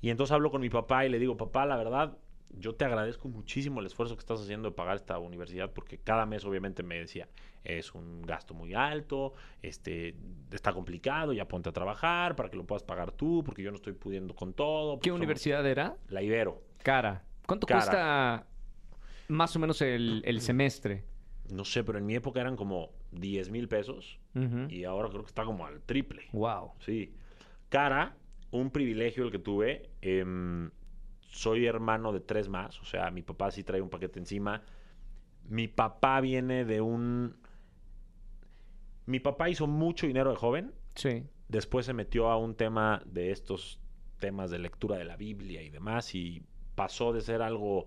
Y 0.00 0.10
entonces 0.10 0.32
hablo 0.32 0.50
con 0.50 0.60
mi 0.60 0.70
papá 0.70 1.06
y 1.06 1.08
le 1.08 1.18
digo, 1.18 1.36
papá, 1.36 1.66
la 1.66 1.76
verdad, 1.76 2.16
yo 2.50 2.74
te 2.74 2.84
agradezco 2.84 3.28
muchísimo 3.28 3.80
el 3.80 3.86
esfuerzo 3.86 4.14
que 4.16 4.20
estás 4.20 4.40
haciendo 4.40 4.70
de 4.70 4.74
pagar 4.74 4.96
esta 4.96 5.18
universidad, 5.18 5.72
porque 5.72 5.98
cada 5.98 6.24
mes 6.24 6.44
obviamente 6.44 6.82
me 6.82 6.98
decía, 6.98 7.28
es 7.64 7.94
un 7.94 8.22
gasto 8.22 8.54
muy 8.54 8.74
alto, 8.74 9.34
este, 9.62 10.14
está 10.52 10.72
complicado, 10.72 11.32
ya 11.32 11.46
ponte 11.48 11.68
a 11.68 11.72
trabajar 11.72 12.36
para 12.36 12.48
que 12.48 12.56
lo 12.56 12.64
puedas 12.64 12.84
pagar 12.84 13.12
tú, 13.12 13.42
porque 13.44 13.62
yo 13.62 13.70
no 13.70 13.76
estoy 13.76 13.92
pudiendo 13.92 14.34
con 14.34 14.52
todo. 14.52 15.00
¿Qué 15.00 15.12
universidad 15.12 15.66
era? 15.66 15.96
La 16.08 16.22
Ibero. 16.22 16.62
Cara. 16.82 17.24
¿Cuánto 17.46 17.66
Cara. 17.66 17.80
cuesta 17.80 18.46
más 19.28 19.56
o 19.56 19.58
menos 19.58 19.82
el, 19.82 20.22
el 20.24 20.40
semestre? 20.40 21.04
No 21.50 21.64
sé, 21.64 21.84
pero 21.84 21.98
en 21.98 22.06
mi 22.06 22.14
época 22.14 22.40
eran 22.40 22.56
como 22.56 22.90
10 23.12 23.50
mil 23.50 23.68
pesos 23.68 24.18
y 24.68 24.84
ahora 24.84 25.08
creo 25.08 25.22
que 25.22 25.28
está 25.28 25.44
como 25.44 25.66
al 25.66 25.80
triple. 25.82 26.22
Wow. 26.32 26.72
Sí. 26.78 27.12
Cara, 27.68 28.16
un 28.50 28.70
privilegio 28.70 29.24
el 29.24 29.30
que 29.32 29.38
tuve. 29.38 29.90
em, 30.00 30.70
soy 31.20 31.66
hermano 31.66 32.12
de 32.12 32.20
tres 32.20 32.48
más, 32.48 32.80
o 32.80 32.84
sea, 32.84 33.10
mi 33.10 33.22
papá 33.22 33.50
sí 33.50 33.62
trae 33.62 33.82
un 33.82 33.90
paquete 33.90 34.18
encima. 34.18 34.62
Mi 35.44 35.68
papá 35.68 36.20
viene 36.20 36.64
de 36.64 36.80
un 36.80 37.36
Mi 39.06 39.20
papá 39.20 39.48
hizo 39.48 39.66
mucho 39.66 40.06
dinero 40.06 40.30
de 40.30 40.36
joven. 40.36 40.74
Sí. 40.94 41.24
Después 41.48 41.86
se 41.86 41.94
metió 41.94 42.28
a 42.30 42.36
un 42.36 42.54
tema 42.54 43.02
de 43.06 43.30
estos 43.30 43.80
temas 44.18 44.50
de 44.50 44.58
lectura 44.58 44.96
de 44.98 45.04
la 45.04 45.16
Biblia 45.16 45.62
y 45.62 45.70
demás 45.70 46.14
y 46.14 46.42
pasó 46.74 47.12
de 47.12 47.20
ser 47.22 47.40
algo 47.42 47.86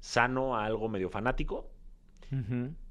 sano 0.00 0.56
a 0.56 0.64
algo 0.64 0.88
medio 0.88 1.10
fanático 1.10 1.70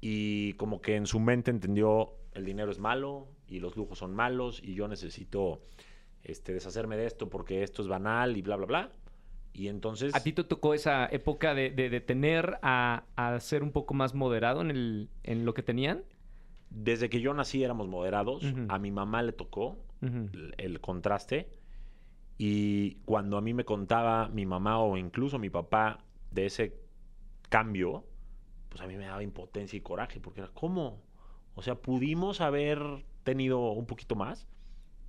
Y 0.00 0.54
como 0.54 0.80
que 0.80 0.96
en 0.96 1.06
su 1.06 1.20
mente 1.20 1.50
entendió 1.50 2.12
el 2.32 2.44
dinero 2.44 2.70
es 2.70 2.78
malo 2.78 3.28
y 3.48 3.60
los 3.60 3.76
lujos 3.76 3.98
son 3.98 4.14
malos 4.14 4.60
y 4.62 4.74
yo 4.74 4.88
necesito 4.88 5.60
este, 6.22 6.52
deshacerme 6.52 6.96
de 6.96 7.06
esto 7.06 7.28
porque 7.28 7.62
esto 7.62 7.82
es 7.82 7.88
banal 7.88 8.36
y 8.36 8.42
bla, 8.42 8.56
bla, 8.56 8.66
bla. 8.66 8.92
Y 9.52 9.68
entonces... 9.68 10.14
¿A 10.14 10.22
ti 10.22 10.32
te 10.32 10.42
tocó 10.42 10.74
esa 10.74 11.06
época 11.06 11.54
de, 11.54 11.70
de, 11.70 11.88
de 11.88 12.00
tener 12.00 12.58
a, 12.62 13.04
a 13.14 13.38
ser 13.38 13.62
un 13.62 13.70
poco 13.70 13.94
más 13.94 14.14
moderado 14.14 14.60
en, 14.62 14.70
el, 14.70 15.10
en 15.22 15.44
lo 15.44 15.54
que 15.54 15.62
tenían? 15.62 16.02
Desde 16.70 17.08
que 17.08 17.20
yo 17.20 17.32
nací 17.34 17.62
éramos 17.62 17.86
moderados. 17.86 18.42
A 18.68 18.78
mi 18.80 18.90
mamá 18.90 19.22
le 19.22 19.32
tocó 19.32 19.78
el, 20.02 20.54
el 20.58 20.80
contraste. 20.80 21.50
Y 22.36 22.96
cuando 23.04 23.36
a 23.36 23.40
mí 23.40 23.54
me 23.54 23.64
contaba 23.64 24.28
mi 24.28 24.44
mamá 24.44 24.80
o 24.80 24.96
incluso 24.96 25.38
mi 25.38 25.50
papá 25.50 26.00
de 26.32 26.46
ese 26.46 26.74
cambio, 27.48 28.04
pues 28.74 28.82
a 28.82 28.88
mí 28.88 28.96
me 28.96 29.06
daba 29.06 29.22
impotencia 29.22 29.76
y 29.76 29.80
coraje, 29.82 30.18
porque 30.18 30.40
era, 30.40 30.50
¿cómo? 30.52 31.00
O 31.54 31.62
sea, 31.62 31.76
pudimos 31.76 32.40
haber 32.40 33.04
tenido 33.22 33.70
un 33.70 33.86
poquito 33.86 34.16
más 34.16 34.48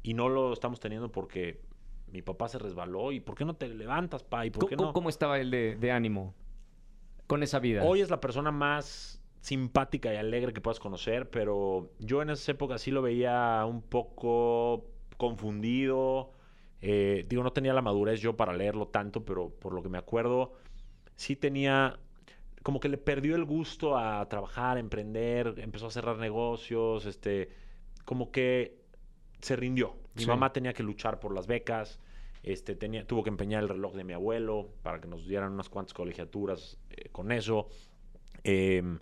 y 0.03 0.13
no 0.13 0.29
lo 0.29 0.53
estamos 0.53 0.79
teniendo 0.79 1.11
porque 1.11 1.63
mi 2.11 2.21
papá 2.21 2.47
se 2.47 2.59
resbaló. 2.59 3.11
¿Y 3.11 3.21
por 3.21 3.33
qué 3.33 3.43
no 3.43 3.55
te 3.55 3.67
levantas, 3.67 4.21
pa? 4.21 4.45
¿Y 4.45 4.51
por 4.51 4.69
qué 4.69 4.75
¿Cómo, 4.75 4.89
no? 4.89 4.93
cómo 4.93 5.09
estaba 5.09 5.39
él 5.39 5.49
de, 5.49 5.77
de 5.77 5.91
ánimo 5.91 6.35
con 7.25 7.41
esa 7.41 7.57
vida? 7.57 7.83
Hoy 7.83 8.01
es 8.01 8.11
la 8.11 8.21
persona 8.21 8.51
más 8.51 9.19
simpática 9.41 10.13
y 10.13 10.17
alegre 10.17 10.53
que 10.53 10.61
puedas 10.61 10.79
conocer, 10.79 11.31
pero 11.31 11.89
yo 11.97 12.21
en 12.21 12.29
esas 12.29 12.47
épocas 12.49 12.83
sí 12.83 12.91
lo 12.91 13.01
veía 13.01 13.65
un 13.67 13.81
poco 13.81 14.91
confundido. 15.17 16.33
Eh, 16.81 17.25
digo, 17.27 17.41
no 17.41 17.51
tenía 17.51 17.73
la 17.73 17.81
madurez 17.81 18.21
yo 18.21 18.37
para 18.37 18.53
leerlo 18.53 18.89
tanto, 18.89 19.25
pero 19.25 19.49
por 19.49 19.73
lo 19.73 19.81
que 19.81 19.89
me 19.89 19.97
acuerdo, 19.97 20.53
sí 21.15 21.35
tenía 21.35 21.99
como 22.65 22.79
que 22.79 22.89
le 22.89 22.97
perdió 22.97 23.35
el 23.35 23.45
gusto 23.45 23.95
a 23.95 24.27
trabajar, 24.27 24.77
a 24.77 24.79
emprender, 24.79 25.53
empezó 25.57 25.85
a 25.85 25.91
cerrar 25.91 26.17
negocios, 26.17 27.05
este, 27.05 27.49
como 28.05 28.31
que 28.31 28.81
se 29.39 29.55
rindió. 29.55 29.95
Mi 30.15 30.23
Sí. 30.23 30.27
mamá 30.27 30.51
tenía 30.51 30.73
que 30.73 30.81
luchar 30.81 31.19
por 31.19 31.31
las 31.31 31.45
becas, 31.45 31.99
este, 32.41 32.75
tenía, 32.75 33.05
tuvo 33.05 33.21
que 33.21 33.29
empeñar 33.29 33.61
el 33.61 33.69
reloj 33.69 33.93
de 33.93 34.03
mi 34.03 34.13
abuelo 34.13 34.71
para 34.81 34.99
que 34.99 35.07
nos 35.07 35.27
dieran 35.27 35.51
unas 35.53 35.69
cuantas 35.69 35.93
colegiaturas 35.93 36.79
eh, 36.89 37.09
con 37.11 37.31
eso. 37.31 37.67
Em, 38.43 38.97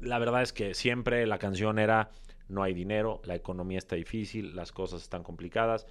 la 0.00 0.18
verdad 0.18 0.40
es 0.40 0.54
que 0.54 0.72
siempre 0.72 1.26
la 1.26 1.38
canción 1.38 1.78
era 1.78 2.10
no 2.48 2.62
hay 2.62 2.72
dinero, 2.72 3.20
la 3.26 3.34
economía 3.34 3.76
está 3.76 3.96
difícil, 3.96 4.56
las 4.56 4.72
cosas 4.72 5.02
están 5.02 5.22
complicadas. 5.22 5.86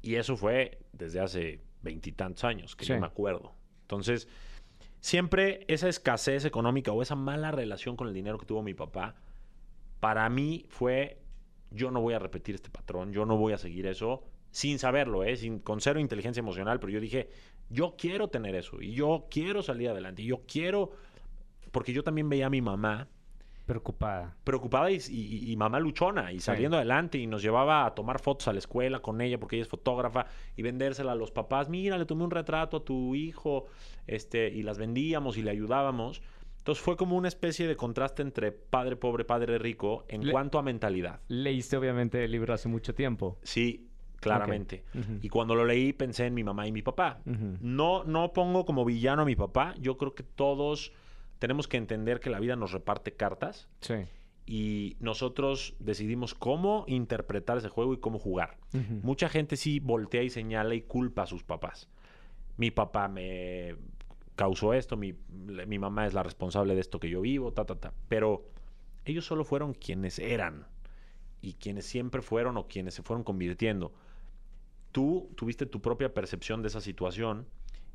Y 0.00 0.14
eso 0.14 0.36
fue 0.36 0.78
desde 0.92 1.18
hace 1.18 1.60
veintitantos 1.82 2.44
años, 2.44 2.76
que 2.76 2.84
Sí. 2.84 2.92
yo 2.92 3.00
me 3.00 3.06
acuerdo. 3.08 3.52
Entonces, 3.80 4.28
siempre 5.02 5.64
esa 5.66 5.88
escasez 5.88 6.44
económica 6.44 6.92
o 6.92 7.02
esa 7.02 7.16
mala 7.16 7.50
relación 7.50 7.96
con 7.96 8.06
el 8.06 8.14
dinero 8.14 8.38
que 8.38 8.46
tuvo 8.46 8.62
mi 8.62 8.72
papá, 8.72 9.16
para 9.98 10.28
mí 10.30 10.64
fue, 10.68 11.18
yo 11.70 11.90
no 11.90 12.00
voy 12.00 12.14
a 12.14 12.20
repetir 12.20 12.54
este 12.54 12.70
patrón, 12.70 13.12
yo 13.12 13.26
no 13.26 13.36
voy 13.36 13.52
a 13.52 13.58
seguir 13.58 13.86
eso, 13.86 14.22
sin 14.52 14.78
saberlo, 14.78 15.24
¿eh? 15.24 15.36
sin, 15.36 15.58
con 15.58 15.80
cero 15.80 15.98
inteligencia 15.98 16.40
emocional, 16.40 16.78
pero 16.78 16.92
yo 16.92 17.00
dije, 17.00 17.30
yo 17.68 17.96
quiero 17.98 18.28
tener 18.28 18.54
eso, 18.54 18.80
y 18.80 18.92
yo 18.92 19.26
quiero 19.28 19.62
salir 19.62 19.88
adelante, 19.88 20.22
y 20.22 20.26
yo 20.26 20.42
quiero, 20.46 20.92
porque 21.72 21.92
yo 21.92 22.04
también 22.04 22.28
veía 22.28 22.46
a 22.46 22.50
mi 22.50 22.62
mamá 22.62 23.08
Preocupada. 23.72 24.36
preocupada 24.44 24.90
y, 24.90 24.98
y- 25.10 25.50
y 25.52 25.56
mamá 25.56 25.80
luchona 25.80 26.30
y 26.32 26.36
Sí. 26.36 26.40
saliendo 26.42 26.76
adelante 26.76 27.18
y 27.18 27.26
nos 27.26 27.42
llevaba 27.42 27.84
a 27.86 27.94
tomar 27.94 28.20
fotos 28.20 28.48
a 28.48 28.52
la 28.52 28.58
escuela 28.58 29.00
con 29.00 29.20
ella 29.20 29.38
porque 29.38 29.56
ella 29.56 29.62
es 29.64 29.68
fotógrafa 29.68 30.26
y 30.56 30.62
vendérsela 30.62 31.12
a 31.12 31.14
los 31.14 31.30
papás. 31.30 31.68
Mira, 31.68 31.98
le 31.98 32.04
tomé 32.06 32.24
un 32.24 32.30
retrato 32.30 32.78
a 32.78 32.84
tu 32.84 33.14
hijo 33.14 33.66
este, 34.06 34.48
y 34.50 34.62
las 34.62 34.78
vendíamos 34.78 35.36
y 35.38 35.42
le 35.42 35.50
ayudábamos. 35.50 36.22
Entonces 36.58 36.84
fue 36.84 36.96
como 36.96 37.16
una 37.16 37.26
especie 37.28 37.66
de 37.66 37.74
contraste 37.74 38.22
entre 38.22 38.52
padre 38.52 38.94
pobre, 38.96 39.24
padre 39.24 39.58
rico 39.58 40.04
en 40.08 40.24
Le- 40.26 40.32
cuanto 40.32 40.58
a 40.58 40.62
mentalidad. 40.62 41.20
Leíste 41.28 41.76
obviamente 41.76 42.24
el 42.24 42.30
libro 42.30 42.54
hace 42.54 42.68
mucho 42.68 42.94
tiempo. 42.94 43.38
Sí, 43.42 43.88
claramente. 44.20 44.84
Y 45.22 45.28
cuando 45.28 45.56
lo 45.56 45.64
leí 45.64 45.92
pensé 45.92 46.26
en 46.26 46.34
mi 46.34 46.44
mamá 46.44 46.68
y 46.68 46.72
mi 46.72 46.82
papá. 46.82 47.18
No, 47.24 48.04
no 48.04 48.32
pongo 48.32 48.64
como 48.64 48.84
villano 48.84 49.22
a 49.22 49.24
mi 49.24 49.34
papá. 49.34 49.74
Yo 49.80 49.96
creo 49.98 50.14
que 50.14 50.22
todos 50.22 50.92
tenemos 51.42 51.66
que 51.66 51.76
entender 51.76 52.20
que 52.20 52.30
la 52.30 52.38
vida 52.38 52.54
nos 52.54 52.70
reparte 52.70 53.14
cartas 53.14 53.68
Sí. 53.80 53.94
y 54.46 54.96
nosotros 55.00 55.74
decidimos 55.80 56.34
cómo 56.34 56.84
interpretar 56.86 57.58
ese 57.58 57.68
juego 57.68 57.94
y 57.94 57.98
cómo 57.98 58.20
jugar. 58.20 58.58
Mucha 59.02 59.28
gente 59.28 59.56
sí 59.56 59.80
voltea 59.80 60.22
y 60.22 60.30
señala 60.30 60.76
y 60.76 60.82
culpa 60.82 61.22
a 61.22 61.26
sus 61.26 61.42
papás. 61.42 61.88
Mi 62.56 62.70
papá 62.70 63.08
me 63.08 63.74
causó 64.36 64.72
esto, 64.72 64.96
mi, 64.96 65.14
mi 65.66 65.80
mamá 65.80 66.06
es 66.06 66.14
la 66.14 66.22
responsable 66.22 66.76
de 66.76 66.80
esto 66.80 67.00
que 67.00 67.10
yo 67.10 67.20
vivo, 67.22 67.52
ta, 67.52 67.64
ta, 67.64 67.74
ta. 67.74 67.92
Pero 68.08 68.44
ellos 69.04 69.24
solo 69.26 69.42
fueron 69.44 69.74
quienes 69.74 70.20
eran 70.20 70.68
y 71.40 71.54
quienes 71.54 71.86
siempre 71.86 72.22
fueron 72.22 72.56
o 72.56 72.68
quienes 72.68 72.94
se 72.94 73.02
fueron 73.02 73.24
convirtiendo. 73.24 73.92
Tú 74.92 75.28
tuviste 75.36 75.66
tu 75.66 75.80
propia 75.82 76.14
percepción 76.14 76.62
de 76.62 76.68
esa 76.68 76.80
situación 76.80 77.48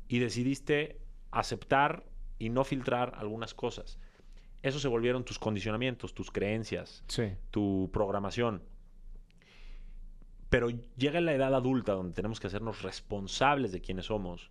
y 0.06 0.18
decidiste 0.18 1.00
aceptar 1.30 2.04
y 2.38 2.50
no 2.50 2.64
filtrar 2.64 3.14
algunas 3.16 3.54
cosas. 3.54 3.98
Eso 4.62 4.78
se 4.80 4.88
volvieron 4.88 5.24
tus 5.24 5.38
condicionamientos, 5.38 6.14
tus 6.14 6.30
creencias, 6.30 7.04
Sí. 7.08 7.32
tu 7.50 7.90
programación. 7.92 8.62
Pero 10.50 10.68
llega 10.96 11.20
la 11.20 11.34
edad 11.34 11.54
adulta 11.54 11.92
donde 11.92 12.14
tenemos 12.14 12.40
que 12.40 12.46
hacernos 12.46 12.82
responsables 12.82 13.70
de 13.72 13.80
quienes 13.80 14.06
somos 14.06 14.48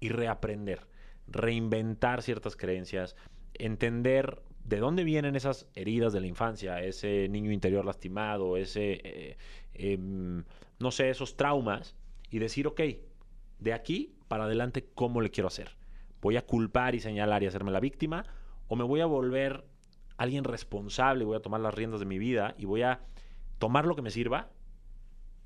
y 0.00 0.08
reaprender, 0.08 0.86
reinventar 1.28 2.22
ciertas 2.22 2.56
creencias, 2.56 3.14
entender 3.54 4.42
de 4.64 4.78
dónde 4.78 5.04
vienen 5.04 5.36
esas 5.36 5.66
heridas 5.74 6.12
de 6.12 6.20
la 6.20 6.26
infancia, 6.26 6.82
ese 6.82 7.28
niño 7.28 7.52
interior 7.52 7.84
lastimado, 7.84 8.56
ese, 8.56 9.00
eh, 9.04 9.36
em, 9.74 10.44
no 10.78 10.90
sé, 10.90 11.10
esos 11.10 11.36
traumas, 11.36 11.94
y 12.30 12.38
decir, 12.38 12.66
ok, 12.66 12.80
de 13.58 13.72
aquí 13.72 14.14
para 14.28 14.44
adelante, 14.44 14.88
¿cómo 14.94 15.20
le 15.20 15.30
quiero 15.30 15.48
hacer? 15.48 15.76
¿Voy 16.22 16.36
a 16.38 16.46
culpar 16.46 16.94
y 16.94 17.00
señalar 17.00 17.42
y 17.42 17.46
hacerme 17.46 17.70
la 17.72 17.80
víctima? 17.80 18.24
¿O 18.68 18.76
me 18.76 18.84
voy 18.84 19.00
a 19.00 19.06
volver 19.06 19.64
alguien 20.16 20.44
responsable, 20.44 21.24
voy 21.24 21.36
a 21.36 21.40
tomar 21.40 21.60
las 21.60 21.74
riendas 21.74 22.00
de 22.00 22.06
mi 22.06 22.18
vida 22.18 22.54
y 22.56 22.64
voy 22.64 22.82
a 22.82 23.00
tomar 23.58 23.84
lo 23.86 23.94
que 23.96 24.02
me 24.02 24.10
sirva, 24.10 24.48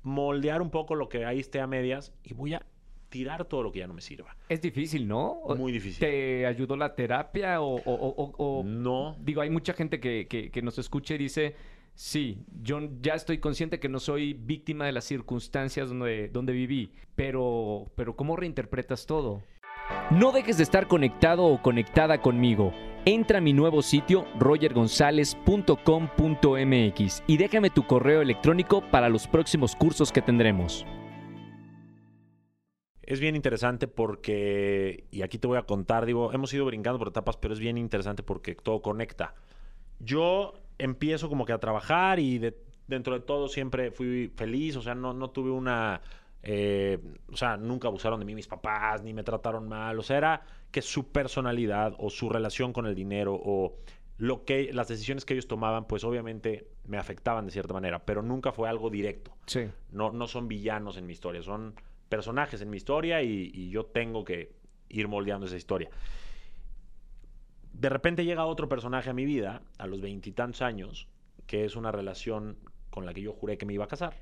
moldear 0.03 0.61
un 0.61 0.69
poco 0.69 0.95
lo 0.95 1.09
que 1.09 1.25
ahí 1.25 1.39
esté 1.39 1.59
a 1.59 1.67
medias 1.67 2.13
y 2.23 2.33
voy 2.33 2.53
a 2.53 2.65
tirar 3.09 3.45
todo 3.45 3.63
lo 3.63 3.71
que 3.71 3.79
ya 3.79 3.87
no 3.87 3.93
me 3.93 4.01
sirva? 4.01 4.35
Es 4.49 4.61
difícil, 4.61 5.07
¿no? 5.07 5.39
Muy 5.57 5.71
difícil. 5.71 5.99
¿Te 5.99 6.45
ayudó 6.45 6.75
la 6.75 6.93
terapia 6.95 7.61
o, 7.61 7.75
o- 7.75 7.81
o- 7.85 8.23
o- 8.23 8.59
o- 8.59 8.63
No. 8.63 9.15
Digo, 9.19 9.41
hay 9.41 9.49
mucha 9.49 9.73
gente 9.73 9.99
que, 9.99 10.27
que- 10.27 10.51
que 10.51 10.61
nos 10.61 10.77
escucha 10.77 11.15
y 11.15 11.17
dice, 11.17 11.55
sí, 11.95 12.43
yo 12.61 12.79
ya 13.01 13.15
estoy 13.15 13.39
consciente 13.39 13.79
que 13.79 13.89
no 13.89 13.99
soy 13.99 14.33
víctima 14.33 14.85
de 14.85 14.91
las 14.91 15.05
circunstancias 15.05 15.89
donde, 15.89 16.27
donde 16.29 16.53
viví, 16.53 16.91
pero, 17.15 17.85
pero 17.95 18.15
¿cómo 18.15 18.35
reinterpretas 18.35 19.05
todo? 19.05 19.41
No 20.11 20.31
dejes 20.31 20.57
de 20.57 20.63
estar 20.63 20.87
conectado 20.87 21.45
o 21.45 21.61
conectada 21.61 22.21
conmigo. 22.21 22.73
Entra 23.05 23.37
a 23.37 23.41
mi 23.41 23.53
nuevo 23.53 23.81
sitio 23.81 24.25
rogergonzalez.com.mx 24.37 27.23
y 27.27 27.37
déjame 27.37 27.69
tu 27.69 27.87
correo 27.87 28.21
electrónico 28.21 28.81
para 28.91 29.07
los 29.09 29.27
próximos 29.27 29.75
cursos 29.75 30.11
que 30.11 30.21
tendremos. 30.21 30.85
Es 33.01 33.21
bien 33.21 33.37
interesante 33.37 33.87
porque, 33.87 35.05
y 35.11 35.21
aquí 35.21 35.37
te 35.37 35.47
voy 35.47 35.57
a 35.57 35.61
contar, 35.63 36.05
digo, 36.05 36.33
hemos 36.33 36.53
ido 36.53 36.65
brincando 36.65 36.99
por 36.99 37.07
etapas, 37.07 37.37
pero 37.37 37.53
es 37.53 37.59
bien 37.61 37.77
interesante 37.77 38.23
porque 38.23 38.55
todo 38.55 38.81
conecta. 38.81 39.33
Yo 39.99 40.55
empiezo 40.77 41.29
como 41.29 41.45
que 41.45 41.53
a 41.53 41.59
trabajar 41.59 42.19
y 42.19 42.37
de- 42.39 42.57
dentro 42.87 43.13
de 43.13 43.21
todo 43.21 43.47
siempre 43.47 43.91
fui 43.91 44.29
feliz, 44.35 44.75
o 44.75 44.81
sea, 44.81 44.93
no, 44.95 45.13
no 45.13 45.29
tuve 45.29 45.51
una, 45.51 46.01
eh, 46.49 46.97
o 47.29 47.35
sea, 47.35 47.57
nunca 47.57 47.89
abusaron 47.89 48.21
de 48.21 48.25
mí 48.25 48.33
mis 48.33 48.47
papás, 48.47 49.03
ni 49.03 49.13
me 49.13 49.21
trataron 49.21 49.67
mal, 49.67 49.99
o 49.99 50.01
sea, 50.01 50.17
era 50.17 50.45
que 50.71 50.81
su 50.81 51.11
personalidad 51.11 51.93
o 51.99 52.09
su 52.09 52.29
relación 52.29 52.71
con 52.71 52.85
el 52.85 52.95
dinero 52.95 53.37
o 53.37 53.75
lo 54.17 54.45
que, 54.45 54.71
las 54.71 54.87
decisiones 54.87 55.25
que 55.25 55.33
ellos 55.33 55.49
tomaban, 55.49 55.87
pues 55.87 56.05
obviamente 56.05 56.69
me 56.85 56.97
afectaban 56.97 57.45
de 57.45 57.51
cierta 57.51 57.73
manera, 57.73 58.05
pero 58.05 58.21
nunca 58.21 58.53
fue 58.53 58.69
algo 58.69 58.89
directo. 58.89 59.35
Sí. 59.45 59.69
No, 59.91 60.13
no 60.13 60.25
son 60.25 60.47
villanos 60.47 60.95
en 60.95 61.05
mi 61.05 61.11
historia, 61.11 61.43
son 61.43 61.75
personajes 62.07 62.61
en 62.61 62.69
mi 62.69 62.77
historia 62.77 63.21
y, 63.21 63.51
y 63.53 63.69
yo 63.69 63.85
tengo 63.85 64.23
que 64.23 64.55
ir 64.87 65.09
moldeando 65.09 65.47
esa 65.47 65.57
historia. 65.57 65.89
De 67.73 67.89
repente 67.89 68.23
llega 68.23 68.45
otro 68.45 68.69
personaje 68.69 69.09
a 69.09 69.13
mi 69.13 69.25
vida, 69.25 69.63
a 69.77 69.85
los 69.85 69.99
veintitantos 69.99 70.61
años, 70.61 71.09
que 71.45 71.65
es 71.65 71.75
una 71.75 71.91
relación 71.91 72.57
con 72.89 73.05
la 73.05 73.13
que 73.13 73.21
yo 73.21 73.33
juré 73.33 73.57
que 73.57 73.65
me 73.65 73.73
iba 73.73 73.83
a 73.83 73.89
casar. 73.89 74.15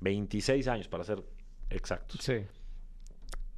26 0.00 0.68
años, 0.68 0.88
para 0.88 1.04
ser 1.04 1.22
exactos. 1.68 2.20
Sí. 2.22 2.46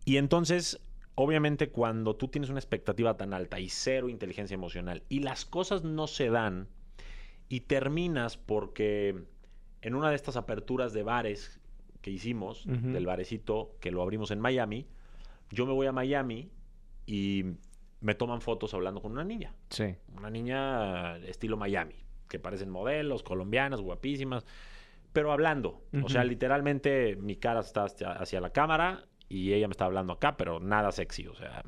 Y 0.04 0.16
entonces, 0.16 0.80
obviamente, 1.14 1.70
cuando 1.70 2.16
tú 2.16 2.28
tienes 2.28 2.50
una 2.50 2.58
expectativa 2.58 3.16
tan 3.16 3.32
alta 3.32 3.60
y 3.60 3.68
cero 3.68 4.08
inteligencia 4.08 4.54
emocional 4.54 5.02
y 5.08 5.20
las 5.20 5.44
cosas 5.44 5.84
no 5.84 6.06
se 6.06 6.30
dan 6.30 6.68
Y 7.52 7.60
terminas 7.60 8.38
porque 8.38 9.26
en 9.82 9.94
una 9.94 10.08
de 10.08 10.16
estas 10.16 10.36
aperturas 10.36 10.94
de 10.94 11.02
bares 11.02 11.60
que 12.00 12.10
hicimos, 12.10 12.64
del 12.66 13.04
barecito 13.04 13.76
que 13.78 13.90
lo 13.90 14.00
abrimos 14.00 14.30
en 14.30 14.40
Miami, 14.40 14.86
yo 15.50 15.66
me 15.66 15.74
voy 15.74 15.86
a 15.86 15.92
Miami 15.92 16.50
y 17.04 17.44
me 18.00 18.14
toman 18.14 18.40
fotos 18.40 18.72
hablando 18.72 19.02
con 19.02 19.12
una 19.12 19.22
niña. 19.22 19.54
Sí. 19.68 19.96
Una 20.16 20.30
niña 20.30 21.18
estilo 21.18 21.58
Miami, 21.58 21.96
que 22.26 22.38
parecen 22.38 22.70
modelos, 22.70 23.22
colombianas, 23.22 23.82
guapísimas, 23.82 24.46
pero 25.12 25.32
hablando. 25.32 25.82
O 26.02 26.08
sea, 26.08 26.24
literalmente 26.24 27.16
mi 27.16 27.36
cara 27.36 27.60
está 27.60 27.84
hacia, 27.84 28.12
hacia 28.12 28.40
la 28.40 28.50
cámara 28.50 29.04
y 29.28 29.52
ella 29.52 29.68
me 29.68 29.72
está 29.72 29.84
hablando 29.84 30.12
acá, 30.12 30.36
pero 30.36 30.60
nada 30.60 30.92
sexy. 30.92 31.26
O 31.26 31.34
sea, 31.34 31.62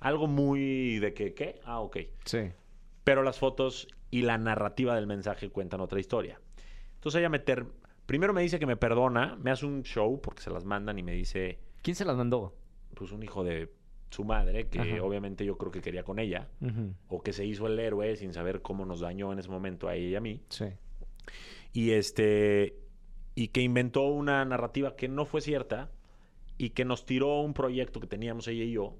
algo 0.00 0.26
muy 0.26 0.98
de 0.98 1.14
que, 1.14 1.34
¿qué? 1.34 1.60
Ah, 1.64 1.80
ok. 1.80 1.98
Sí. 2.24 2.50
Pero 3.04 3.22
las 3.22 3.38
fotos 3.38 3.88
y 4.10 4.22
la 4.22 4.38
narrativa 4.38 4.94
del 4.94 5.06
mensaje 5.06 5.50
cuentan 5.50 5.80
otra 5.80 6.00
historia. 6.00 6.40
Entonces 6.94 7.18
ella 7.18 7.28
me 7.28 7.38
ter- 7.38 7.66
primero 8.06 8.32
me 8.32 8.42
dice 8.42 8.58
que 8.58 8.66
me 8.66 8.76
perdona, 8.76 9.36
me 9.36 9.50
hace 9.50 9.66
un 9.66 9.82
show 9.82 10.20
porque 10.20 10.42
se 10.42 10.50
las 10.50 10.64
mandan 10.64 10.98
y 10.98 11.02
me 11.02 11.12
dice, 11.12 11.58
¿Quién 11.82 11.96
se 11.96 12.04
las 12.04 12.16
mandó? 12.16 12.54
pues 12.94 13.10
un 13.12 13.22
hijo 13.24 13.42
de 13.42 13.72
su 14.10 14.22
madre, 14.24 14.68
que 14.68 14.78
Ajá. 14.78 15.02
obviamente 15.02 15.44
yo 15.44 15.58
creo 15.58 15.72
que 15.72 15.80
quería 15.80 16.04
con 16.04 16.20
ella, 16.20 16.48
o 17.08 17.20
que 17.22 17.32
se 17.32 17.44
hizo 17.44 17.66
el 17.66 17.76
héroe 17.80 18.14
sin 18.14 18.32
saber 18.32 18.62
cómo 18.62 18.86
nos 18.86 19.00
dañó 19.00 19.32
en 19.32 19.40
ese 19.40 19.48
momento 19.48 19.88
a 19.88 19.96
ella 19.96 20.08
y 20.10 20.14
a 20.14 20.20
mí. 20.20 20.40
Sí. 20.48 20.66
Y 21.72 21.90
este 21.90 22.76
y 23.34 23.48
que 23.48 23.62
inventó 23.62 24.02
una 24.02 24.44
narrativa 24.44 24.96
que 24.96 25.08
no 25.08 25.24
fue 25.24 25.40
cierta 25.40 25.90
y 26.58 26.70
que 26.70 26.84
nos 26.84 27.04
tiró 27.04 27.40
un 27.40 27.54
proyecto 27.54 28.00
que 28.00 28.06
teníamos 28.06 28.46
ella 28.48 28.64
y 28.64 28.72
yo 28.72 28.94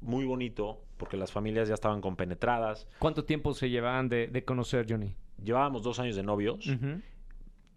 muy 0.00 0.24
bonito 0.24 0.82
porque 0.96 1.16
las 1.16 1.32
familias 1.32 1.68
ya 1.68 1.74
estaban 1.74 2.00
compenetradas. 2.00 2.88
¿Cuánto 2.98 3.24
tiempo 3.24 3.54
se 3.54 3.70
llevaban 3.70 4.08
de, 4.08 4.28
de 4.28 4.44
conocer, 4.44 4.86
Johnny? 4.88 5.14
Llevábamos 5.42 5.82
dos 5.82 5.98
años 5.98 6.16
de 6.16 6.22
novios. 6.22 6.70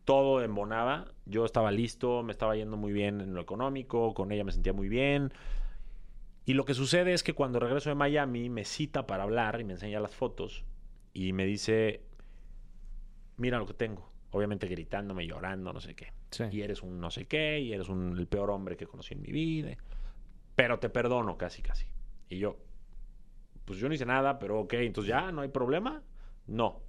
Todo 0.05 0.41
embonaba. 0.41 1.11
Yo 1.25 1.45
estaba 1.45 1.71
listo, 1.71 2.23
me 2.23 2.31
estaba 2.31 2.55
yendo 2.55 2.77
muy 2.77 2.93
bien 2.93 3.21
en 3.21 3.33
lo 3.33 3.41
económico, 3.41 4.13
con 4.13 4.31
ella 4.31 4.43
me 4.43 4.51
sentía 4.51 4.73
muy 4.73 4.89
bien. 4.89 5.33
Y 6.45 6.53
lo 6.53 6.65
que 6.65 6.73
sucede 6.73 7.13
es 7.13 7.21
que 7.21 7.33
cuando 7.33 7.59
regreso 7.59 7.89
de 7.89 7.95
Miami 7.95 8.49
me 8.49 8.65
cita 8.65 9.05
para 9.05 9.23
hablar 9.23 9.59
y 9.59 9.65
me 9.65 9.73
enseña 9.73 9.99
las 9.99 10.15
fotos 10.15 10.63
y 11.13 11.33
me 11.33 11.45
dice, 11.45 12.01
mira 13.37 13.59
lo 13.59 13.67
que 13.67 13.73
tengo. 13.73 14.09
Obviamente 14.31 14.67
gritándome, 14.67 15.25
llorando, 15.25 15.73
no 15.73 15.79
sé 15.79 15.95
qué. 15.95 16.13
Sí. 16.31 16.43
Y 16.51 16.61
eres 16.61 16.83
un 16.83 16.99
no 16.99 17.09
sé 17.09 17.25
qué, 17.25 17.59
y 17.59 17.73
eres 17.73 17.89
un, 17.89 18.17
el 18.17 18.27
peor 18.27 18.51
hombre 18.51 18.77
que 18.77 18.85
conocí 18.85 19.13
en 19.13 19.21
mi 19.21 19.31
vida. 19.31 19.75
Pero 20.55 20.79
te 20.79 20.89
perdono 20.89 21.37
casi, 21.37 21.61
casi. 21.61 21.87
Y 22.29 22.37
yo, 22.37 22.57
pues 23.65 23.79
yo 23.79 23.87
no 23.87 23.95
hice 23.95 24.05
nada, 24.05 24.39
pero 24.39 24.59
ok, 24.61 24.73
entonces 24.73 25.09
ya, 25.09 25.31
¿no 25.31 25.41
hay 25.41 25.49
problema? 25.49 26.03
No. 26.47 26.81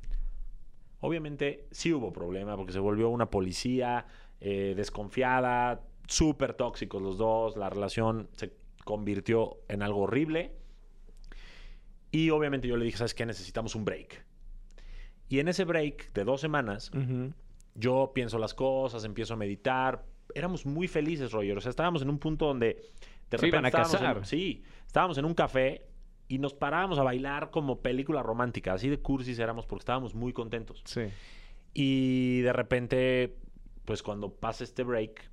Obviamente 1.00 1.66
sí 1.70 1.92
hubo 1.92 2.12
problema 2.12 2.56
porque 2.56 2.72
se 2.72 2.78
volvió 2.78 3.08
una 3.08 3.30
policía 3.30 4.06
eh, 4.40 4.74
desconfiada, 4.76 5.82
súper 6.06 6.54
tóxicos 6.54 7.00
los 7.00 7.16
dos, 7.16 7.56
la 7.56 7.70
relación 7.70 8.28
se 8.36 8.52
convirtió 8.84 9.58
en 9.68 9.82
algo 9.82 10.00
horrible. 10.00 10.52
Y 12.10 12.30
obviamente 12.30 12.66
yo 12.66 12.76
le 12.76 12.84
dije, 12.84 12.98
¿sabes 12.98 13.14
qué? 13.14 13.24
Necesitamos 13.24 13.74
un 13.74 13.84
break. 13.84 14.24
Y 15.30 15.38
en 15.38 15.48
ese 15.48 15.64
break 15.64 16.12
de 16.12 16.24
dos 16.24 16.40
semanas, 16.42 16.90
yo 17.74 18.10
pienso 18.14 18.36
las 18.38 18.52
cosas, 18.52 19.04
empiezo 19.04 19.32
a 19.34 19.36
meditar. 19.38 20.04
Éramos 20.34 20.66
muy 20.66 20.88
felices, 20.88 21.32
Roger. 21.32 21.56
O 21.56 21.60
sea, 21.62 21.70
estábamos 21.70 22.02
en 22.02 22.10
un 22.10 22.18
punto 22.18 22.46
donde 22.46 22.82
de 23.30 23.38
Se 23.38 23.46
iban 23.46 23.64
a 23.64 23.68
en- 23.68 23.72
casar. 23.72 24.26
sí, 24.26 24.62
estábamos 24.86 25.16
en 25.18 25.24
un 25.24 25.34
café 25.34 25.86
y 26.28 26.38
nos 26.38 26.52
parábamos 26.52 26.98
a 26.98 27.04
bailar 27.04 27.50
como 27.50 27.80
película 27.80 28.22
romántica. 28.22 28.72
Así 28.74 28.88
de 28.88 28.98
cursis 28.98 29.38
éramos 29.38 29.66
porque 29.66 29.82
estábamos 29.82 30.14
muy 30.14 30.32
contentos. 30.32 30.82
Sí. 30.84 31.02
Y 31.74 32.40
de 32.40 32.52
repente, 32.52 33.36
pues 33.84 34.02
cuando 34.02 34.34
pasa 34.34 34.64
este 34.64 34.82
break, 34.82 35.30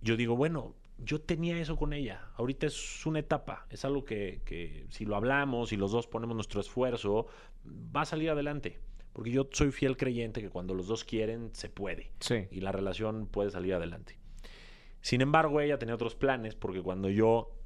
yo 0.00 0.16
digo, 0.16 0.34
bueno, 0.34 0.74
yo 1.04 1.20
tenía 1.20 1.58
eso 1.58 1.76
con 1.76 1.92
ella. 1.92 2.28
Ahorita 2.36 2.66
es 2.66 3.06
una 3.06 3.18
etapa. 3.20 3.66
Es 3.70 3.84
algo 3.84 4.04
que, 4.04 4.42
que 4.44 4.86
si 4.90 5.04
lo 5.04 5.16
hablamos 5.16 5.72
y 5.72 5.76
los 5.76 5.92
dos 5.92 6.06
ponemos 6.06 6.34
nuestro 6.34 6.60
esfuerzo, 6.60 7.26
va 7.64 8.02
a 8.02 8.06
salir 8.06 8.30
adelante. 8.30 8.78
Porque 9.12 9.30
yo 9.30 9.48
soy 9.50 9.72
fiel 9.72 9.96
creyente 9.96 10.40
que 10.40 10.50
cuando 10.50 10.74
los 10.74 10.86
dos 10.86 11.04
quieren, 11.04 11.50
se 11.52 11.68
puede. 11.68 12.12
Sí. 12.20 12.46
Y 12.50 12.60
la 12.60 12.72
relación 12.72 13.26
puede 13.26 13.50
salir 13.50 13.74
adelante. 13.74 14.18
Sin 15.00 15.20
embargo, 15.20 15.60
ella 15.60 15.78
tenía 15.78 15.94
otros 15.94 16.14
planes 16.14 16.54
porque 16.54 16.82
cuando 16.82 17.08
yo 17.08 17.56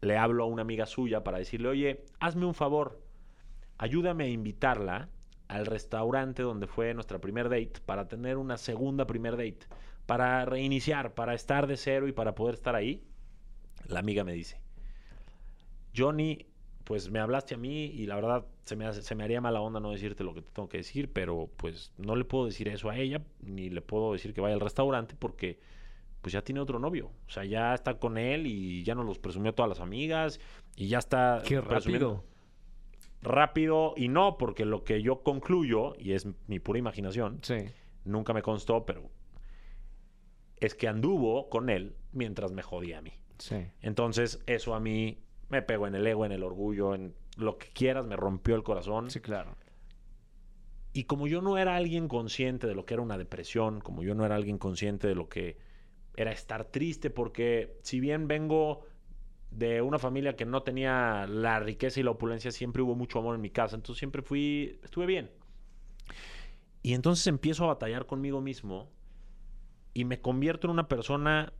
le 0.00 0.18
hablo 0.18 0.44
a 0.44 0.46
una 0.46 0.62
amiga 0.62 0.86
suya 0.86 1.22
para 1.24 1.38
decirle, 1.38 1.68
oye, 1.68 2.04
hazme 2.18 2.44
un 2.44 2.54
favor, 2.54 3.00
ayúdame 3.78 4.24
a 4.24 4.28
invitarla 4.28 5.08
al 5.48 5.66
restaurante 5.66 6.42
donde 6.42 6.66
fue 6.66 6.92
nuestra 6.94 7.20
primer 7.20 7.48
date 7.48 7.74
para 7.86 8.08
tener 8.08 8.36
una 8.36 8.56
segunda 8.56 9.06
primer 9.06 9.32
date, 9.32 9.60
para 10.12 10.44
reiniciar, 10.44 11.14
para 11.14 11.32
estar 11.32 11.66
de 11.66 11.78
cero 11.78 12.06
y 12.06 12.12
para 12.12 12.34
poder 12.34 12.56
estar 12.56 12.74
ahí. 12.74 13.02
La 13.86 14.00
amiga 14.00 14.24
me 14.24 14.34
dice, 14.34 14.60
Johnny, 15.96 16.44
pues 16.84 17.10
me 17.10 17.18
hablaste 17.18 17.54
a 17.54 17.56
mí 17.56 17.84
y 17.86 18.04
la 18.04 18.16
verdad 18.16 18.44
se 18.64 18.76
me, 18.76 18.84
hace- 18.84 19.00
se 19.00 19.14
me 19.14 19.24
haría 19.24 19.40
mala 19.40 19.62
onda 19.62 19.80
no 19.80 19.90
decirte 19.90 20.22
lo 20.22 20.34
que 20.34 20.42
te 20.42 20.50
tengo 20.52 20.68
que 20.68 20.76
decir, 20.76 21.10
pero 21.10 21.48
pues 21.56 21.92
no 21.96 22.14
le 22.14 22.26
puedo 22.26 22.44
decir 22.44 22.68
eso 22.68 22.90
a 22.90 22.98
ella, 22.98 23.22
ni 23.40 23.70
le 23.70 23.80
puedo 23.80 24.12
decir 24.12 24.34
que 24.34 24.42
vaya 24.42 24.52
al 24.54 24.60
restaurante 24.60 25.14
porque 25.18 25.58
pues 26.20 26.34
ya 26.34 26.42
tiene 26.42 26.60
otro 26.60 26.78
novio. 26.78 27.10
O 27.26 27.30
sea, 27.30 27.46
ya 27.46 27.72
está 27.72 27.94
con 27.98 28.18
él 28.18 28.46
y 28.46 28.84
ya 28.84 28.94
nos 28.94 29.06
los 29.06 29.18
presumió 29.18 29.52
a 29.52 29.54
todas 29.54 29.70
las 29.70 29.80
amigas 29.80 30.40
y 30.76 30.88
ya 30.88 30.98
está 30.98 31.40
Qué 31.46 31.58
rápido. 31.62 32.22
rápido 33.22 33.94
y 33.96 34.08
no, 34.08 34.36
porque 34.36 34.66
lo 34.66 34.84
que 34.84 35.00
yo 35.00 35.22
concluyo, 35.22 35.94
y 35.98 36.12
es 36.12 36.26
mi 36.48 36.58
pura 36.60 36.78
imaginación, 36.78 37.38
Sí. 37.42 37.56
nunca 38.04 38.34
me 38.34 38.42
constó, 38.42 38.84
pero 38.84 39.08
es 40.62 40.76
que 40.76 40.86
anduvo 40.86 41.48
con 41.48 41.70
él 41.70 41.96
mientras 42.12 42.52
me 42.52 42.62
jodía 42.62 42.98
a 42.98 43.02
mí. 43.02 43.12
Sí. 43.38 43.56
Entonces, 43.80 44.40
eso 44.46 44.74
a 44.74 44.80
mí 44.80 45.18
me 45.48 45.60
pegó 45.60 45.88
en 45.88 45.96
el 45.96 46.06
ego, 46.06 46.24
en 46.24 46.30
el 46.30 46.44
orgullo, 46.44 46.94
en 46.94 47.14
lo 47.36 47.58
que 47.58 47.66
quieras, 47.72 48.06
me 48.06 48.14
rompió 48.14 48.54
el 48.54 48.62
corazón. 48.62 49.10
Sí, 49.10 49.20
claro. 49.20 49.56
Y 50.92 51.04
como 51.04 51.26
yo 51.26 51.42
no 51.42 51.58
era 51.58 51.74
alguien 51.74 52.06
consciente 52.06 52.68
de 52.68 52.76
lo 52.76 52.84
que 52.84 52.94
era 52.94 53.02
una 53.02 53.18
depresión, 53.18 53.80
como 53.80 54.04
yo 54.04 54.14
no 54.14 54.24
era 54.24 54.36
alguien 54.36 54.58
consciente 54.58 55.08
de 55.08 55.16
lo 55.16 55.28
que 55.28 55.58
era 56.16 56.30
estar 56.30 56.66
triste, 56.66 57.10
porque 57.10 57.78
si 57.82 57.98
bien 57.98 58.28
vengo 58.28 58.84
de 59.50 59.82
una 59.82 59.98
familia 59.98 60.36
que 60.36 60.44
no 60.44 60.62
tenía 60.62 61.26
la 61.26 61.58
riqueza 61.58 61.98
y 61.98 62.04
la 62.04 62.12
opulencia, 62.12 62.52
siempre 62.52 62.82
hubo 62.82 62.94
mucho 62.94 63.18
amor 63.18 63.34
en 63.34 63.40
mi 63.40 63.50
casa, 63.50 63.74
entonces 63.74 63.98
siempre 63.98 64.22
fui, 64.22 64.78
estuve 64.84 65.06
bien. 65.06 65.30
Y 66.82 66.94
entonces 66.94 67.26
empiezo 67.26 67.64
a 67.64 67.68
batallar 67.68 68.06
conmigo 68.06 68.40
mismo 68.40 68.88
y 69.94 70.04
me 70.04 70.20
convierto 70.20 70.66
en 70.66 70.72
una 70.72 70.88
persona 70.88 71.52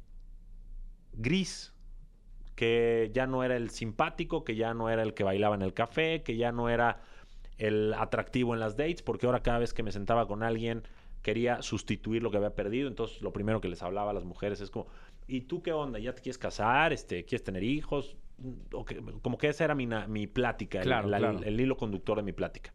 gris, 1.12 1.74
que 2.54 3.10
ya 3.12 3.26
no 3.26 3.44
era 3.44 3.56
el 3.56 3.70
simpático, 3.70 4.44
que 4.44 4.56
ya 4.56 4.74
no 4.74 4.88
era 4.90 5.02
el 5.02 5.14
que 5.14 5.24
bailaba 5.24 5.54
en 5.54 5.62
el 5.62 5.74
café, 5.74 6.22
que 6.22 6.36
ya 6.36 6.52
no 6.52 6.68
era 6.68 7.02
el 7.58 7.94
atractivo 7.94 8.54
en 8.54 8.60
las 8.60 8.76
dates, 8.76 9.02
porque 9.02 9.26
ahora 9.26 9.42
cada 9.42 9.58
vez 9.58 9.72
que 9.74 9.82
me 9.82 9.92
sentaba 9.92 10.26
con 10.26 10.42
alguien 10.42 10.82
quería 11.22 11.62
sustituir 11.62 12.22
lo 12.22 12.30
que 12.30 12.38
había 12.38 12.54
perdido, 12.54 12.88
entonces 12.88 13.22
lo 13.22 13.32
primero 13.32 13.60
que 13.60 13.68
les 13.68 13.82
hablaba 13.82 14.10
a 14.10 14.14
las 14.14 14.24
mujeres 14.24 14.60
es 14.60 14.70
como, 14.70 14.86
¿y 15.28 15.42
tú 15.42 15.62
qué 15.62 15.72
onda? 15.72 15.98
¿Ya 15.98 16.14
te 16.14 16.22
quieres 16.22 16.38
casar? 16.38 16.92
Este, 16.92 17.24
¿Quieres 17.24 17.44
tener 17.44 17.62
hijos? 17.62 18.16
Que- 18.86 19.00
como 19.22 19.38
que 19.38 19.48
esa 19.48 19.64
era 19.64 19.74
mi, 19.76 20.26
plática, 20.26 20.78
el- 20.78 20.84
Claro, 20.84 21.08
la- 21.08 21.18
claro. 21.18 21.40
el 21.44 21.60
hilo 21.60 21.76
conductor 21.76 22.16
de 22.16 22.22
mi 22.24 22.32
plática. 22.32 22.72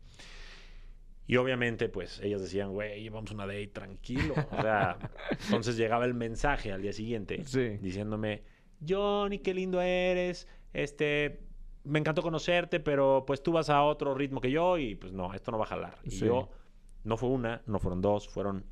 Y 1.28 1.36
obviamente, 1.36 1.90
pues, 1.90 2.20
ellas 2.22 2.42
decían, 2.42 2.72
güey, 2.72 3.02
llevamos 3.04 3.32
una 3.32 3.46
date 3.46 3.68
tranquilo. 3.68 4.34
O 4.52 4.62
sea, 4.62 4.98
entonces 5.46 5.76
llegaba 5.76 6.06
el 6.06 6.14
mensaje 6.14 6.72
al 6.72 6.82
día 6.82 6.94
siguiente 6.94 7.44
Sí. 7.46 7.78
diciéndome, 7.82 8.44
Johnny, 8.88 9.40
qué 9.40 9.54
lindo 9.54 9.82
eres, 9.82 10.48
este, 10.74 11.42
me 11.84 12.00
encantó 12.00 12.22
conocerte, 12.22 12.80
pero 12.80 13.24
pues 13.28 13.44
tú 13.44 13.52
vas 13.52 13.70
a 13.70 13.84
otro 13.84 14.14
ritmo 14.14 14.40
que 14.40 14.52
yo 14.52 14.78
y 14.78 14.96
pues 14.96 15.12
no, 15.12 15.34
esto 15.34 15.52
no 15.52 15.58
va 15.58 15.66
a 15.66 15.68
jalar. 15.68 15.98
Y 16.04 16.12
yo, 16.28 16.50
no 17.04 17.18
fue 17.18 17.30
una, 17.30 17.62
no 17.66 17.80
fueron 17.80 18.02
dos, 18.02 18.28
fueron 18.30 18.66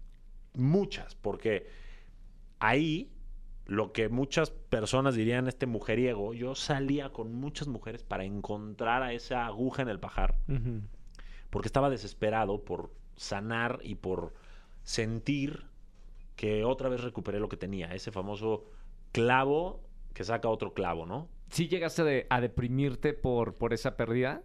muchas, 0.53 1.15
porque 1.15 1.67
ahí 2.59 3.11
lo 3.65 3.91
que 3.91 4.09
muchas 4.09 4.51
personas 4.51 5.15
dirían 5.15 5.47
este 5.47 5.65
mujeriego, 5.65 6.33
yo 6.33 6.53
salía 6.55 7.09
con 7.09 7.33
muchas 7.33 7.67
mujeres 7.67 8.03
para 8.03 8.23
encontrar 8.23 9.01
a 9.01 9.11
esa 9.13 9.45
aguja 9.45 9.81
en 9.81 9.89
el 9.89 9.99
pajar. 9.99 10.35
Porque 11.49 11.67
estaba 11.67 11.89
desesperado 11.89 12.63
por 12.63 12.91
sanar 13.15 13.79
y 13.84 13.95
por 13.95 14.34
sentir 14.84 15.63
que 16.36 16.63
otra 16.63 16.89
vez 16.89 17.01
recuperé 17.01 17.39
lo 17.39 17.49
que 17.49 17.58
tenía, 17.58 17.93
ese 17.93 18.12
famoso 18.12 18.65
clavo 19.12 19.81
que 20.13 20.23
saca 20.23 20.49
otro 20.49 20.73
clavo, 20.73 21.05
¿no? 21.05 21.29
¿Sí 21.49 21.67
llegaste 21.67 22.03
de- 22.03 22.27
a 22.29 22.41
deprimirte 22.41 23.13
por, 23.13 23.55
por 23.55 23.73
esa 23.73 23.95
pérdida? 23.95 24.43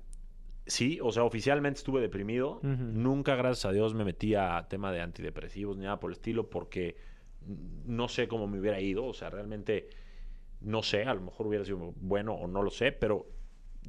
Sí, 0.66 1.00
o 1.02 1.10
sea, 1.10 1.24
oficialmente 1.24 1.78
estuve 1.78 2.00
deprimido. 2.00 2.60
Nunca, 2.62 3.34
gracias 3.34 3.64
a 3.64 3.72
Dios, 3.72 3.94
me 3.94 4.04
metí 4.04 4.34
a 4.36 4.66
tema 4.68 4.92
de 4.92 5.00
antidepresivos 5.00 5.76
ni 5.76 5.84
nada 5.84 5.98
por 5.98 6.10
el 6.10 6.16
estilo 6.16 6.48
porque 6.48 6.96
no 7.86 8.06
sé 8.08 8.28
cómo 8.28 8.46
me 8.46 8.60
hubiera 8.60 8.80
ido. 8.80 9.04
O 9.06 9.14
sea, 9.14 9.30
realmente 9.30 9.88
no 10.60 10.82
sé, 10.82 11.04
a 11.04 11.14
lo 11.14 11.22
mejor 11.22 11.46
hubiera 11.48 11.64
sido 11.64 11.92
bueno 11.96 12.34
o 12.34 12.46
no 12.46 12.62
lo 12.62 12.70
sé, 12.70 12.92
pero 12.92 13.26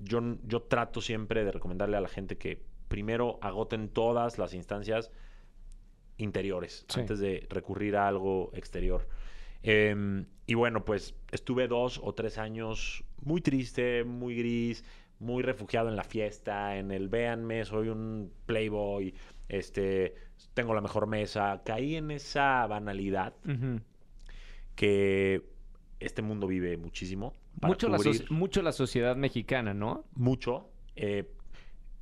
yo, 0.02 0.22
yo 0.46 0.62
trato 0.64 1.02
siempre 1.02 1.44
de 1.44 1.52
recomendarle 1.52 1.98
a 1.98 2.02
la 2.02 2.08
gente 2.08 2.38
que 2.38 2.64
primero 2.92 3.40
agoten 3.42 3.88
todas 3.88 4.38
las 4.38 4.54
instancias 4.54 5.12
interiores 6.18 6.86
Sí. 6.90 7.00
antes 7.00 7.20
de 7.20 7.48
recurrir 7.50 7.96
a 7.96 8.06
algo 8.08 8.52
exterior. 8.54 9.08
Em, 9.64 10.26
y 10.46 10.56
bueno, 10.56 10.84
pues 10.84 11.16
estuve 11.32 11.68
dos 11.70 12.02
o 12.04 12.14
tres 12.14 12.38
años 12.38 13.04
muy 13.24 13.40
triste, 13.40 14.04
muy 14.04 14.36
gris, 14.36 14.84
muy 15.20 15.42
refugiado 15.42 15.88
en 15.88 15.96
la 15.96 16.04
fiesta, 16.04 16.78
en 16.78 16.92
el 16.92 17.08
véanme, 17.08 17.64
soy 17.64 17.88
un 17.88 18.32
playboy, 18.46 19.14
este, 19.48 20.16
tengo 20.54 20.74
la 20.74 20.82
mejor 20.82 21.08
mesa. 21.08 21.62
Caí 21.64 21.96
en 21.96 22.12
esa 22.12 22.68
banalidad 22.68 23.34
que 24.76 25.44
este 26.00 26.22
mundo 26.22 26.48
vive 26.48 26.76
muchísimo. 26.78 27.34
la, 27.88 27.98
mucho 28.30 28.62
la 28.62 28.72
sociedad 28.74 29.16
mexicana, 29.16 29.74
¿no? 29.74 30.04
mucho. 30.16 30.68
Eh, 30.96 31.32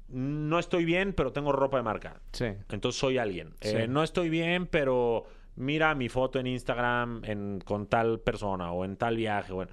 no 0.09 0.59
estoy 0.59 0.85
bien, 0.85 1.13
pero 1.13 1.31
tengo 1.31 1.51
ropa 1.51 1.77
de 1.77 1.83
marca. 1.83 2.21
Sí. 2.31 2.45
Entonces 2.69 2.99
soy 2.99 3.17
alguien. 3.17 3.53
Sí. 3.61 3.75
Eh, 3.77 3.87
no 3.87 4.03
estoy 4.03 4.29
bien, 4.29 4.67
pero 4.67 5.25
mira 5.55 5.93
mi 5.95 6.09
foto 6.09 6.39
en 6.39 6.47
Instagram 6.47 7.21
en- 7.25 7.61
con 7.65 7.87
tal 7.87 8.19
persona 8.19 8.71
o 8.71 8.85
en 8.85 8.95
tal 8.97 9.15
viaje. 9.17 9.53
Bueno, 9.53 9.71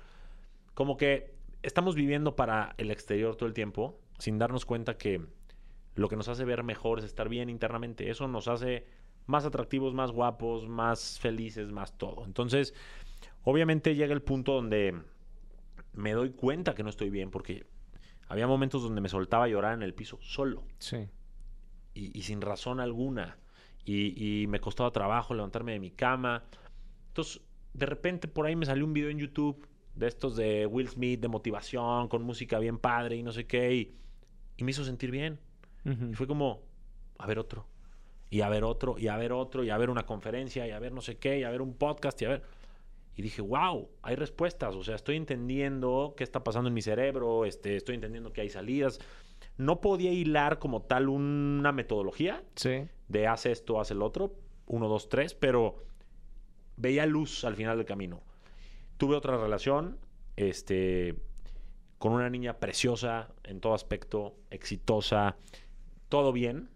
como 0.74 0.96
que 0.96 1.34
estamos 1.62 1.94
viviendo 1.94 2.36
para 2.36 2.74
el 2.78 2.90
exterior 2.90 3.36
todo 3.36 3.46
el 3.48 3.54
tiempo 3.54 3.98
sin 4.18 4.38
darnos 4.38 4.64
cuenta 4.66 4.96
que 4.96 5.20
lo 5.94 6.08
que 6.08 6.16
nos 6.16 6.28
hace 6.28 6.44
ver 6.44 6.62
mejor 6.62 6.98
es 6.98 7.04
estar 7.06 7.28
bien 7.28 7.48
internamente. 7.48 8.10
Eso 8.10 8.28
nos 8.28 8.48
hace 8.48 8.84
más 9.26 9.44
atractivos, 9.44 9.94
más 9.94 10.12
guapos, 10.12 10.68
más 10.68 11.18
felices, 11.18 11.72
más 11.72 11.96
todo. 11.96 12.24
Entonces, 12.26 12.74
obviamente 13.44 13.94
llega 13.94 14.12
el 14.12 14.22
punto 14.22 14.52
donde 14.52 14.94
me 15.94 16.12
doy 16.12 16.30
cuenta 16.30 16.74
que 16.74 16.82
no 16.82 16.90
estoy 16.90 17.08
bien 17.10 17.30
porque 17.30 17.64
había 18.28 18.46
momentos 18.46 18.82
donde 18.82 19.00
me 19.00 19.08
soltaba 19.08 19.44
a 19.44 19.48
llorar 19.48 19.74
en 19.74 19.82
el 19.82 19.94
piso 19.94 20.18
solo 20.20 20.64
Sí. 20.78 21.08
y, 21.94 22.16
y 22.18 22.22
sin 22.22 22.40
razón 22.40 22.80
alguna. 22.80 23.38
Y, 23.84 24.40
y 24.42 24.46
me 24.48 24.58
costaba 24.60 24.90
trabajo 24.90 25.32
levantarme 25.34 25.72
de 25.72 25.78
mi 25.80 25.90
cama. 25.92 26.44
Entonces, 27.08 27.40
de 27.72 27.86
repente 27.86 28.26
por 28.28 28.46
ahí 28.46 28.56
me 28.56 28.66
salió 28.66 28.84
un 28.84 28.92
video 28.92 29.10
en 29.10 29.18
YouTube 29.18 29.66
de 29.94 30.08
estos 30.08 30.34
de 30.36 30.66
Will 30.66 30.88
Smith, 30.88 31.20
de 31.20 31.28
motivación, 31.28 32.08
con 32.08 32.22
música 32.22 32.58
bien 32.58 32.78
padre 32.78 33.16
y 33.16 33.22
no 33.22 33.32
sé 33.32 33.46
qué. 33.46 33.74
Y, 33.74 33.94
y 34.56 34.64
me 34.64 34.72
hizo 34.72 34.84
sentir 34.84 35.10
bien. 35.10 35.38
Y 36.10 36.14
fue 36.14 36.26
como, 36.26 36.62
a 37.18 37.26
ver 37.28 37.38
otro. 37.38 37.66
Y 38.28 38.40
a 38.40 38.48
ver 38.48 38.64
otro, 38.64 38.98
y 38.98 39.06
a 39.06 39.16
ver 39.16 39.32
otro, 39.32 39.62
y 39.62 39.70
a 39.70 39.78
ver 39.78 39.88
una 39.88 40.04
conferencia, 40.04 40.66
y 40.66 40.72
a 40.72 40.80
ver 40.80 40.90
no 40.92 41.00
sé 41.00 41.16
qué, 41.16 41.38
y 41.38 41.44
a 41.44 41.50
ver 41.50 41.62
un 41.62 41.74
podcast, 41.74 42.20
y 42.22 42.24
a 42.24 42.28
ver... 42.30 42.42
Y 43.16 43.22
dije, 43.22 43.40
wow, 43.40 43.88
hay 44.02 44.14
respuestas. 44.14 44.74
O 44.74 44.82
sea, 44.84 44.94
estoy 44.94 45.16
entendiendo 45.16 46.14
qué 46.16 46.22
está 46.22 46.44
pasando 46.44 46.68
en 46.68 46.74
mi 46.74 46.82
cerebro, 46.82 47.44
este, 47.46 47.76
estoy 47.76 47.94
entendiendo 47.94 48.32
que 48.32 48.42
hay 48.42 48.50
salidas. 48.50 49.00
No 49.56 49.80
podía 49.80 50.12
hilar 50.12 50.58
como 50.58 50.82
tal 50.82 51.08
una 51.08 51.72
metodología 51.72 52.44
Sí. 52.56 52.86
de 53.08 53.26
haz 53.26 53.46
esto, 53.46 53.80
haz 53.80 53.90
el 53.90 54.02
otro, 54.02 54.34
uno, 54.66 54.86
dos, 54.88 55.08
tres, 55.08 55.34
pero 55.34 55.82
veía 56.76 57.06
luz 57.06 57.44
al 57.44 57.56
final 57.56 57.78
del 57.78 57.86
camino. 57.86 58.22
Tuve 58.98 59.16
otra 59.16 59.38
relación, 59.38 59.98
este, 60.36 61.16
con 61.98 62.12
una 62.12 62.28
niña 62.28 62.58
preciosa 62.58 63.32
en 63.44 63.60
todo 63.60 63.72
aspecto, 63.72 64.36
exitosa, 64.50 65.36
todo 66.10 66.32
bien, 66.32 66.68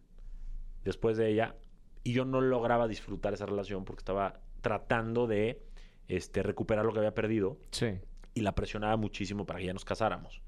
después 0.85 1.19
de 1.19 1.29
ella, 1.29 1.57
y 2.03 2.15
yo 2.15 2.25
no 2.25 2.41
lograba 2.41 2.89
disfrutar 2.89 3.35
esa 3.35 3.45
relación 3.45 3.85
porque 3.85 4.01
estaba 4.01 4.41
tratando 4.63 5.27
de 5.27 5.63
este, 6.11 6.43
recuperar 6.43 6.85
lo 6.85 6.93
que 6.93 6.99
había 6.99 7.15
perdido 7.15 7.57
Sí. 7.71 7.99
y 8.35 8.41
la 8.41 8.55
presionaba 8.55 8.97
muchísimo 8.97 9.47
para 9.47 9.59
que 9.61 9.67
ya 9.67 9.73
nos 9.73 9.85
casáramos. 9.85 10.43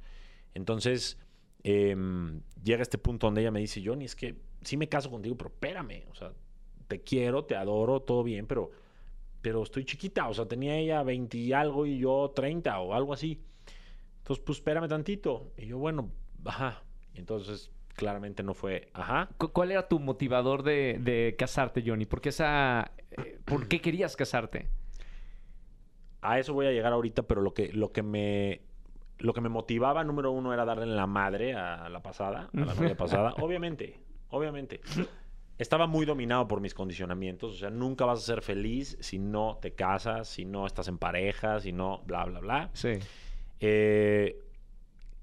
Entonces, 0.55 1.19
em, 1.65 2.41
llega 2.63 2.83
este 2.83 2.99
punto 2.99 3.27
donde 3.27 3.41
ella 3.43 3.51
me 3.51 3.61
dice, 3.61 3.83
Johnny, 3.85 4.05
es 4.05 4.17
que 4.17 4.37
sí 4.63 4.77
me 4.77 4.89
caso 4.89 5.11
contigo, 5.11 5.37
pero 5.37 5.51
espérame, 5.51 6.05
o 6.11 6.15
sea, 6.15 6.33
te 6.89 7.01
quiero, 7.03 7.45
te 7.45 7.57
adoro, 7.57 8.01
todo 8.01 8.23
bien, 8.23 8.47
pero, 8.47 8.71
pero 9.41 9.63
estoy 9.63 9.85
chiquita, 9.85 10.29
o 10.29 10.35
sea, 10.35 10.47
tenía 10.47 10.77
ella 10.77 11.03
20 11.03 11.37
y 11.39 11.53
algo 11.53 11.87
y 11.87 11.99
yo 11.99 12.33
30 12.35 12.79
o 12.81 12.95
algo 12.95 13.13
así. 13.13 13.41
Entonces, 14.19 14.45
pues 14.45 14.59
espérame 14.59 14.89
tantito. 14.89 15.53
Y 15.57 15.67
yo, 15.67 15.79
bueno, 15.79 16.11
ajá. 16.45 16.83
Entonces, 17.15 17.71
claramente 17.95 18.43
no 18.43 18.55
fue, 18.55 18.89
ajá. 18.95 19.29
Cu- 19.39 19.49
¿Cuál 19.53 19.73
era 19.73 19.89
tu 19.89 19.99
motivador 19.99 20.63
de, 20.63 20.99
de 21.01 21.35
casarte, 21.39 21.83
Johnny? 21.85 22.07
¿Por 22.07 22.21
qué, 22.21 22.29
esa, 22.31 22.93
eh, 23.11 23.39
¿Por 23.45 23.69
qué 23.69 23.81
querías 23.81 24.17
casarte? 24.17 24.69
A 26.23 26.39
eso 26.39 26.55
voy 26.55 26.67
a 26.67 26.73
llegar 26.73 26.93
ahorita, 26.93 27.25
pero 27.25 27.43
lo 27.43 27.53
que, 27.53 27.73
lo 27.73 27.93
que 27.93 28.03
me 28.03 28.63
lo 29.23 29.33
que 29.33 29.41
me 29.41 29.49
motivaba, 29.49 30.03
número 30.05 30.33
uno, 30.33 30.53
era 30.53 30.65
darle 30.65 30.87
la 30.87 31.07
madre 31.07 31.55
a 31.55 31.89
la 31.89 32.03
pasada, 32.03 32.51
a 32.53 32.61
la 32.61 32.75
novia 32.75 32.97
pasada. 32.97 33.35
Obviamente, 33.39 34.01
obviamente. 34.31 34.81
Estaba 35.59 35.87
muy 35.87 36.07
dominado 36.07 36.49
por 36.49 36.61
mis 36.61 36.75
condicionamientos. 36.75 37.55
O 37.55 37.57
sea, 37.57 37.71
nunca 37.71 38.05
vas 38.05 38.19
a 38.19 38.23
ser 38.23 38.43
feliz 38.43 38.97
si 39.01 39.19
no 39.19 39.59
te 39.61 39.75
casas, 39.75 40.29
si 40.29 40.45
no 40.45 40.67
estás 40.67 40.89
en 40.89 40.99
pareja, 40.99 41.61
si 41.61 41.73
no, 41.73 42.03
bla, 42.05 42.25
bla, 42.25 42.41
bla. 42.41 42.71
Sí. 42.73 42.95
Eh, 43.61 44.43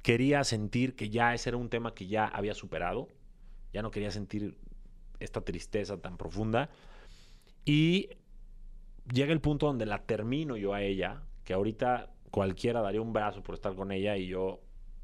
quería 0.02 0.44
sentir 0.46 0.96
que 0.96 1.10
ya 1.10 1.34
ese 1.34 1.50
era 1.50 1.58
un 1.58 1.70
tema 1.70 1.94
que 1.94 2.08
ya 2.08 2.26
había 2.26 2.54
superado. 2.54 3.10
Ya 3.74 3.82
no 3.82 3.92
quería 3.92 4.12
sentir 4.12 4.56
esta 5.20 5.42
tristeza 5.42 5.98
tan 5.98 6.16
profunda. 6.16 6.70
Y 7.66 8.10
llega 9.12 9.34
el 9.34 9.42
punto 9.42 9.68
donde 9.68 9.86
la 9.86 10.04
termino 10.04 10.58
yo 10.58 10.74
a 10.74 10.82
ella, 10.82 11.24
que 11.44 11.54
ahorita 11.54 12.12
cualquiera 12.32 12.82
daría 12.82 13.02
un 13.02 13.14
brazo 13.14 13.42
por 13.42 13.56
estar 13.56 13.76
con 13.76 13.92
ella 13.92 14.18
y 14.18 14.28
yo 14.28 14.62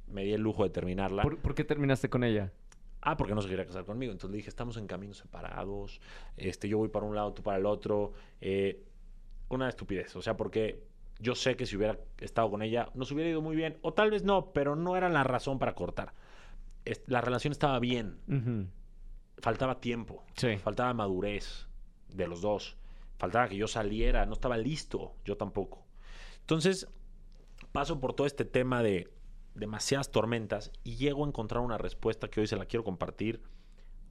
me 0.07 0.23
di 0.23 0.33
el 0.33 0.41
lujo 0.41 0.63
de 0.63 0.69
terminarla. 0.69 1.23
¿Por, 1.23 1.39
por 1.39 1.55
qué 1.55 1.63
terminaste 1.63 2.09
con 2.09 2.23
ella? 2.23 2.51
Ah, 3.01 3.17
porque 3.17 3.35
no 3.35 3.41
se 3.41 3.49
quería 3.49 3.65
casar 3.65 3.85
conmigo. 3.85 4.11
Entonces 4.11 4.31
le 4.31 4.37
dije, 4.37 4.49
estamos 4.49 4.77
en 4.77 4.87
caminos 4.87 5.17
separados. 5.17 6.01
Este, 6.37 6.67
yo 6.67 6.79
voy 6.79 6.89
para 6.89 7.05
un 7.05 7.15
lado, 7.15 7.33
tú 7.33 7.43
para 7.43 7.57
el 7.57 7.65
otro. 7.67 8.13
Eh, 8.41 8.83
una 9.49 9.69
estupidez. 9.69 10.15
O 10.15 10.23
sea, 10.23 10.35
porque 10.35 10.83
yo 11.19 11.35
sé 11.35 11.55
que 11.55 11.67
si 11.67 11.77
hubiera 11.77 11.99
estado 12.19 12.49
con 12.49 12.63
ella, 12.63 12.89
nos 12.95 13.11
hubiera 13.11 13.29
ido 13.29 13.43
muy 13.43 13.55
bien. 13.55 13.77
O 13.83 13.93
tal 13.93 14.09
vez 14.09 14.23
no, 14.23 14.51
pero 14.53 14.75
no 14.75 14.97
era 14.97 15.07
la 15.09 15.23
razón 15.23 15.59
para 15.59 15.75
cortar. 15.75 16.13
La 17.05 17.21
relación 17.21 17.51
estaba 17.51 17.79
bien. 17.79 18.17
Faltaba 19.37 19.79
tiempo. 19.79 20.23
Sí. 20.35 20.57
Faltaba 20.57 20.91
madurez 20.95 21.67
de 22.09 22.27
los 22.27 22.41
dos. 22.41 22.75
Faltaba 23.17 23.47
que 23.47 23.57
yo 23.57 23.67
saliera. 23.67 24.25
No 24.25 24.33
estaba 24.33 24.57
listo. 24.57 25.15
Yo 25.25 25.37
tampoco. 25.37 25.85
Entonces, 26.41 26.87
paso 27.71 27.99
por 27.99 28.13
todo 28.13 28.27
este 28.27 28.45
tema 28.45 28.83
de 28.83 29.11
demasiadas 29.55 30.11
tormentas 30.11 30.71
y 30.83 30.97
llego 30.97 31.23
a 31.25 31.27
encontrar 31.27 31.63
una 31.63 31.77
respuesta 31.77 32.27
que 32.29 32.41
hoy 32.41 32.47
se 32.47 32.57
la 32.57 32.65
quiero 32.65 32.83
compartir 32.83 33.41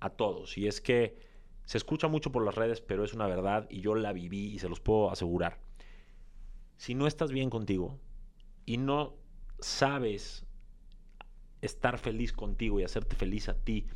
a 0.00 0.10
todos. 0.10 0.58
Y 0.58 0.66
es 0.66 0.80
que 0.80 1.16
se 1.64 1.78
escucha 1.78 2.08
mucho 2.08 2.32
por 2.32 2.44
las 2.44 2.54
redes, 2.54 2.80
pero 2.80 3.04
es 3.04 3.14
una 3.14 3.26
verdad 3.26 3.66
y 3.70 3.80
yo 3.80 3.94
la 3.94 4.12
viví 4.12 4.52
y 4.52 4.58
se 4.58 4.68
los 4.68 4.80
puedo 4.80 5.10
asegurar. 5.10 5.60
Si 6.76 6.94
no 6.94 7.06
estás 7.06 7.30
bien 7.30 7.50
contigo 7.50 7.98
y 8.66 8.78
no 8.78 9.14
sabes 9.60 10.44
estar 11.62 11.98
feliz 11.98 12.32
contigo 12.32 12.80
y 12.80 12.84
hacerte 12.84 13.16
feliz 13.16 13.48
a 13.48 13.54
ti 13.54 13.86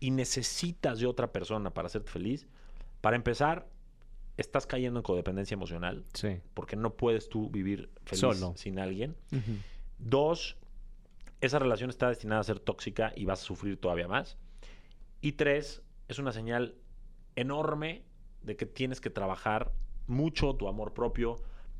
y 0.00 0.10
necesitas 0.10 0.98
de 0.98 1.06
otra 1.06 1.32
persona 1.32 1.74
para 1.74 1.86
hacerte 1.86 2.10
feliz, 2.10 2.46
para 3.00 3.16
empezar, 3.16 3.68
estás 4.42 4.66
cayendo 4.66 5.00
en 5.00 5.04
codependencia 5.04 5.54
emocional 5.54 6.04
Sí. 6.12 6.40
porque 6.54 6.76
no 6.76 6.94
puedes 6.94 7.28
tú 7.30 7.48
vivir 7.50 7.90
feliz 8.04 8.20
Solo. 8.20 8.52
sin 8.56 8.78
alguien. 8.78 9.16
Dos, 9.98 10.56
esa 11.40 11.58
relación 11.58 11.90
está 11.90 12.08
destinada 12.08 12.40
a 12.40 12.44
ser 12.44 12.60
tóxica 12.60 13.12
y 13.16 13.24
vas 13.24 13.40
a 13.40 13.44
sufrir 13.44 13.76
todavía 13.80 14.08
más. 14.08 14.36
Y 15.20 15.32
tres, 15.32 15.82
es 16.08 16.18
una 16.18 16.32
señal 16.32 16.74
enorme 17.36 18.02
de 18.42 18.56
que 18.56 18.66
tienes 18.66 19.00
que 19.00 19.10
trabajar 19.10 19.72
mucho 20.06 20.54
tu 20.56 20.68
amor 20.68 20.92
propio, 20.92 21.36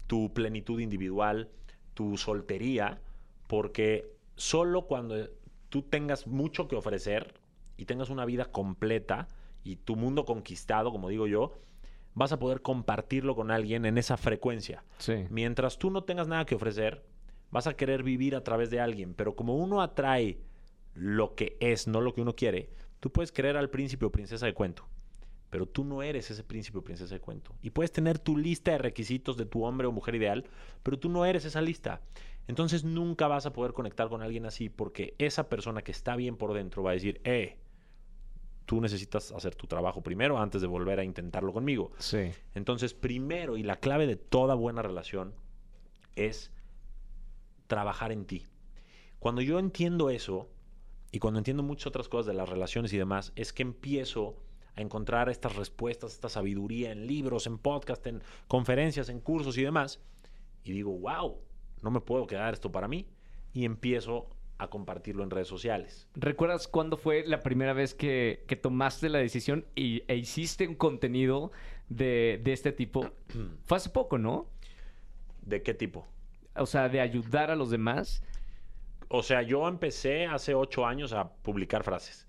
tu 0.06 0.32
plenitud 0.32 0.80
individual, 0.80 1.50
tu 1.94 2.16
soltería, 2.16 3.00
porque 3.48 4.10
solo 4.36 4.86
cuando 4.86 5.28
tú 5.68 5.82
tengas 5.82 6.26
mucho 6.26 6.68
que 6.68 6.76
ofrecer 6.76 7.34
y 7.76 7.84
tengas 7.86 8.10
una 8.10 8.24
vida 8.24 8.46
completa 8.46 9.26
y 9.64 9.76
tu 9.76 9.96
mundo 9.96 10.24
conquistado, 10.24 10.90
como 10.92 11.08
digo 11.08 11.26
yo, 11.26 11.52
vas 12.14 12.32
a 12.32 12.38
poder 12.38 12.62
compartirlo 12.62 13.34
con 13.34 13.50
alguien 13.50 13.84
en 13.86 13.98
esa 13.98 14.16
frecuencia. 14.16 14.84
Sí. 14.98 15.24
Mientras 15.30 15.78
tú 15.78 15.90
no 15.90 16.04
tengas 16.04 16.28
nada 16.28 16.44
que 16.44 16.54
ofrecer, 16.54 17.04
vas 17.50 17.66
a 17.66 17.74
querer 17.74 18.02
vivir 18.02 18.34
a 18.34 18.44
través 18.44 18.70
de 18.70 18.80
alguien. 18.80 19.14
Pero 19.14 19.36
como 19.36 19.56
uno 19.56 19.82
atrae 19.82 20.38
lo 20.94 21.34
que 21.34 21.56
es, 21.60 21.86
no 21.86 22.00
lo 22.00 22.14
que 22.14 22.22
uno 22.22 22.34
quiere, 22.34 22.70
tú 23.00 23.10
puedes 23.10 23.32
querer 23.32 23.56
al 23.56 23.70
príncipe 23.70 24.06
o 24.06 24.12
princesa 24.12 24.46
de 24.46 24.54
cuento. 24.54 24.86
Pero 25.50 25.66
tú 25.66 25.84
no 25.84 26.02
eres 26.02 26.30
ese 26.30 26.44
príncipe 26.44 26.78
o 26.78 26.84
princesa 26.84 27.14
de 27.14 27.20
cuento. 27.20 27.54
Y 27.62 27.70
puedes 27.70 27.92
tener 27.92 28.18
tu 28.18 28.38
lista 28.38 28.72
de 28.72 28.78
requisitos 28.78 29.36
de 29.36 29.44
tu 29.44 29.64
hombre 29.64 29.86
o 29.86 29.92
mujer 29.92 30.14
ideal, 30.14 30.44
pero 30.82 30.98
tú 30.98 31.10
no 31.10 31.26
eres 31.26 31.44
esa 31.44 31.60
lista. 31.60 32.00
Entonces 32.48 32.84
nunca 32.84 33.28
vas 33.28 33.46
a 33.46 33.52
poder 33.52 33.72
conectar 33.72 34.08
con 34.08 34.22
alguien 34.22 34.46
así 34.46 34.68
porque 34.68 35.14
esa 35.18 35.48
persona 35.48 35.82
que 35.82 35.92
está 35.92 36.16
bien 36.16 36.36
por 36.36 36.54
dentro 36.54 36.82
va 36.82 36.90
a 36.90 36.94
decir, 36.94 37.20
eh, 37.24 37.58
tú 38.66 38.80
necesitas 38.80 39.32
hacer 39.32 39.54
tu 39.54 39.66
trabajo 39.66 40.02
primero 40.02 40.38
antes 40.38 40.60
de 40.60 40.66
volver 40.66 41.00
a 41.00 41.04
intentarlo 41.04 41.52
conmigo. 41.52 41.92
Sí. 41.98 42.30
Entonces, 42.54 42.94
primero 42.94 43.56
y 43.56 43.62
la 43.62 43.76
clave 43.76 44.06
de 44.06 44.16
toda 44.16 44.54
buena 44.54 44.82
relación 44.82 45.34
es 46.16 46.50
trabajar 47.66 48.12
en 48.12 48.24
ti. 48.26 48.46
Cuando 49.18 49.40
yo 49.40 49.58
entiendo 49.58 50.10
eso, 50.10 50.50
y 51.12 51.18
cuando 51.18 51.38
entiendo 51.38 51.62
muchas 51.62 51.88
otras 51.88 52.08
cosas 52.08 52.26
de 52.26 52.34
las 52.34 52.48
relaciones 52.48 52.92
y 52.92 52.98
demás, 52.98 53.32
es 53.36 53.52
que 53.52 53.62
empiezo 53.62 54.36
a 54.74 54.80
encontrar 54.80 55.28
estas 55.28 55.56
respuestas, 55.56 56.12
esta 56.12 56.30
sabiduría 56.30 56.90
en 56.90 57.06
libros, 57.06 57.46
en 57.46 57.58
podcast, 57.58 58.06
en 58.06 58.22
conferencias, 58.48 59.10
en 59.10 59.20
cursos 59.20 59.58
y 59.58 59.62
demás. 59.62 60.00
Y 60.64 60.72
digo, 60.72 60.98
wow, 60.98 61.38
no 61.82 61.90
me 61.90 62.00
puedo 62.00 62.26
quedar 62.26 62.54
esto 62.54 62.72
para 62.72 62.88
mí. 62.88 63.06
Y 63.52 63.66
empiezo 63.66 64.30
a 64.62 64.70
compartirlo 64.70 65.22
en 65.22 65.30
redes 65.30 65.48
sociales. 65.48 66.08
¿Recuerdas 66.14 66.68
cuándo 66.68 66.96
fue 66.96 67.24
la 67.26 67.40
primera 67.40 67.72
vez 67.72 67.94
que, 67.94 68.44
que 68.46 68.56
tomaste 68.56 69.08
la 69.08 69.18
decisión 69.18 69.64
y, 69.74 70.02
e 70.08 70.16
hiciste 70.16 70.66
un 70.68 70.74
contenido 70.74 71.52
de, 71.88 72.40
de 72.42 72.52
este 72.52 72.72
tipo? 72.72 73.10
fue 73.64 73.76
hace 73.76 73.90
poco, 73.90 74.18
¿no? 74.18 74.46
¿De 75.42 75.62
qué 75.62 75.74
tipo? 75.74 76.06
O 76.54 76.66
sea, 76.66 76.88
de 76.88 77.00
ayudar 77.00 77.50
a 77.50 77.56
los 77.56 77.70
demás. 77.70 78.22
O 79.08 79.22
sea, 79.22 79.42
yo 79.42 79.68
empecé 79.68 80.26
hace 80.26 80.54
ocho 80.54 80.86
años 80.86 81.12
a 81.12 81.32
publicar 81.34 81.82
frases. 81.84 82.26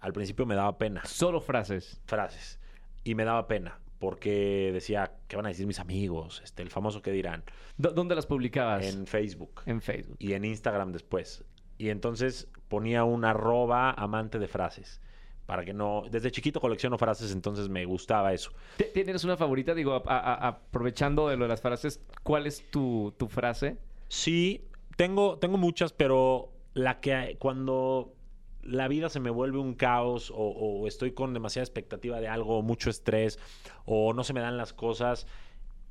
Al 0.00 0.12
principio 0.12 0.46
me 0.46 0.54
daba 0.56 0.78
pena. 0.78 1.04
Solo 1.04 1.40
frases. 1.40 2.00
frases. 2.06 2.58
Y 3.04 3.14
me 3.14 3.24
daba 3.24 3.46
pena 3.46 3.78
porque 4.00 4.70
decía, 4.72 5.12
¿qué 5.28 5.36
van 5.36 5.46
a 5.46 5.50
decir 5.50 5.66
mis 5.66 5.78
amigos? 5.78 6.40
Este, 6.44 6.62
el 6.62 6.70
famoso 6.70 7.02
que 7.02 7.12
dirán. 7.12 7.44
¿Dó- 7.78 7.92
¿Dónde 7.92 8.14
las 8.16 8.26
publicabas? 8.26 8.84
En 8.84 9.06
Facebook 9.06 9.62
En 9.66 9.80
Facebook. 9.80 10.16
y 10.18 10.32
en 10.32 10.44
Instagram 10.44 10.90
después. 10.92 11.44
Y 11.84 11.90
entonces 11.90 12.48
ponía 12.68 13.04
un 13.04 13.26
arroba 13.26 13.90
amante 13.90 14.38
de 14.38 14.48
frases. 14.48 15.02
Para 15.44 15.66
que 15.66 15.74
no... 15.74 16.04
Desde 16.10 16.30
chiquito 16.30 16.58
colecciono 16.58 16.96
frases, 16.96 17.30
entonces 17.32 17.68
me 17.68 17.84
gustaba 17.84 18.32
eso. 18.32 18.52
¿T- 18.78 18.84
¿Tienes 18.94 19.22
una 19.24 19.36
favorita? 19.36 19.74
Digo, 19.74 19.92
a- 19.92 20.02
a- 20.06 20.48
aprovechando 20.48 21.28
de 21.28 21.36
lo 21.36 21.44
de 21.44 21.50
las 21.50 21.60
frases, 21.60 22.00
¿cuál 22.22 22.46
es 22.46 22.70
tu, 22.70 23.12
tu 23.18 23.28
frase? 23.28 23.76
Sí, 24.08 24.64
tengo, 24.96 25.36
tengo 25.38 25.58
muchas, 25.58 25.92
pero 25.92 26.52
la 26.72 27.00
que 27.00 27.36
cuando 27.38 28.14
la 28.62 28.88
vida 28.88 29.10
se 29.10 29.20
me 29.20 29.28
vuelve 29.28 29.58
un 29.58 29.74
caos 29.74 30.30
o, 30.30 30.36
o 30.36 30.86
estoy 30.88 31.12
con 31.12 31.34
demasiada 31.34 31.64
expectativa 31.64 32.18
de 32.18 32.28
algo, 32.28 32.62
mucho 32.62 32.88
estrés, 32.88 33.38
o 33.84 34.14
no 34.14 34.24
se 34.24 34.32
me 34.32 34.40
dan 34.40 34.56
las 34.56 34.72
cosas, 34.72 35.26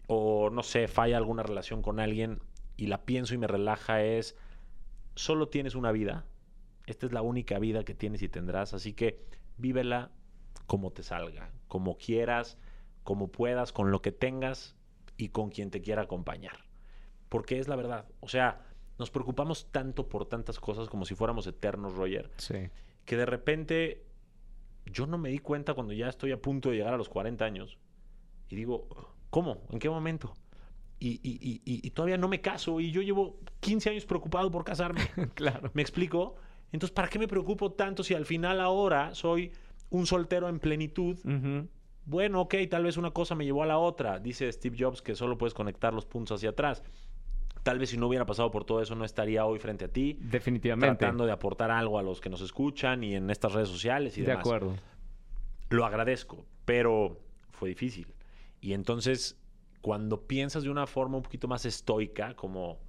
o 0.07 0.49
no 0.49 0.63
sé, 0.63 0.87
falla 0.87 1.17
alguna 1.17 1.43
relación 1.43 1.83
con 1.83 1.99
alguien 1.99 2.39
y 2.77 2.87
la 2.87 3.03
pienso 3.05 3.35
y 3.35 3.37
me 3.37 3.45
relaja 3.45 4.01
es, 4.03 4.35
solo 5.15 5.47
tienes 5.49 5.75
una 5.75 5.91
vida, 5.91 6.25
esta 6.85 7.05
es 7.05 7.11
la 7.13 7.21
única 7.21 7.59
vida 7.59 7.83
que 7.83 7.93
tienes 7.95 8.21
y 8.21 8.29
tendrás, 8.29 8.73
así 8.73 8.93
que 8.93 9.23
vívela 9.57 10.11
como 10.67 10.91
te 10.91 11.03
salga, 11.03 11.51
como 11.67 11.97
quieras, 11.97 12.57
como 13.03 13.29
puedas, 13.31 13.71
con 13.71 13.91
lo 13.91 14.01
que 14.01 14.11
tengas 14.11 14.75
y 15.17 15.29
con 15.29 15.49
quien 15.49 15.69
te 15.71 15.81
quiera 15.81 16.03
acompañar 16.03 16.63
porque 17.33 17.57
es 17.57 17.67
la 17.67 17.75
verdad. 17.75 18.05
O 18.19 18.27
sea, 18.29 18.61
nos 18.99 19.09
preocupamos 19.09 19.71
tanto 19.71 20.07
por 20.07 20.27
tantas 20.27 20.59
cosas 20.59 20.87
como 20.87 21.03
si 21.03 21.15
fuéramos 21.15 21.47
eternos, 21.47 21.95
Roger, 21.95 22.29
Sí. 22.37 22.69
que 23.05 23.17
de 23.17 23.25
repente 23.25 24.05
yo 24.85 25.07
no 25.07 25.17
me 25.17 25.29
di 25.29 25.39
cuenta 25.39 25.73
cuando 25.73 25.93
ya 25.93 26.09
estoy 26.09 26.31
a 26.31 26.39
punto 26.39 26.69
de 26.69 26.75
llegar 26.75 26.93
a 26.93 26.97
los 26.97 27.09
40 27.09 27.43
años. 27.43 27.79
Y 28.49 28.55
digo, 28.55 28.87
¿cómo? 29.31 29.63
¿En 29.71 29.79
qué 29.79 29.89
momento? 29.89 30.35
Y, 31.05 31.89
todavía 31.91 32.17
no 32.17 32.27
me 32.29 32.41
caso 32.41 32.79
y 32.79 32.91
yo 32.91 33.01
llevo 33.01 33.39
15 33.59 33.89
años 33.89 34.05
preocupado 34.05 34.49
por 34.49 34.63
casarme. 34.63 35.01
claro. 35.35 35.69
¿Me 35.73 35.81
explico? 35.81 36.35
Entonces, 36.71 36.93
¿para 36.93 37.09
qué 37.09 37.19
me 37.19 37.27
preocupo 37.27 37.73
tanto 37.73 38.03
si 38.03 38.13
al 38.13 38.25
final 38.25 38.59
ahora 38.61 39.13
soy 39.13 39.51
un 39.89 40.05
soltero 40.07 40.47
en 40.49 40.59
plenitud? 40.59 41.17
Bueno, 42.05 42.41
ok, 42.41 42.55
tal 42.69 42.83
vez 42.83 42.97
una 42.97 43.11
cosa 43.11 43.35
me 43.35 43.45
llevó 43.45 43.63
a 43.63 43.65
la 43.65 43.77
otra. 43.77 44.19
Dice 44.19 44.51
Steve 44.51 44.75
Jobs 44.79 45.01
que 45.01 45.15
solo 45.15 45.37
puedes 45.37 45.53
conectar 45.53 45.93
los 45.93 46.05
puntos 46.05 46.39
hacia 46.39 46.49
atrás. 46.51 46.83
Tal 47.63 47.79
vez 47.79 47.91
si 47.91 47.97
no 47.97 48.07
hubiera 48.07 48.25
pasado 48.25 48.51
por 48.51 48.65
todo 48.65 48.81
eso, 48.81 48.95
no 48.95 49.05
estaría 49.05 49.45
hoy 49.45 49.59
frente 49.59 49.85
a 49.85 49.87
ti, 49.87 50.17
Definitivamente. 50.19 50.97
tratando 50.97 51.25
de 51.25 51.31
aportar 51.31 51.71
algo 51.71 51.97
a 51.97 52.03
los 52.03 52.19
que 52.19 52.29
nos 52.29 52.41
escuchan 52.41 53.03
y 53.03 53.15
en 53.15 53.29
estas 53.29 53.53
redes 53.53 53.69
sociales 53.69 54.17
y 54.17 54.21
de 54.21 54.27
demás. 54.27 54.45
acuerdo. 54.45 54.75
Lo 55.69 55.85
agradezco, 55.85 56.45
pero 56.65 57.21
fue 57.51 57.69
difícil. 57.69 58.13
Y 58.59 58.73
entonces, 58.73 59.37
cuando 59.83 60.21
piensas 60.27 60.63
de 60.63 60.69
una 60.69 60.87
forma 60.87 61.17
un 61.17 61.23
poquito 61.23 61.49
más 61.49 61.65
estoica, 61.65 62.35
como 62.37 62.79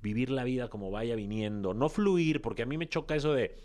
vivir 0.00 0.30
la 0.30 0.44
vida 0.44 0.68
como 0.68 0.92
vaya 0.92 1.16
viniendo, 1.16 1.74
no 1.74 1.88
fluir, 1.88 2.40
porque 2.40 2.62
a 2.62 2.66
mí 2.66 2.78
me 2.78 2.88
choca 2.88 3.16
eso 3.16 3.34
de 3.34 3.56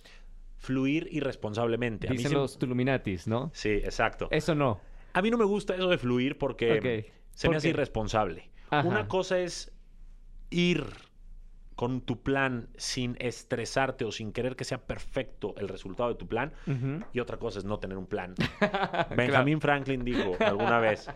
fluir 0.58 1.08
irresponsablemente. 1.12 2.08
A 2.08 2.10
mí 2.10 2.18
Dicen 2.18 2.32
siempre- 2.32 2.42
los 2.42 2.58
Tuluminatis, 2.58 3.28
¿no? 3.28 3.52
Sí, 3.54 3.70
exacto. 3.70 4.28
Eso 4.32 4.56
no. 4.56 4.82
A 5.14 5.22
mí 5.22 5.30
no 5.30 5.38
me 5.38 5.46
gusta 5.46 5.76
eso 5.76 5.88
de 5.88 6.00
fluir 6.00 6.40
porque 6.40 7.12
se 7.36 7.48
¿Por 7.48 7.52
me 7.54 7.58
hace 7.58 7.68
qué? 7.68 7.74
irresponsable. 7.74 8.50
Ajá. 8.72 8.88
Una 8.88 9.08
cosa 9.08 9.38
es 9.40 9.72
ir 10.50 10.84
con 11.76 12.02
tu 12.02 12.24
plan 12.24 12.70
sin 12.76 13.16
estresarte 13.20 14.04
o 14.04 14.12
sin 14.12 14.32
querer 14.32 14.56
que 14.56 14.64
sea 14.64 14.80
perfecto 14.88 15.54
el 15.58 15.68
resultado 15.70 16.10
de 16.10 16.16
tu 16.16 16.28
plan. 16.28 16.54
Y 17.14 17.20
otra 17.20 17.38
cosa 17.38 17.60
es 17.60 17.66
no 17.66 17.78
tener 17.80 17.98
un 18.00 18.08
plan. 18.08 18.34
Benjamin 19.16 19.62
Franklin 19.62 20.04
dijo 20.04 20.36
alguna 20.40 20.80
vez, 20.80 21.08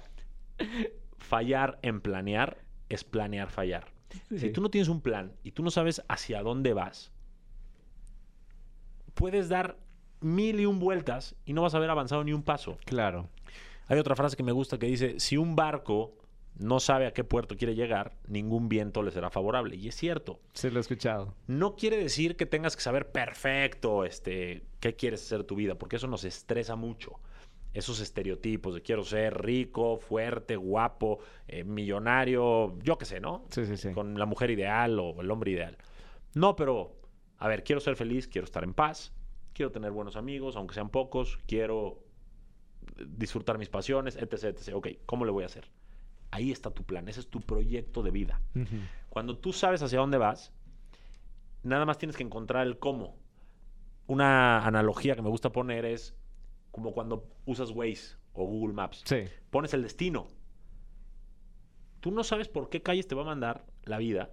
fallar 1.23 1.79
en 1.81 2.01
planear 2.01 2.63
es 2.89 3.03
planear 3.03 3.49
fallar. 3.49 3.91
Sí. 4.29 4.37
Si 4.37 4.49
tú 4.51 4.61
no 4.61 4.69
tienes 4.69 4.89
un 4.89 5.01
plan 5.01 5.33
y 5.43 5.51
tú 5.51 5.63
no 5.63 5.71
sabes 5.71 6.03
hacia 6.07 6.43
dónde 6.43 6.73
vas, 6.73 7.11
puedes 9.15 9.49
dar 9.49 9.77
mil 10.21 10.59
y 10.59 10.65
un 10.65 10.79
vueltas 10.79 11.35
y 11.45 11.53
no 11.53 11.63
vas 11.63 11.73
a 11.73 11.77
haber 11.77 11.89
avanzado 11.89 12.23
ni 12.23 12.33
un 12.33 12.43
paso. 12.43 12.77
Claro. 12.85 13.29
Hay 13.87 13.99
otra 13.99 14.15
frase 14.15 14.37
que 14.37 14.43
me 14.43 14.51
gusta 14.51 14.77
que 14.77 14.85
dice, 14.85 15.19
si 15.19 15.37
un 15.37 15.55
barco 15.55 16.15
no 16.57 16.79
sabe 16.79 17.07
a 17.07 17.13
qué 17.13 17.23
puerto 17.23 17.57
quiere 17.57 17.75
llegar, 17.75 18.15
ningún 18.27 18.69
viento 18.69 19.01
le 19.01 19.11
será 19.11 19.29
favorable. 19.29 19.75
Y 19.75 19.87
es 19.87 19.95
cierto. 19.95 20.39
Se 20.53 20.71
lo 20.71 20.79
he 20.79 20.81
escuchado. 20.81 21.33
No 21.47 21.75
quiere 21.75 21.97
decir 21.97 22.35
que 22.35 22.45
tengas 22.45 22.75
que 22.75 22.83
saber 22.83 23.11
perfecto 23.11 24.05
este, 24.05 24.63
qué 24.79 24.95
quieres 24.95 25.21
hacer 25.25 25.43
tu 25.43 25.55
vida, 25.55 25.75
porque 25.75 25.95
eso 25.95 26.07
nos 26.07 26.23
estresa 26.23 26.75
mucho. 26.75 27.19
Esos 27.73 27.99
estereotipos 27.99 28.75
de 28.75 28.81
quiero 28.81 29.03
ser 29.03 29.41
rico, 29.43 29.97
fuerte, 29.97 30.55
guapo, 30.55 31.19
eh, 31.47 31.63
millonario, 31.63 32.77
yo 32.79 32.97
qué 32.97 33.05
sé, 33.05 33.19
¿no? 33.19 33.45
Sí, 33.49 33.65
sí, 33.65 33.77
sí. 33.77 33.91
Con 33.93 34.19
la 34.19 34.25
mujer 34.25 34.51
ideal 34.51 34.99
o 34.99 35.19
el 35.21 35.31
hombre 35.31 35.51
ideal. 35.51 35.77
No, 36.35 36.55
pero, 36.55 36.95
a 37.37 37.47
ver, 37.47 37.63
quiero 37.63 37.81
ser 37.81 37.95
feliz, 37.95 38.27
quiero 38.27 38.45
estar 38.45 38.63
en 38.63 38.73
paz, 38.73 39.13
quiero 39.53 39.71
tener 39.71 39.91
buenos 39.91 40.15
amigos, 40.15 40.55
aunque 40.55 40.75
sean 40.75 40.89
pocos, 40.89 41.39
quiero 41.47 42.03
disfrutar 43.07 43.57
mis 43.57 43.69
pasiones, 43.69 44.15
etc, 44.15 44.43
etc. 44.45 44.75
Ok, 44.75 44.87
¿cómo 45.05 45.25
le 45.25 45.31
voy 45.31 45.43
a 45.43 45.47
hacer? 45.47 45.69
Ahí 46.31 46.51
está 46.51 46.71
tu 46.71 46.83
plan, 46.83 47.07
ese 47.07 47.19
es 47.19 47.27
tu 47.27 47.41
proyecto 47.41 48.01
de 48.01 48.11
vida. 48.11 48.41
Cuando 49.09 49.37
tú 49.37 49.53
sabes 49.53 49.81
hacia 49.83 49.99
dónde 49.99 50.17
vas, 50.17 50.51
nada 51.61 51.85
más 51.85 51.97
tienes 51.97 52.17
que 52.17 52.23
encontrar 52.23 52.65
el 52.65 52.79
cómo. 52.79 53.15
Una 54.07 54.65
analogía 54.65 55.15
que 55.15 55.21
me 55.21 55.29
gusta 55.29 55.51
poner 55.51 55.85
es 55.85 56.15
como 56.73 56.91
cuando 56.91 57.29
usas 57.45 57.69
Waze 57.69 58.17
o 58.33 58.45
Google 58.45 58.73
Maps. 58.73 59.03
Sí. 59.05 59.25
Pones 59.51 59.75
el 59.75 59.83
destino. 59.83 60.27
Tú 61.99 62.09
no 62.09 62.23
sabes 62.23 62.47
por 62.47 62.69
qué 62.69 62.81
calles 62.81 63.07
te 63.07 63.13
va 63.13 63.21
a 63.21 63.25
mandar 63.25 63.63
la 63.83 63.99
vida, 63.99 64.31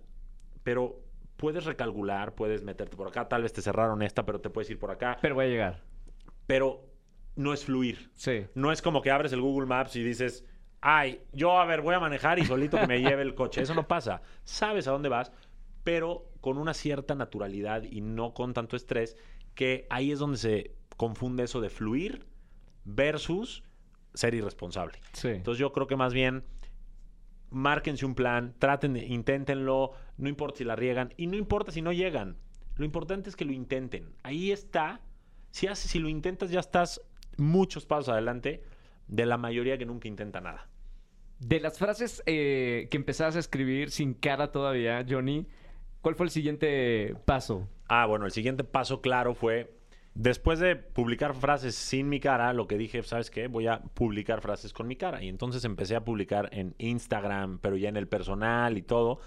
pero 0.63 1.05
puedes 1.37 1.67
recalcular, 1.67 2.35
puedes 2.35 2.63
meterte 2.63 2.97
por 2.97 3.09
acá, 3.09 3.29
tal 3.29 3.43
vez 3.43 3.53
te 3.53 3.61
cerraron 3.61 4.01
esta, 4.01 4.25
pero 4.25 4.41
te 4.41 4.49
puedes 4.49 4.71
ir 4.71 4.79
por 4.79 4.91
acá. 4.91 5.19
Pero 5.21 5.35
voy 5.35 5.45
a 5.45 5.49
llegar. 5.49 5.83
Pero 6.47 6.89
no 7.37 7.53
es 7.53 7.67
fluir. 7.67 8.11
Sí. 8.15 8.47
No 8.55 8.73
es 8.73 8.81
como 8.81 9.03
que 9.03 9.11
abres 9.11 9.35
el 9.35 9.43
Google 9.43 9.67
Maps 9.67 9.95
y 9.97 10.03
dices, 10.03 10.47
ay, 10.81 11.21
yo 11.35 11.59
a 11.59 11.67
ver, 11.67 11.83
voy 11.83 11.95
a 11.95 12.01
manejar 12.01 12.39
y 12.39 12.47
solito 12.47 12.79
que 12.79 12.87
me 12.87 13.01
lleve 13.03 13.21
el 13.21 13.35
coche. 13.35 13.61
Eso 13.61 13.75
no 13.75 13.87
pasa. 13.87 14.23
Sabes 14.45 14.89
a 14.89 14.93
dónde 14.93 15.11
vas, 15.11 15.31
pero 15.85 16.31
con 16.41 16.57
una 16.57 16.73
cierta 16.73 17.15
naturalidad 17.15 17.83
y 17.83 18.01
no 18.01 18.33
con 18.33 18.55
tanto 18.55 18.77
estrés, 18.77 19.19
que 19.55 19.87
ahí 19.91 20.11
es 20.11 20.19
donde 20.19 20.39
se 20.39 20.75
confunde 20.97 21.45
eso 21.45 21.61
de 21.61 21.69
fluir 21.69 22.30
versus 22.85 23.63
ser 24.15 24.35
irresponsable. 24.35 24.99
Sí. 25.13 25.29
Entonces 25.29 25.61
yo 25.61 25.73
creo 25.73 25.87
que 25.87 25.97
más 25.97 26.13
bien 26.13 26.45
márquense 27.51 28.07
un 28.07 28.15
plan, 28.15 28.55
traten, 28.59 28.93
de- 28.95 29.07
inténtenlo, 29.07 29.93
no 30.17 30.29
importa 30.29 30.59
si 30.59 30.65
la 30.65 30.77
riegan 30.77 31.13
y 31.17 31.27
no 31.27 31.37
importa 31.37 31.73
si 31.73 31.83
no 31.83 31.93
llegan. 31.93 32.37
Lo 32.77 32.85
importante 32.85 33.29
es 33.29 33.37
que 33.37 33.45
lo 33.45 33.53
intenten. 33.53 34.15
Ahí 34.23 34.53
está. 34.53 35.01
Si, 35.51 35.67
haces, 35.67 35.91
si 35.91 35.99
lo 35.99 36.09
intentas 36.09 36.51
ya 36.51 36.61
estás 36.61 37.01
muchos 37.37 37.87
pasos 37.87 38.09
adelante 38.11 38.63
de 39.09 39.27
la 39.27 39.37
mayoría 39.37 39.77
que 39.79 39.87
nunca 39.87 40.09
intenta 40.09 40.41
nada. 40.41 40.69
De 41.41 41.59
las 41.59 41.79
frases 41.79 42.23
eh, 42.27 42.87
que 42.91 42.97
empezabas 42.97 43.35
a 43.37 43.41
escribir 43.41 43.91
sin 43.91 44.15
cara 44.15 44.53
todavía, 44.53 45.05
Johnny, 45.09 45.47
¿cuál 46.03 46.15
fue 46.15 46.27
el 46.27 46.31
siguiente 46.31 47.17
paso? 47.25 47.67
Ah, 47.89 48.07
bueno, 48.07 48.27
el 48.27 48.31
siguiente 48.31 48.63
paso 48.63 49.01
claro 49.01 49.35
fue, 49.35 49.75
después 50.15 50.59
de 50.59 50.77
publicar 50.77 51.35
frases 51.35 51.75
sin 51.75 52.09
mi 52.09 52.21
cara, 52.21 52.53
lo 52.53 52.67
que 52.67 52.77
dije, 52.79 53.03
¿sabes 53.03 53.31
qué? 53.31 53.47
Voy 53.47 53.67
a 53.67 53.81
publicar 53.95 54.41
frases 54.41 54.73
con 54.73 54.87
mi 54.87 54.97
cara. 54.97 55.23
Y 55.23 55.29
entonces 55.29 55.65
empecé 55.65 55.97
a 55.97 56.05
publicar 56.05 56.49
en 56.53 56.75
Instagram, 56.79 57.59
pero 57.61 57.77
ya 57.77 57.89
en 57.89 57.97
el 57.97 58.09
personal 58.09 58.77
y 58.79 58.83
todo. 58.83 59.21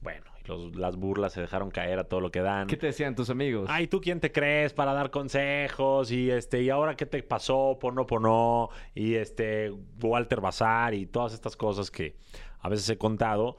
Bueno, 0.00 0.24
los- 0.46 0.76
las 0.76 0.96
burlas 0.96 1.32
se 1.32 1.40
dejaron 1.40 1.70
caer 1.70 1.98
a 1.98 2.04
todo 2.04 2.20
lo 2.20 2.30
que 2.30 2.40
dan. 2.40 2.66
¿Qué 2.66 2.76
te 2.76 2.86
decían 2.88 3.14
tus 3.14 3.30
amigos? 3.30 3.66
Ay, 3.70 3.86
¿tú 3.86 4.00
quién 4.00 4.20
te 4.20 4.30
crees 4.32 4.74
para 4.74 4.92
dar 4.92 5.10
consejos? 5.10 6.10
Y 6.10 6.30
este, 6.30 6.62
¿y 6.62 6.68
ahora 6.70 6.94
qué 6.96 7.06
te 7.06 7.22
pasó? 7.22 7.78
Pono 7.80 8.06
pono. 8.06 8.68
Y 8.94 9.14
este, 9.14 9.70
Walter 10.02 10.40
Bazar 10.42 10.92
y 10.94 11.06
todas 11.06 11.32
estas 11.32 11.56
cosas 11.56 11.90
que 11.90 12.16
a 12.60 12.68
veces 12.68 12.88
he 12.90 12.98
contado. 12.98 13.56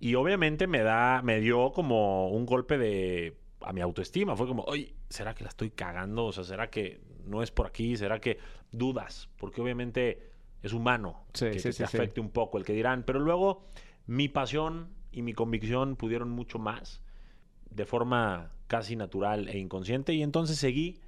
Y 0.00 0.14
obviamente 0.16 0.66
me 0.66 0.80
da, 0.82 1.20
me 1.22 1.40
dio 1.40 1.72
como 1.72 2.28
un 2.28 2.46
golpe 2.46 2.78
de 2.78 3.36
a 3.64 3.72
mi 3.72 3.80
autoestima. 3.80 4.36
Fue 4.36 4.46
como, 4.46 4.62
oye, 4.64 4.94
¿será 5.08 5.34
que 5.34 5.44
la 5.44 5.50
estoy 5.50 5.70
cagando? 5.70 6.26
O 6.26 6.32
sea, 6.32 6.44
¿será 6.44 6.70
que 6.70 7.00
no 7.24 7.42
es 7.42 7.50
por 7.50 7.66
aquí? 7.66 7.96
¿Será 7.96 8.20
que 8.20 8.38
dudas? 8.70 9.28
Porque 9.36 9.60
obviamente 9.60 10.30
es 10.62 10.72
humano 10.72 11.24
Sí, 11.32 11.46
que, 11.46 11.58
sí, 11.58 11.68
que 11.68 11.72
sí, 11.72 11.78
te 11.78 11.84
afecte 11.84 12.20
un 12.20 12.30
poco 12.30 12.58
el 12.58 12.64
que 12.64 12.72
dirán. 12.72 13.04
Pero 13.04 13.20
luego 13.20 13.64
mi 14.06 14.28
pasión 14.28 14.88
y 15.12 15.22
mi 15.22 15.32
convicción 15.32 15.96
pudieron 15.96 16.30
mucho 16.30 16.58
más 16.58 17.02
de 17.70 17.86
forma 17.86 18.52
casi 18.66 18.96
natural 18.96 19.48
e 19.48 19.58
inconsciente. 19.58 20.14
Y 20.14 20.22
entonces 20.22 20.58
seguí. 20.58 21.00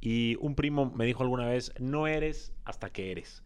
Y 0.00 0.36
un 0.40 0.54
primo 0.54 0.92
me 0.94 1.06
dijo 1.06 1.22
alguna 1.22 1.46
vez, 1.46 1.72
no 1.78 2.06
eres 2.06 2.52
hasta 2.64 2.90
que 2.90 3.10
eres. 3.10 3.42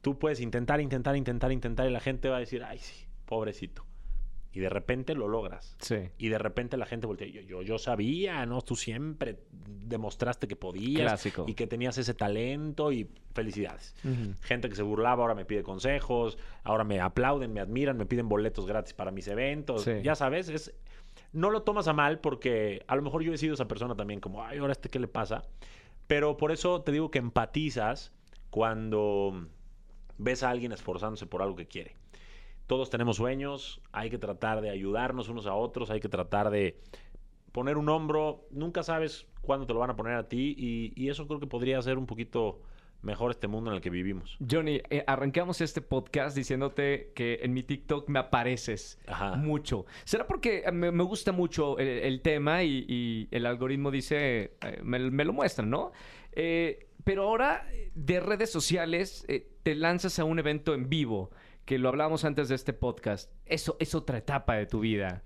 Tú 0.00 0.18
puedes 0.18 0.40
intentar, 0.40 0.80
intentar, 0.80 1.16
intentar, 1.16 1.50
intentar 1.52 1.88
y 1.88 1.92
la 1.92 2.00
gente 2.00 2.28
va 2.28 2.36
a 2.36 2.40
decir, 2.40 2.62
ay, 2.62 2.78
sí, 2.78 3.06
pobrecito. 3.26 3.87
Y 4.52 4.60
de 4.60 4.70
repente 4.70 5.14
lo 5.14 5.28
logras. 5.28 5.76
Sí. 5.80 6.08
Y 6.16 6.28
de 6.28 6.38
repente 6.38 6.76
la 6.76 6.86
gente 6.86 7.06
voltea, 7.06 7.28
yo, 7.28 7.42
yo, 7.42 7.62
yo 7.62 7.78
sabía, 7.78 8.46
¿no? 8.46 8.62
Tú 8.62 8.76
siempre 8.76 9.40
demostraste 9.50 10.48
que 10.48 10.56
podías 10.56 11.02
Clásico. 11.02 11.44
y 11.46 11.54
que 11.54 11.66
tenías 11.66 11.98
ese 11.98 12.14
talento 12.14 12.90
y 12.90 13.08
felicidades. 13.34 13.94
Gente 14.40 14.68
que 14.68 14.74
se 14.74 14.82
burlaba 14.82 15.22
ahora 15.22 15.34
me 15.34 15.44
pide 15.44 15.62
consejos, 15.62 16.38
ahora 16.64 16.84
me 16.84 17.00
aplauden, 17.00 17.52
me 17.52 17.60
admiran, 17.60 17.96
me 17.96 18.06
piden 18.06 18.28
boletos 18.28 18.66
gratis 18.66 18.94
para 18.94 19.10
mis 19.10 19.28
eventos. 19.28 19.82
Sí. 19.82 19.92
Ya 20.02 20.14
sabes, 20.14 20.48
es 20.48 20.74
no 21.32 21.50
lo 21.50 21.62
tomas 21.62 21.88
a 21.88 21.92
mal 21.92 22.20
porque 22.20 22.84
a 22.86 22.96
lo 22.96 23.02
mejor 23.02 23.22
yo 23.22 23.32
he 23.32 23.38
sido 23.38 23.54
esa 23.54 23.68
persona 23.68 23.94
también 23.94 24.20
como, 24.20 24.44
ay, 24.44 24.58
ahora 24.58 24.72
este 24.72 24.88
qué 24.88 24.98
le 24.98 25.08
pasa. 25.08 25.44
Pero 26.06 26.36
por 26.36 26.52
eso 26.52 26.82
te 26.82 26.92
digo 26.92 27.10
que 27.10 27.18
empatizas 27.18 28.12
cuando 28.50 29.46
ves 30.16 30.42
a 30.42 30.50
alguien 30.50 30.72
esforzándose 30.72 31.26
por 31.26 31.42
algo 31.42 31.56
que 31.56 31.66
quiere. 31.66 31.96
Todos 32.68 32.88
tenemos 32.90 33.16
sueños, 33.16 33.80
hay 33.90 34.10
que 34.10 34.18
tratar 34.18 34.60
de 34.60 34.70
ayudarnos 34.70 35.28
unos 35.28 35.46
a 35.46 35.54
otros, 35.54 35.90
hay 35.90 35.98
que 35.98 36.08
tratar 36.08 36.50
de 36.50 36.78
poner 37.50 37.76
un 37.76 37.88
hombro, 37.88 38.46
nunca 38.52 38.84
sabes 38.84 39.26
cuándo 39.42 39.66
te 39.66 39.72
lo 39.72 39.80
van 39.80 39.90
a 39.90 39.96
poner 39.96 40.14
a 40.14 40.28
ti 40.28 40.54
y, 40.56 40.92
y 40.94 41.08
eso 41.08 41.26
creo 41.26 41.40
que 41.40 41.46
podría 41.48 41.82
ser 41.82 41.98
un 41.98 42.06
poquito 42.06 42.60
mejor 43.00 43.30
este 43.30 43.46
mundo 43.48 43.70
en 43.70 43.76
el 43.76 43.80
que 43.80 43.90
vivimos. 43.90 44.36
Johnny, 44.48 44.80
eh, 44.90 45.02
arrancamos 45.06 45.60
este 45.60 45.80
podcast 45.80 46.36
diciéndote 46.36 47.12
que 47.14 47.38
en 47.42 47.54
mi 47.54 47.62
TikTok 47.62 48.08
me 48.08 48.18
apareces 48.18 48.98
Ajá. 49.06 49.36
mucho. 49.36 49.86
¿Será 50.04 50.26
porque 50.26 50.64
eh, 50.66 50.72
me, 50.72 50.90
me 50.90 51.04
gusta 51.04 51.32
mucho 51.32 51.78
el, 51.78 51.88
el 51.88 52.20
tema 52.20 52.64
y, 52.64 52.84
y 52.88 53.28
el 53.30 53.46
algoritmo 53.46 53.90
dice, 53.90 54.56
eh, 54.60 54.80
me, 54.82 54.98
me 55.10 55.24
lo 55.24 55.32
muestran, 55.32 55.70
¿no? 55.70 55.92
Eh, 56.32 56.88
pero 57.04 57.22
ahora 57.22 57.66
de 57.94 58.20
redes 58.20 58.50
sociales 58.52 59.26
te 59.62 59.74
lanzas 59.74 60.18
a 60.18 60.24
un 60.24 60.38
evento 60.38 60.74
en 60.74 60.88
vivo, 60.90 61.30
que 61.68 61.76
lo 61.76 61.90
hablábamos 61.90 62.24
antes 62.24 62.48
de 62.48 62.54
este 62.54 62.72
podcast. 62.72 63.30
Eso 63.44 63.76
es 63.78 63.94
otra 63.94 64.16
etapa 64.16 64.54
de 64.54 64.64
tu 64.64 64.80
vida. 64.80 65.22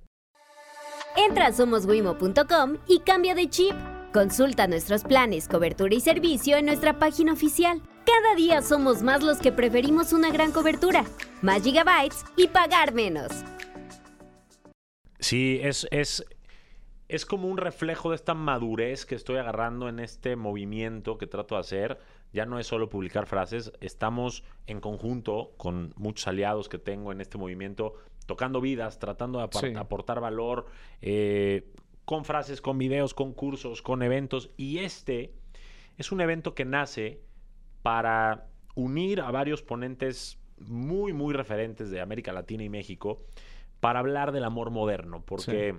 Entra 1.16 1.46
a 1.46 1.52
somoswimo.com 1.52 2.78
y 2.88 2.98
cambia 2.98 3.36
de 3.36 3.48
chip. 3.48 3.74
Consulta 4.12 4.66
nuestros 4.66 5.04
planes, 5.04 5.46
cobertura 5.46 5.94
y 5.94 6.00
servicio 6.00 6.56
en 6.56 6.66
nuestra 6.66 6.98
página 6.98 7.32
oficial. 7.32 7.80
Cada 8.04 8.34
día 8.34 8.60
somos 8.60 9.02
más 9.02 9.22
los 9.22 9.38
que 9.38 9.52
preferimos 9.52 10.12
una 10.12 10.32
gran 10.32 10.50
cobertura, 10.50 11.04
más 11.42 11.62
gigabytes 11.62 12.24
y 12.36 12.48
pagar 12.48 12.92
menos. 12.92 13.30
Sí, 15.20 15.60
es, 15.62 15.86
es, 15.92 16.24
es 17.12 17.26
como 17.26 17.46
un 17.48 17.58
reflejo 17.58 18.08
de 18.08 18.16
esta 18.16 18.32
madurez 18.32 19.04
que 19.04 19.14
estoy 19.14 19.36
agarrando 19.36 19.90
en 19.90 19.98
este 19.98 20.34
movimiento 20.34 21.18
que 21.18 21.26
trato 21.26 21.56
de 21.56 21.60
hacer. 21.60 21.98
Ya 22.32 22.46
no 22.46 22.58
es 22.58 22.66
solo 22.66 22.88
publicar 22.88 23.26
frases, 23.26 23.70
estamos 23.82 24.44
en 24.66 24.80
conjunto 24.80 25.52
con 25.58 25.92
muchos 25.96 26.26
aliados 26.26 26.70
que 26.70 26.78
tengo 26.78 27.12
en 27.12 27.20
este 27.20 27.36
movimiento, 27.36 27.96
tocando 28.24 28.62
vidas, 28.62 28.98
tratando 28.98 29.40
de 29.40 29.48
Sí. 29.52 29.74
aportar 29.76 30.20
valor, 30.20 30.64
eh, 31.02 31.70
con 32.06 32.24
frases, 32.24 32.62
con 32.62 32.78
videos, 32.78 33.12
con 33.12 33.34
cursos, 33.34 33.82
con 33.82 34.02
eventos. 34.02 34.48
Y 34.56 34.78
este 34.78 35.34
es 35.98 36.12
un 36.12 36.22
evento 36.22 36.54
que 36.54 36.64
nace 36.64 37.20
para 37.82 38.46
unir 38.74 39.20
a 39.20 39.30
varios 39.30 39.60
ponentes 39.60 40.38
muy, 40.56 41.12
muy 41.12 41.34
referentes 41.34 41.90
de 41.90 42.00
América 42.00 42.32
Latina 42.32 42.64
y 42.64 42.70
México 42.70 43.20
para 43.80 43.98
hablar 43.98 44.32
del 44.32 44.44
amor 44.44 44.70
moderno, 44.70 45.22
porque 45.26 45.74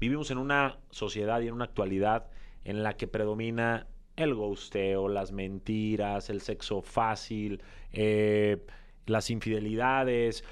vivimos 0.00 0.30
en 0.30 0.38
una 0.38 0.78
sociedad 0.90 1.40
y 1.40 1.48
en 1.48 1.54
una 1.54 1.66
actualidad 1.66 2.26
en 2.64 2.82
la 2.82 2.96
que 2.96 3.06
predomina 3.06 3.86
el 4.16 4.34
ghosteo, 4.34 5.08
las 5.08 5.32
mentiras, 5.32 6.30
el 6.30 6.40
sexo 6.40 6.82
fácil, 6.82 7.62
eh, 7.92 8.64
las 9.06 9.30
infidelidades, 9.30 10.44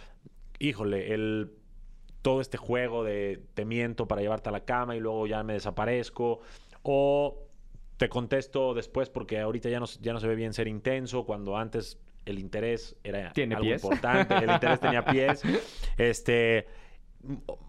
híjole, 0.59 1.15
el 1.15 1.53
todo 2.23 2.41
este 2.41 2.57
juego 2.59 3.05
de 3.05 3.43
te 3.55 3.65
miento 3.65 4.07
para 4.09 4.21
llevarte 4.21 4.49
a 4.49 4.53
la 4.53 4.65
cama 4.65 4.97
y 4.97 5.01
luego 5.01 5.27
ya 5.27 5.43
me 5.43 5.53
desaparezco 5.55 6.41
o 6.83 7.47
te 7.97 8.09
contesto 8.09 8.75
después 8.75 9.09
porque 9.09 9.39
ahorita 9.41 9.69
ya 9.69 9.81
no, 9.81 9.87
ya 10.01 10.13
no 10.13 10.21
se 10.21 10.27
ve 10.27 10.35
bien 10.35 10.53
ser 10.53 10.69
intenso 10.69 11.25
cuando 11.25 11.57
antes 11.57 11.99
el 12.25 12.39
interés 12.39 12.97
era 13.05 13.33
¿Tiene 13.33 13.55
algo 13.55 13.69
pies? 13.69 13.83
importante, 13.83 14.35
el 14.35 14.51
interés 14.51 14.81
tenía 14.81 15.05
pies, 15.05 15.43
este 15.97 16.67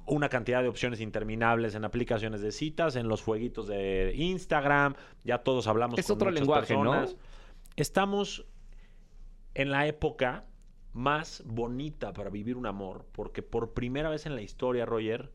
una 0.06 0.30
cantidad 0.30 0.62
de 0.62 0.70
opciones 0.70 1.02
interminables 1.02 1.76
en 1.76 1.86
aplicaciones 1.86 2.42
de 2.42 2.52
citas, 2.52 2.96
en 2.96 3.08
los 3.08 3.22
jueguitos 3.22 3.68
de 3.68 4.14
Instagram, 4.16 4.96
ya 5.24 5.40
todos 5.40 5.68
hablamos 5.68 6.00
Es 6.00 6.08
con 6.08 6.16
otro 6.16 6.30
muchas 6.30 6.42
lenguaje, 6.42 6.74
¿no? 6.76 6.92
personas. 6.92 7.18
Estamos 7.76 8.46
en 9.56 9.72
la 9.72 9.88
época 9.88 10.46
más 10.94 11.44
bonita 11.46 12.14
para 12.14 12.30
vivir 12.30 12.58
un 12.58 12.66
amor, 12.66 13.06
porque 13.12 13.42
por 13.42 13.74
primera 13.74 14.10
vez 14.10 14.26
en 14.26 14.36
la 14.36 14.42
historia, 14.42 14.86
Roger, 14.86 15.32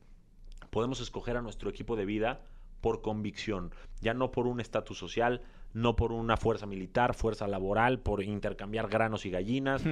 podemos 0.71 1.01
escoger 1.01 1.37
a 1.37 1.43
nuestro 1.43 1.71
equipo 1.71 1.97
de 1.97 2.05
vida 2.05 2.41
por 2.81 3.01
convicción, 3.01 3.73
ya 4.01 4.13
no 4.15 4.31
por 4.31 4.47
un 4.47 4.61
estatus 4.61 4.99
social, 4.99 5.41
no 5.73 5.97
por 5.97 6.13
una 6.13 6.37
fuerza 6.37 6.67
militar, 6.67 7.15
fuerza 7.15 7.49
laboral, 7.49 7.99
por 8.01 8.23
intercambiar 8.23 8.89
granos 8.89 9.25
y 9.25 9.31
gallinas, 9.31 9.83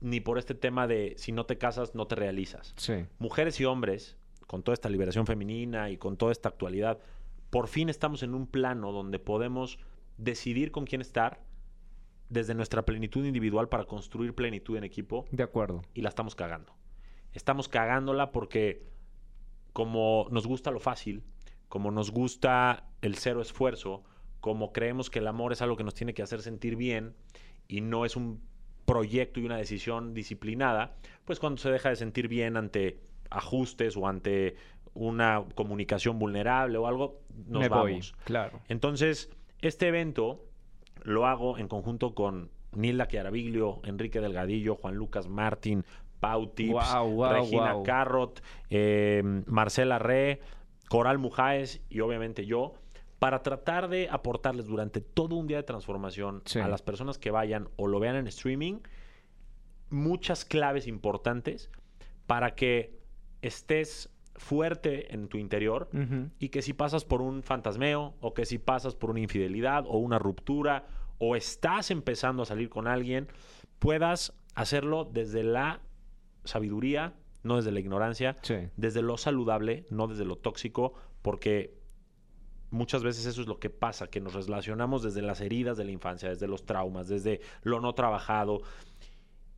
ni 0.00 0.20
por 0.20 0.38
este 0.38 0.54
tema 0.54 0.86
de 0.86 1.14
si 1.16 1.32
no 1.32 1.46
te 1.46 1.58
casas, 1.58 1.94
no 1.94 2.06
te 2.06 2.14
realizas. 2.14 2.74
Sí. 2.76 3.04
Mujeres 3.18 3.60
y 3.60 3.64
hombres, 3.64 4.16
con 4.46 4.62
toda 4.62 4.74
esta 4.74 4.88
liberación 4.88 5.26
femenina 5.26 5.90
y 5.90 5.96
con 5.96 6.16
toda 6.16 6.32
esta 6.32 6.48
actualidad, 6.48 6.98
por 7.50 7.68
fin 7.68 7.88
estamos 7.88 8.22
en 8.22 8.34
un 8.34 8.46
plano 8.46 8.92
donde 8.92 9.18
podemos 9.18 9.78
decidir 10.16 10.70
con 10.70 10.84
quién 10.86 11.00
estar 11.00 11.42
desde 12.28 12.54
nuestra 12.54 12.84
plenitud 12.84 13.24
individual 13.24 13.68
para 13.68 13.84
construir 13.84 14.34
plenitud 14.34 14.76
en 14.76 14.84
equipo 14.84 15.26
De 15.32 15.42
acuerdo. 15.42 15.82
y 15.94 16.02
la 16.02 16.08
estamos 16.08 16.34
cagando. 16.34 16.72
Estamos 17.32 17.68
cagándola 17.68 18.32
porque 18.32 18.86
como 19.72 20.26
nos 20.30 20.46
gusta 20.46 20.70
lo 20.70 20.80
fácil, 20.80 21.22
como 21.68 21.90
nos 21.90 22.10
gusta 22.10 22.88
el 23.02 23.16
cero 23.16 23.40
esfuerzo, 23.40 24.02
como 24.40 24.72
creemos 24.72 25.10
que 25.10 25.18
el 25.20 25.26
amor 25.26 25.52
es 25.52 25.62
algo 25.62 25.76
que 25.76 25.84
nos 25.84 25.94
tiene 25.94 26.14
que 26.14 26.22
hacer 26.22 26.42
sentir 26.42 26.76
bien 26.76 27.14
y 27.68 27.80
no 27.80 28.04
es 28.04 28.16
un 28.16 28.42
proyecto 28.92 29.40
y 29.40 29.44
una 29.44 29.56
decisión 29.56 30.14
disciplinada, 30.14 30.94
pues 31.24 31.38
cuando 31.38 31.60
se 31.60 31.70
deja 31.70 31.88
de 31.90 31.96
sentir 31.96 32.28
bien 32.28 32.56
ante 32.56 33.00
ajustes 33.30 33.96
o 33.96 34.06
ante 34.06 34.56
una 34.94 35.44
comunicación 35.54 36.18
vulnerable 36.18 36.78
o 36.78 36.86
algo, 36.86 37.20
nos 37.46 37.62
Me 37.62 37.68
voy, 37.68 37.92
vamos. 37.92 38.14
claro. 38.24 38.60
Entonces, 38.68 39.30
este 39.60 39.88
evento 39.88 40.44
lo 41.02 41.26
hago 41.26 41.58
en 41.58 41.68
conjunto 41.68 42.14
con 42.14 42.50
Nilda 42.72 43.06
Chiaraviglio, 43.06 43.80
Enrique 43.84 44.20
Delgadillo, 44.20 44.76
Juan 44.76 44.94
Lucas 44.96 45.28
Martín, 45.28 45.84
Pau 46.18 46.48
Tips, 46.48 46.84
Regina. 47.32 47.76
Carrot, 47.84 48.42
eh, 48.68 49.22
Marcela 49.46 49.98
Re, 49.98 50.40
Coral 50.88 51.18
Mujáez 51.18 51.80
y 51.88 52.00
obviamente 52.00 52.46
yo, 52.46 52.74
para 53.20 53.42
tratar 53.44 53.88
de 53.88 54.08
aportarles 54.10 54.66
durante 54.66 55.00
todo 55.00 55.36
un 55.36 55.46
día 55.46 55.58
de 55.58 55.62
transformación 55.62 56.42
Sí. 56.46 56.58
a 56.58 56.66
las 56.66 56.82
personas 56.82 57.18
que 57.18 57.30
vayan 57.30 57.68
o 57.76 57.86
lo 57.86 58.00
vean 58.00 58.16
en 58.16 58.26
streaming 58.26 58.80
muchas 59.90 60.44
claves 60.44 60.86
importantes 60.86 61.70
para 62.26 62.54
que 62.54 62.98
estés 63.42 64.10
fuerte 64.36 65.12
en 65.12 65.28
tu 65.28 65.36
interior 65.36 65.90
y 66.38 66.48
que 66.48 66.62
si 66.62 66.72
pasas 66.72 67.04
por 67.04 67.20
un 67.20 67.42
fantasmeo 67.42 68.14
o 68.20 68.32
que 68.32 68.46
si 68.46 68.58
pasas 68.58 68.94
por 68.94 69.10
una 69.10 69.20
infidelidad 69.20 69.84
o 69.86 69.98
una 69.98 70.18
ruptura 70.18 70.86
o 71.18 71.36
estás 71.36 71.90
empezando 71.90 72.42
a 72.42 72.46
salir 72.46 72.70
con 72.70 72.86
alguien, 72.86 73.28
puedas 73.78 74.32
hacerlo 74.54 75.04
desde 75.04 75.42
la 75.42 75.80
sabiduría, 76.44 77.12
no 77.42 77.56
desde 77.56 77.72
la 77.72 77.80
ignorancia, 77.80 78.36
Sí. 78.42 78.54
desde 78.76 79.02
lo 79.02 79.18
saludable, 79.18 79.84
no 79.90 80.06
desde 80.06 80.24
lo 80.24 80.36
tóxico, 80.36 80.94
porque 81.20 81.74
muchas 82.70 83.02
veces 83.02 83.26
eso 83.26 83.40
es 83.42 83.46
lo 83.48 83.58
que 83.58 83.70
pasa, 83.70 84.06
que 84.08 84.20
nos 84.20 84.34
relacionamos 84.34 85.02
desde 85.02 85.22
las 85.22 85.40
heridas 85.40 85.76
de 85.76 85.84
la 85.84 85.92
infancia, 85.92 86.28
desde 86.28 86.46
los 86.48 86.64
traumas, 86.64 87.08
desde 87.08 87.40
lo 87.62 87.80
no 87.80 87.94
trabajado. 87.94 88.62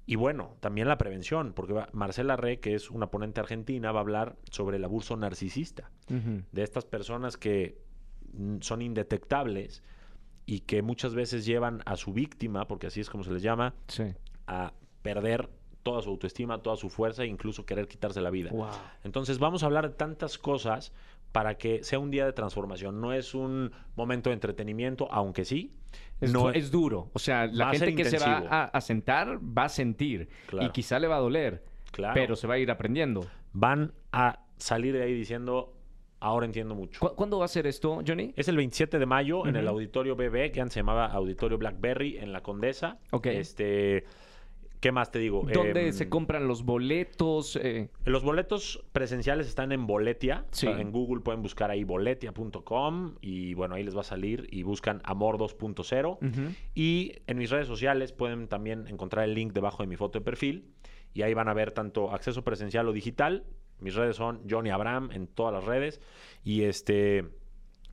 Y 0.05 0.17
bueno, 0.17 0.57
también 0.61 0.89
la 0.89 0.99
prevención, 0.99 1.53
porque 1.53 1.73
va- 1.75 1.89
Marcela 1.93 2.37
Re, 2.37 2.59
que 2.59 2.75
es 2.75 2.91
una 2.91 3.07
ponente 3.09 3.41
argentina, 3.41 3.93
va 3.93 4.01
a 4.01 4.03
hablar 4.03 4.37
sobre 4.51 4.77
el 4.79 4.85
abuso 4.85 5.17
narcisista 5.17 5.91
de 6.09 6.63
estas 6.63 6.85
personas 6.85 7.37
que 7.37 7.79
mm, 8.35 8.59
son 8.61 8.83
indetectables 8.83 9.83
y 10.45 10.61
que 10.61 10.83
muchas 10.83 11.15
veces 11.15 11.47
llevan 11.47 11.83
a 11.87 11.97
su 11.97 12.13
víctima, 12.13 12.67
porque 12.67 12.89
así 12.89 13.01
es 13.01 13.09
como 13.11 13.23
se 13.23 13.31
les 13.33 13.43
llama, 13.43 13.75
Sí. 13.87 14.05
a 14.49 14.73
perder 15.03 15.49
toda 15.85 16.03
su 16.03 16.11
autoestima, 16.11 16.63
toda 16.63 16.77
su 16.77 16.91
fuerza 16.91 17.23
e 17.23 17.27
incluso 17.27 17.65
querer 17.65 17.87
quitarse 17.89 18.21
la 18.21 18.31
vida. 18.31 18.51
Wow. 18.51 18.69
Entonces 19.05 19.39
vamos 19.39 19.63
a 19.63 19.67
hablar 19.67 19.89
de 19.89 19.95
tantas 19.97 20.37
cosas 20.39 20.93
para 21.33 21.57
que 21.57 21.83
sea 21.83 21.99
un 21.99 22.11
día 22.11 22.25
de 22.27 22.33
transformación. 22.33 23.01
No 23.01 23.13
es 23.13 23.35
un 23.35 23.73
momento 23.97 24.31
de 24.31 24.35
entretenimiento, 24.35 25.11
aunque 25.11 25.45
sí. 25.45 25.73
Es, 26.21 26.33
no 26.33 26.51
es 26.51 26.71
duro. 26.71 27.11
O 27.15 27.19
sea, 27.19 27.47
la 27.47 27.71
gente 27.71 27.95
que 27.95 28.05
se 28.05 28.19
va 28.19 28.45
a, 28.49 28.65
a 28.67 28.81
sentar 28.81 29.39
va 29.43 29.65
a 29.65 29.69
sentir. 29.69 30.29
Claro. 30.47 30.67
Y 30.69 30.71
quizá 30.71 30.99
le 30.99 31.09
va 31.09 31.17
a 31.17 31.21
doler. 31.21 31.65
Claro. 31.91 32.15
Pero 32.15 32.37
se 32.37 32.47
va 32.47 32.55
a 32.55 32.59
ir 32.59 32.71
aprendiendo. 32.71 33.27
Van 33.53 33.93
a 34.13 34.41
salir 34.57 34.95
de 34.95 35.03
ahí 35.03 35.13
diciendo, 35.15 35.75
ahora 36.21 36.47
entiendo 36.47 36.75
mucho. 36.75 37.01
¿Cu- 37.01 37.15
¿Cuándo 37.17 37.39
va 37.41 37.47
a 37.47 37.49
ser 37.49 37.67
esto, 37.67 38.01
Johnny? 38.07 38.33
Es 38.37 38.47
el 38.49 38.57
27 38.57 38.99
de 38.99 39.07
mayo 39.07 39.47
en 39.47 39.57
el. 39.57 39.67
Auditorio 39.69 40.15
BB, 40.15 40.53
que 40.53 40.61
antes 40.61 40.75
se 40.75 40.81
llamaba 40.81 41.07
Auditorio 41.07 41.59
Blackberry, 41.59 42.19
en 42.19 42.33
la 42.33 42.43
Condesa. 42.43 42.99
Ok. 43.11 43.27
Este, 43.27 44.05
¿Qué 44.83 44.91
más 44.93 45.11
te 45.13 45.21
digo? 45.21 45.47
¿Dónde 45.51 45.87
Em, 45.87 45.93
se 45.93 46.09
compran 46.09 46.49
los 46.49 46.65
boletos? 46.65 47.55
Eh, 47.57 47.89
Los 48.05 48.25
boletos 48.25 48.85
presenciales 48.93 49.47
están 49.47 49.71
en 49.71 49.87
Boletia. 49.87 50.45
Sí. 50.51 50.67
O 50.67 50.73
sea, 50.73 50.81
en 50.81 50.91
Google 50.91 51.21
pueden 51.23 51.41
buscar 51.41 51.71
ahí 51.71 51.85
boletia.com 51.85 53.15
y 53.21 53.55
bueno, 53.55 53.77
ahí 53.77 53.85
les 53.85 53.97
va 53.97 54.01
a 54.01 54.05
salir 54.05 54.49
y 54.51 54.65
buscan 54.65 55.01
Amor 55.05 55.39
2.0. 55.39 56.19
ujú. 56.21 56.55
Y 56.75 57.13
en 57.29 57.39
mis 57.39 57.51
redes 57.51 57.69
sociales 57.69 58.13
pueden 58.13 58.49
también 58.49 58.89
encontrar 58.89 59.25
el 59.25 59.35
link 59.35 59.53
debajo 59.53 59.85
de 59.85 59.87
mi 59.87 59.97
foto 59.97 60.19
de 60.19 60.25
perfil 60.25 60.73
y 61.15 61.23
ahí 61.23 61.33
van 61.33 61.49
a 61.49 61.55
ver 61.55 61.71
tanto 61.71 62.11
acceso 62.13 62.43
presencial 62.43 62.89
o 62.89 62.93
digital. 62.93 63.45
Mis 63.79 63.95
redes 63.95 64.17
son 64.17 64.41
Johnny 64.51 64.71
Abraham 64.71 65.11
en 65.13 65.29
todas 65.29 65.53
las 65.55 65.65
redes 65.65 66.01
y 66.45 66.63
este 66.63 67.25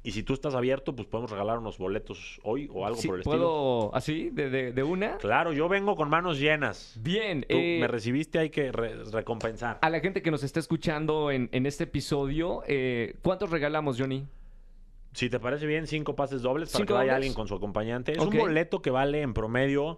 y 0.02 0.12
si 0.12 0.24
tú 0.24 0.34
estás 0.34 0.56
abierto, 0.56 0.95
pues 0.95 1.08
podemos 1.08 1.30
regalar 1.30 1.58
unos 1.60 1.78
boletos 1.78 2.39
hoy 2.43 2.70
o 2.74 2.86
algo 2.86 3.00
Sí, 3.02 3.08
por 3.08 3.16
el 3.18 3.22
estilo. 3.22 3.38
¿Puedo 3.38 3.95
así, 3.95 4.30
de, 4.30 4.50
de- 4.50 4.72
de 4.72 4.84
una? 4.84 5.18
Claro, 5.18 5.52
yo 5.52 5.68
vengo 5.68 5.95
con 5.95 6.10
manos 6.10 6.39
llenas. 6.39 6.97
Bien. 7.02 7.41
Tú 7.41 7.56
eh, 7.58 7.78
me 7.82 7.88
recibiste, 7.88 8.39
hay 8.39 8.50
que 8.50 8.72
re- 8.72 9.04
recompensar. 9.12 9.78
a 9.82 9.89
la 9.89 10.00
gente 10.00 10.22
que 10.22 10.32
nos 10.32 10.43
está 10.43 10.60
escuchando 10.60 11.32
en, 11.32 11.50
en 11.52 11.66
este 11.66 11.84
episodio, 11.84 12.64
eh, 12.68 13.16
¿cuántos 13.22 13.50
regalamos, 13.52 14.00
Johnny? 14.00 14.26
Si 15.14 15.30
te 15.30 15.39
parece 15.39 15.66
bien, 15.66 15.88
cinco 15.88 16.16
pases 16.16 16.43
dobles 16.43 16.70
para 16.72 16.78
¿Cinco 16.84 16.88
que 16.88 16.93
vaya 16.93 17.04
dobles? 17.14 17.16
alguien 17.16 17.34
con 17.34 17.47
su 17.47 17.56
acompañante. 17.56 18.12
Es 18.14 18.20
un 18.20 18.38
boleto 18.38 18.82
que 18.82 18.91
vale 18.91 19.22
en 19.22 19.34
promedio 19.34 19.97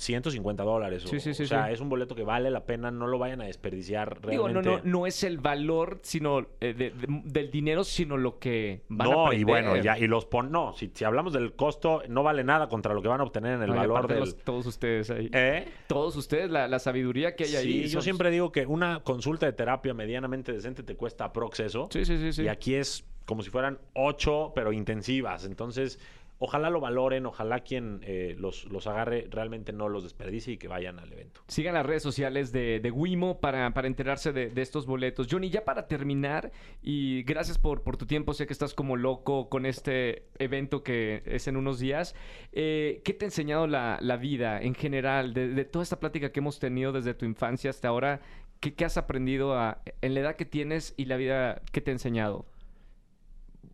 150 0.00 0.62
dólares. 0.64 1.04
Sí, 1.06 1.16
o, 1.16 1.20
sí, 1.20 1.34
sí, 1.34 1.42
o 1.42 1.46
sea, 1.46 1.70
es 1.70 1.80
un 1.80 1.88
boleto 1.88 2.14
que 2.14 2.22
vale 2.24 2.50
la 2.50 2.64
pena, 2.64 2.90
no 2.90 3.06
lo 3.06 3.18
vayan 3.18 3.40
a 3.42 3.44
desperdiciar 3.44 4.20
Digo, 4.28 4.48
no, 4.48 4.60
realmente. 4.62 4.88
no, 4.90 5.00
no 5.00 5.06
es 5.06 5.22
el 5.24 5.38
valor 5.38 6.00
sino 6.02 6.40
eh, 6.60 6.74
de- 6.74 6.90
de- 6.90 7.20
del 7.24 7.50
dinero, 7.50 7.84
sino 7.84 8.16
lo 8.16 8.38
que 8.38 8.82
van 8.88 9.08
a 9.08 9.10
No, 9.14 9.32
y 9.32 9.44
bueno, 9.44 9.76
ya, 9.76 9.98
y 9.98 10.06
los 10.06 10.24
pon, 10.26 10.50
no, 10.50 10.72
si, 10.74 10.90
si 10.94 11.04
hablamos 11.04 11.32
del 11.32 11.52
costo, 11.54 12.02
no 12.08 12.22
vale 12.22 12.44
nada 12.44 12.68
contra 12.68 12.94
lo 12.94 13.02
que 13.02 13.08
van 13.08 13.20
a 13.20 13.24
obtener 13.24 13.54
en 13.54 13.62
el 13.62 13.70
No, 13.70 13.76
valor 13.76 14.08
del. 14.08 14.20
los- 14.20 14.36
todos 14.38 14.66
ustedes 14.66 15.10
ahí. 15.10 15.28
¿Eh? 15.32 15.68
Todos 15.86 16.16
ustedes, 16.16 16.50
la, 16.50 16.66
la 16.68 16.78
sabiduría 16.78 17.36
que 17.36 17.44
hay 17.44 17.56
ahí. 17.56 17.82
Sí, 17.84 17.88
yo 17.88 18.00
siempre 18.00 18.30
digo 18.30 18.50
que 18.52 18.66
una 18.66 19.00
consulta 19.02 19.46
de 19.46 19.52
terapia 19.52 19.94
medianamente 19.94 20.52
decente 20.52 20.82
te 20.82 20.96
cuesta 20.96 21.26
aprox 21.26 21.60
eso. 21.60 21.88
Sí, 21.92 22.04
sí, 22.04 22.16
sí. 22.18 22.32
sí. 22.32 22.42
Y 22.44 22.48
aquí 22.48 22.74
es 22.74 23.04
como 23.26 23.42
si 23.42 23.50
fueran 23.50 23.78
ocho, 23.94 24.50
pero 24.56 24.72
intensivas. 24.72 25.44
Entonces, 25.44 26.00
ojalá 26.42 26.70
lo 26.70 26.80
valoren, 26.80 27.26
ojalá 27.26 27.60
quien 27.60 28.00
eh, 28.02 28.34
los, 28.36 28.64
los 28.64 28.86
agarre 28.86 29.28
realmente 29.30 29.72
no 29.72 29.88
los 29.88 30.02
desperdicie 30.02 30.54
y 30.54 30.56
que 30.58 30.66
vayan 30.66 30.98
al 30.98 31.12
evento. 31.12 31.42
Sigan 31.46 31.74
las 31.74 31.86
redes 31.86 32.02
sociales 32.02 32.50
de, 32.50 32.80
de 32.80 32.90
Wimo 32.90 33.38
para, 33.40 33.72
para 33.74 33.86
enterarse 33.86 34.32
de, 34.32 34.48
de 34.48 34.62
estos 34.62 34.86
boletos. 34.86 35.28
Johnny, 35.30 35.50
ya 35.50 35.64
para 35.64 35.86
terminar, 35.86 36.50
y 36.82 37.22
gracias 37.24 37.58
por, 37.58 37.82
por 37.82 37.96
tu 37.96 38.06
tiempo, 38.06 38.32
sé 38.34 38.46
que 38.46 38.52
estás 38.54 38.74
como 38.74 38.96
loco 38.96 39.48
con 39.48 39.66
este 39.66 40.24
evento 40.38 40.82
que 40.82 41.22
es 41.26 41.46
en 41.46 41.56
unos 41.56 41.78
días. 41.78 42.14
Eh, 42.52 43.02
¿Qué 43.04 43.12
te 43.12 43.26
ha 43.26 43.28
enseñado 43.28 43.66
la, 43.66 43.98
la 44.00 44.16
vida 44.16 44.60
en 44.60 44.74
general, 44.74 45.34
de, 45.34 45.48
de 45.48 45.64
toda 45.66 45.82
esta 45.82 46.00
plática 46.00 46.32
que 46.32 46.40
hemos 46.40 46.58
tenido 46.58 46.90
desde 46.90 47.14
tu 47.14 47.26
infancia 47.26 47.68
hasta 47.70 47.88
ahora? 47.88 48.20
¿Qué, 48.60 48.74
qué 48.74 48.84
has 48.86 48.96
aprendido 48.96 49.58
a- 49.58 49.82
en 50.00 50.14
la 50.14 50.20
edad 50.20 50.36
que 50.36 50.44
tienes 50.46 50.94
y 50.96 51.04
la 51.04 51.16
vida 51.16 51.60
que 51.72 51.80
te 51.80 51.90
ha 51.90 51.92
enseñado? 51.92 52.46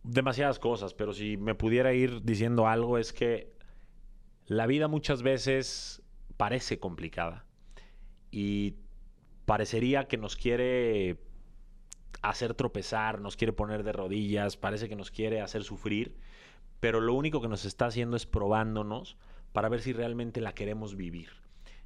Demasiadas 0.07 0.57
cosas, 0.57 0.93
pero 0.93 1.13
si 1.13 1.37
me 1.37 1.53
pudiera 1.53 1.93
ir 1.93 2.23
diciendo 2.23 2.67
algo 2.67 2.97
es 2.97 3.11
que 3.11 3.53
la 4.45 4.65
vida 4.65 4.87
muchas 4.87 5.21
veces 5.21 6.01
parece 6.37 6.79
complicada 6.79 7.45
y 8.31 8.75
parecería 9.45 10.07
que 10.07 10.17
nos 10.17 10.37
quiere 10.37 11.19
hacer 12.21 12.53
tropezar, 12.53 13.19
nos 13.19 13.35
quiere 13.35 13.53
poner 13.53 13.83
de 13.83 13.91
rodillas, 13.91 14.55
parece 14.55 14.87
que 14.87 14.95
nos 14.95 15.11
quiere 15.11 15.41
hacer 15.41 15.63
sufrir, 15.63 16.15
pero 16.79 17.01
lo 17.01 17.13
único 17.13 17.41
que 17.41 17.49
nos 17.49 17.65
está 17.65 17.87
haciendo 17.87 18.15
es 18.15 18.25
probándonos 18.25 19.17
para 19.51 19.69
ver 19.69 19.81
si 19.81 19.91
realmente 19.91 20.39
la 20.39 20.53
queremos 20.53 20.95
vivir. 20.95 21.29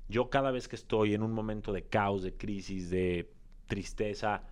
Yo 0.10 0.30
cada 0.30 0.52
vez 0.52 0.68
que 0.68 0.76
estoy 0.76 1.16
en 1.16 1.24
un 1.24 1.32
momento 1.32 1.74
de 1.74 1.84
caos, 1.84 2.22
de 2.22 2.36
crisis, 2.36 2.90
de 2.90 3.34
tristeza 3.66 4.44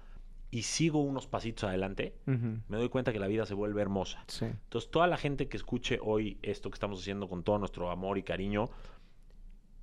y 0.51 0.63
sigo 0.63 1.01
unos 1.01 1.27
pasitos 1.27 1.65
adelante, 1.65 2.15
me 2.25 2.77
doy 2.77 2.89
cuenta 2.89 3.13
que 3.13 3.19
la 3.19 3.27
vida 3.27 3.45
se 3.45 3.53
vuelve 3.53 3.81
hermosa. 3.81 4.23
Sí. 4.27 4.45
Entonces, 4.45 4.89
toda 4.89 5.07
la 5.07 5.17
gente 5.17 5.47
que 5.47 5.57
escuche 5.57 5.99
hoy 6.01 6.39
esto 6.41 6.71
que 6.71 6.75
estamos 6.75 6.99
haciendo 7.01 7.29
con 7.29 7.43
todo 7.43 7.59
nuestro 7.59 7.91
amor 7.91 8.17
y 8.17 8.23
cariño, 8.23 8.69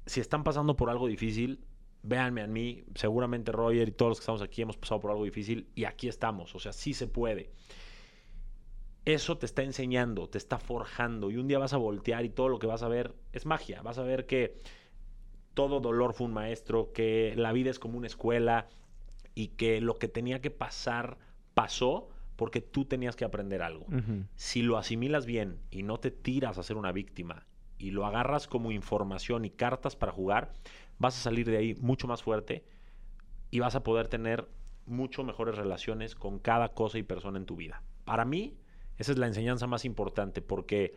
si 0.06 0.20
están 0.20 0.42
pasando 0.44 0.76
por 0.76 0.90
algo 0.90 1.06
difícil, 1.06 1.60
véanme 2.02 2.42
a 2.42 2.46
mí. 2.46 2.84
Seguramente 2.94 3.52
Roger 3.52 3.88
y 3.88 3.92
todos 3.92 4.10
los 4.10 4.18
que 4.18 4.22
estamos 4.22 4.42
aquí 4.42 4.62
hemos 4.62 4.76
pasado 4.76 5.00
por 5.00 5.10
algo 5.10 5.24
difícil 5.24 5.68
y 5.74 5.84
aquí 5.84 6.08
estamos. 6.08 6.54
O 6.54 6.58
sea, 6.58 6.72
sí 6.72 6.94
se 6.94 7.06
puede. 7.06 7.50
Eso 9.04 9.38
te 9.38 9.46
está 9.46 9.62
enseñando, 9.62 10.28
te 10.28 10.38
está 10.38 10.58
forjando 10.58 11.30
y 11.30 11.36
un 11.36 11.46
día 11.46 11.58
vas 11.58 11.72
a 11.72 11.76
voltear 11.76 12.24
y 12.24 12.28
todo 12.28 12.48
lo 12.48 12.58
que 12.58 12.66
vas 12.66 12.82
a 12.82 12.88
ver 12.88 13.14
es 13.32 13.46
magia. 13.46 13.82
Vas 13.82 13.98
a 13.98 14.02
ver 14.02 14.26
que 14.26 14.56
todo 15.54 15.78
dolor 15.78 16.12
fue 16.12 16.26
un 16.26 16.34
maestro, 16.34 16.92
que 16.92 17.34
la 17.36 17.52
vida 17.52 17.70
es 17.70 17.78
como 17.78 17.98
una 17.98 18.08
escuela 18.08 18.68
y 19.36 19.48
que 19.48 19.80
lo 19.80 19.98
que 19.98 20.08
tenía 20.08 20.40
que 20.40 20.50
pasar 20.50 21.18
pasó 21.54 22.08
porque 22.34 22.60
tú 22.60 22.86
tenías 22.86 23.14
que 23.14 23.24
aprender 23.24 23.62
algo. 23.62 23.86
Si 24.34 24.62
lo 24.62 24.78
asimilas 24.78 25.26
bien 25.26 25.60
y 25.70 25.84
no 25.84 25.98
te 25.98 26.10
tiras 26.10 26.58
a 26.58 26.64
ser 26.64 26.76
una 26.76 26.90
víctima 26.90 27.46
y 27.78 27.90
lo 27.92 28.04
agarras 28.06 28.48
como 28.48 28.72
información 28.72 29.44
y 29.44 29.50
cartas 29.50 29.94
para 29.94 30.10
jugar, 30.10 30.52
vas 30.98 31.16
a 31.16 31.20
salir 31.22 31.46
de 31.46 31.58
ahí 31.58 31.74
mucho 31.76 32.08
más 32.08 32.22
fuerte 32.22 32.64
y 33.50 33.60
vas 33.60 33.74
a 33.76 33.84
poder 33.84 34.08
tener 34.08 34.48
mucho 34.86 35.22
mejores 35.22 35.56
relaciones 35.56 36.14
con 36.14 36.38
cada 36.38 36.70
cosa 36.70 36.98
y 36.98 37.02
persona 37.02 37.38
en 37.38 37.46
tu 37.46 37.56
vida. 37.56 37.82
Para 38.04 38.24
mí, 38.24 38.56
esa 38.96 39.12
es 39.12 39.18
la 39.18 39.26
enseñanza 39.26 39.66
más 39.66 39.84
importante 39.84 40.40
porque 40.40 40.94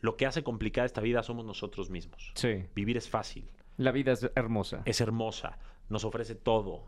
lo 0.00 0.16
que 0.16 0.26
hace 0.26 0.42
complicada 0.42 0.86
esta 0.86 1.00
vida 1.00 1.22
somos 1.22 1.44
nosotros 1.44 1.90
mismos. 1.90 2.32
Sí. 2.34 2.64
Vivir 2.74 2.96
es 2.96 3.08
fácil, 3.08 3.48
La 3.76 3.92
vida 3.92 4.12
es 4.12 4.30
hermosa. 4.34 4.82
es 4.84 5.00
hermosa, 5.00 5.58
nos 5.88 6.04
ofrece 6.04 6.34
todo, 6.34 6.84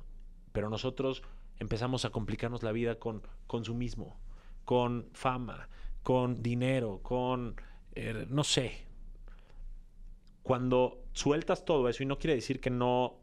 pero 0.54 0.70
nosotros 0.70 1.24
empezamos 1.58 2.04
a 2.04 2.10
complicarnos 2.10 2.62
la 2.62 2.70
vida 2.70 3.00
con 3.00 3.22
consumismo, 3.48 4.16
con 4.64 5.08
fama, 5.12 5.68
con 6.04 6.44
dinero, 6.44 7.00
con, 7.02 7.56
eh, 7.96 8.24
no 8.30 8.44
sé. 8.44 8.86
Cuando 10.44 11.02
sueltas 11.12 11.64
todo 11.64 11.88
eso, 11.88 12.04
y 12.04 12.06
no 12.06 12.20
quiere 12.20 12.36
decir 12.36 12.60
que 12.60 12.70
no, 12.70 13.16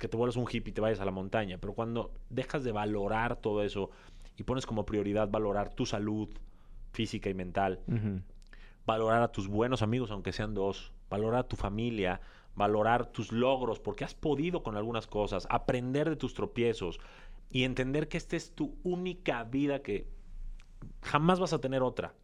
que 0.00 0.08
te 0.08 0.16
vuelvas 0.16 0.34
un 0.34 0.48
hippie 0.50 0.70
y 0.70 0.72
te 0.72 0.80
vayas 0.80 0.98
a 0.98 1.04
la 1.04 1.12
montaña, 1.12 1.58
pero 1.58 1.74
cuando 1.74 2.10
dejas 2.28 2.64
de 2.64 2.72
valorar 2.72 3.36
todo 3.36 3.62
eso 3.62 3.90
y 4.36 4.42
pones 4.42 4.66
como 4.66 4.84
prioridad 4.84 5.28
valorar 5.30 5.72
tu 5.72 5.86
salud 5.86 6.28
física 6.90 7.30
y 7.30 7.34
mental, 7.34 7.82
valorar 8.84 9.22
a 9.22 9.28
tus 9.28 9.46
buenos 9.46 9.82
amigos, 9.82 10.10
aunque 10.10 10.32
sean 10.32 10.54
dos, 10.54 10.92
valorar 11.08 11.40
a 11.42 11.48
tu 11.48 11.54
familia, 11.54 12.20
valorar 12.56 13.06
tus 13.06 13.32
logros, 13.32 13.80
porque 13.80 14.04
has 14.04 14.14
podido 14.14 14.62
con 14.62 14.76
algunas 14.76 15.06
cosas, 15.06 15.46
aprender 15.50 16.08
de 16.08 16.16
tus 16.16 16.34
tropiezos 16.34 17.00
y 17.50 17.64
entender 17.64 18.08
que 18.08 18.16
esta 18.16 18.36
es 18.36 18.54
tu 18.54 18.76
única 18.82 19.42
vida, 19.44 19.82
que 19.82 20.06
jamás 21.02 21.40
vas 21.40 21.52
a 21.52 21.60
tener 21.60 21.82
otra. 21.82 22.14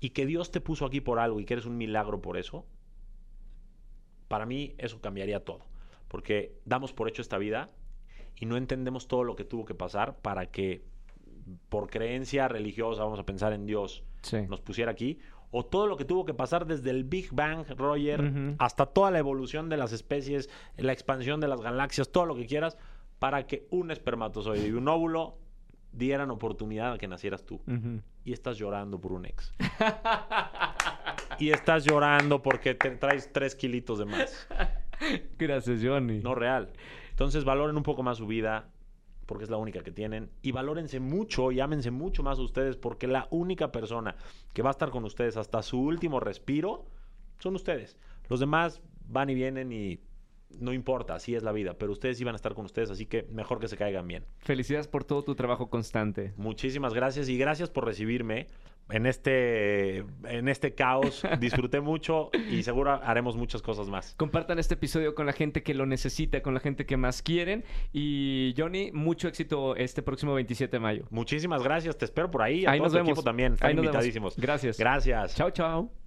Y 0.00 0.10
que 0.10 0.26
Dios 0.26 0.50
te 0.50 0.60
puso 0.60 0.84
aquí 0.84 1.00
por 1.00 1.18
algo 1.18 1.40
y 1.40 1.44
que 1.44 1.54
eres 1.54 1.66
un 1.66 1.78
milagro 1.78 2.20
por 2.20 2.36
eso, 2.36 2.66
para 4.28 4.46
mí 4.46 4.74
eso 4.78 5.00
cambiaría 5.00 5.44
todo. 5.44 5.60
Porque 6.08 6.54
damos 6.64 6.92
por 6.92 7.08
hecho 7.08 7.22
esta 7.22 7.38
vida 7.38 7.68
y 8.36 8.46
no 8.46 8.56
entendemos 8.56 9.08
todo 9.08 9.24
lo 9.24 9.36
que 9.36 9.44
tuvo 9.44 9.64
que 9.64 9.74
pasar 9.74 10.16
para 10.18 10.50
que 10.50 10.84
por 11.68 11.88
creencia 11.88 12.48
religiosa, 12.48 13.04
vamos 13.04 13.20
a 13.20 13.26
pensar 13.26 13.52
en 13.52 13.66
Dios, 13.66 14.04
Sí. 14.22 14.38
nos 14.48 14.60
pusiera 14.60 14.90
aquí, 14.90 15.18
o 15.58 15.64
todo 15.64 15.86
lo 15.86 15.96
que 15.96 16.04
tuvo 16.04 16.26
que 16.26 16.34
pasar 16.34 16.66
desde 16.66 16.90
el 16.90 17.04
Big 17.04 17.30
Bang, 17.32 17.64
Roger, 17.78 18.54
hasta 18.58 18.84
toda 18.84 19.10
la 19.10 19.18
evolución 19.18 19.70
de 19.70 19.78
las 19.78 19.90
especies, 19.90 20.50
la 20.76 20.92
expansión 20.92 21.40
de 21.40 21.48
las 21.48 21.62
galaxias, 21.62 22.12
todo 22.12 22.26
lo 22.26 22.34
que 22.34 22.44
quieras, 22.44 22.76
para 23.18 23.46
que 23.46 23.66
un 23.70 23.90
espermatozoide 23.90 24.68
y 24.68 24.72
un 24.72 24.86
óvulo 24.86 25.38
dieran 25.92 26.30
oportunidad 26.30 26.92
a 26.92 26.98
que 26.98 27.08
nacieras 27.08 27.46
tú. 27.46 27.62
Y 28.22 28.34
estás 28.34 28.58
llorando 28.58 29.00
por 29.00 29.12
un 29.12 29.24
ex. 29.24 29.54
y 31.38 31.48
estás 31.48 31.86
llorando 31.86 32.42
porque 32.42 32.74
te 32.74 32.90
traes 32.90 33.32
tres 33.32 33.54
kilitos 33.54 33.98
de 33.98 34.04
más. 34.04 34.46
Gracias, 35.38 35.80
Johnny. 35.82 36.18
No 36.18 36.34
real. 36.34 36.70
Entonces 37.08 37.44
valoren 37.44 37.78
un 37.78 37.82
poco 37.82 38.02
más 38.02 38.18
su 38.18 38.26
vida 38.26 38.68
porque 39.26 39.44
es 39.44 39.50
la 39.50 39.56
única 39.56 39.82
que 39.82 39.90
tienen 39.90 40.30
y 40.42 40.52
valórense 40.52 41.00
mucho 41.00 41.52
y 41.52 41.60
ámense 41.60 41.90
mucho 41.90 42.22
más 42.22 42.38
a 42.38 42.42
ustedes 42.42 42.76
porque 42.76 43.06
la 43.06 43.28
única 43.30 43.72
persona 43.72 44.16
que 44.52 44.62
va 44.62 44.70
a 44.70 44.72
estar 44.72 44.90
con 44.90 45.04
ustedes 45.04 45.36
hasta 45.36 45.62
su 45.62 45.80
último 45.80 46.20
respiro 46.20 46.86
son 47.38 47.56
ustedes. 47.56 47.96
Los 48.28 48.40
demás 48.40 48.80
van 49.08 49.30
y 49.30 49.34
vienen 49.34 49.72
y 49.72 50.00
no 50.50 50.72
importa, 50.72 51.14
así 51.14 51.34
es 51.34 51.42
la 51.42 51.52
vida, 51.52 51.74
pero 51.74 51.92
ustedes 51.92 52.20
iban 52.20 52.34
a 52.34 52.36
estar 52.36 52.54
con 52.54 52.64
ustedes, 52.64 52.90
así 52.90 53.06
que 53.06 53.24
mejor 53.30 53.58
que 53.60 53.68
se 53.68 53.76
caigan 53.76 54.06
bien. 54.06 54.24
Felicidades 54.38 54.88
por 54.88 55.04
todo 55.04 55.22
tu 55.22 55.34
trabajo 55.34 55.68
constante. 55.68 56.32
Muchísimas 56.36 56.94
gracias 56.94 57.28
y 57.28 57.36
gracias 57.36 57.68
por 57.70 57.84
recibirme 57.84 58.46
en 58.88 59.06
este, 59.06 59.98
en 60.24 60.48
este 60.48 60.74
caos. 60.74 61.22
Disfruté 61.40 61.80
mucho 61.80 62.30
y 62.50 62.62
seguro 62.62 62.92
haremos 63.02 63.36
muchas 63.36 63.60
cosas 63.60 63.88
más. 63.88 64.14
Compartan 64.16 64.58
este 64.58 64.74
episodio 64.74 65.14
con 65.14 65.26
la 65.26 65.32
gente 65.32 65.62
que 65.62 65.74
lo 65.74 65.84
necesita, 65.86 66.40
con 66.42 66.54
la 66.54 66.60
gente 66.60 66.86
que 66.86 66.96
más 66.96 67.22
quieren. 67.22 67.64
Y 67.92 68.54
Johnny, 68.56 68.92
mucho 68.92 69.28
éxito 69.28 69.74
este 69.76 70.02
próximo 70.02 70.34
27 70.34 70.76
de 70.76 70.80
mayo. 70.80 71.04
Muchísimas 71.10 71.62
gracias, 71.62 71.98
te 71.98 72.04
espero 72.04 72.30
por 72.30 72.42
ahí. 72.42 72.64
A 72.64 72.70
Ahí 72.70 72.78
todo 72.78 72.84
nos 72.86 72.92
tu 72.92 72.96
vemos. 72.98 73.08
equipo 73.10 73.22
también. 73.24 73.54
Están 73.54 73.70
Ahí 73.70 73.76
invitadísimos. 73.76 74.36
Gracias. 74.36 74.78
Gracias. 74.78 75.34
Chao, 75.34 75.50
chao. 75.50 76.05